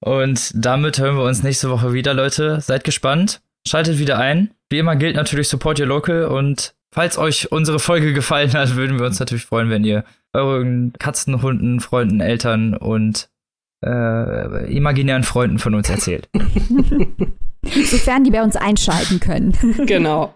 und 0.00 0.50
damit 0.54 0.98
hören 0.98 1.16
wir 1.16 1.22
uns 1.22 1.44
nächste 1.44 1.70
Woche 1.70 1.92
wieder, 1.92 2.14
Leute. 2.14 2.60
Seid 2.60 2.82
gespannt. 2.82 3.40
Schaltet 3.66 3.98
wieder 3.98 4.18
ein. 4.18 4.50
Wie 4.70 4.78
immer 4.78 4.96
gilt 4.96 5.16
natürlich 5.16 5.48
Support 5.48 5.80
Your 5.80 5.86
Local 5.86 6.24
und 6.24 6.74
falls 6.92 7.18
euch 7.18 7.52
unsere 7.52 7.78
Folge 7.78 8.12
gefallen 8.12 8.52
hat, 8.52 8.76
würden 8.76 8.98
wir 8.98 9.06
uns 9.06 9.20
natürlich 9.20 9.44
freuen, 9.44 9.70
wenn 9.70 9.84
ihr 9.84 10.04
euren 10.32 10.92
Katzen, 10.98 11.42
Hunden, 11.42 11.80
Freunden, 11.80 12.20
Eltern 12.20 12.74
und 12.74 13.28
äh, 13.84 14.74
imaginären 14.74 15.22
Freunden 15.22 15.58
von 15.58 15.74
uns 15.74 15.88
erzählt. 15.90 16.28
Sofern 17.64 18.24
die 18.24 18.30
bei 18.30 18.42
uns 18.42 18.56
einschalten 18.56 19.20
können. 19.20 19.52
Genau. 19.86 20.34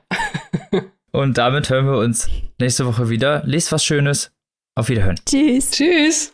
Und 1.13 1.39
damit 1.39 1.71
hören 1.71 1.87
wir 1.87 1.99
uns 1.99 2.29
nächste 2.61 2.87
Woche 2.87 3.09
wieder. 3.11 3.43
Lest 3.45 3.73
was 3.73 3.85
Schönes. 3.85 4.33
Auf 4.77 4.89
Wiederhören. 4.89 5.19
Tschüss. 5.27 5.73
Tschüss. 5.73 6.33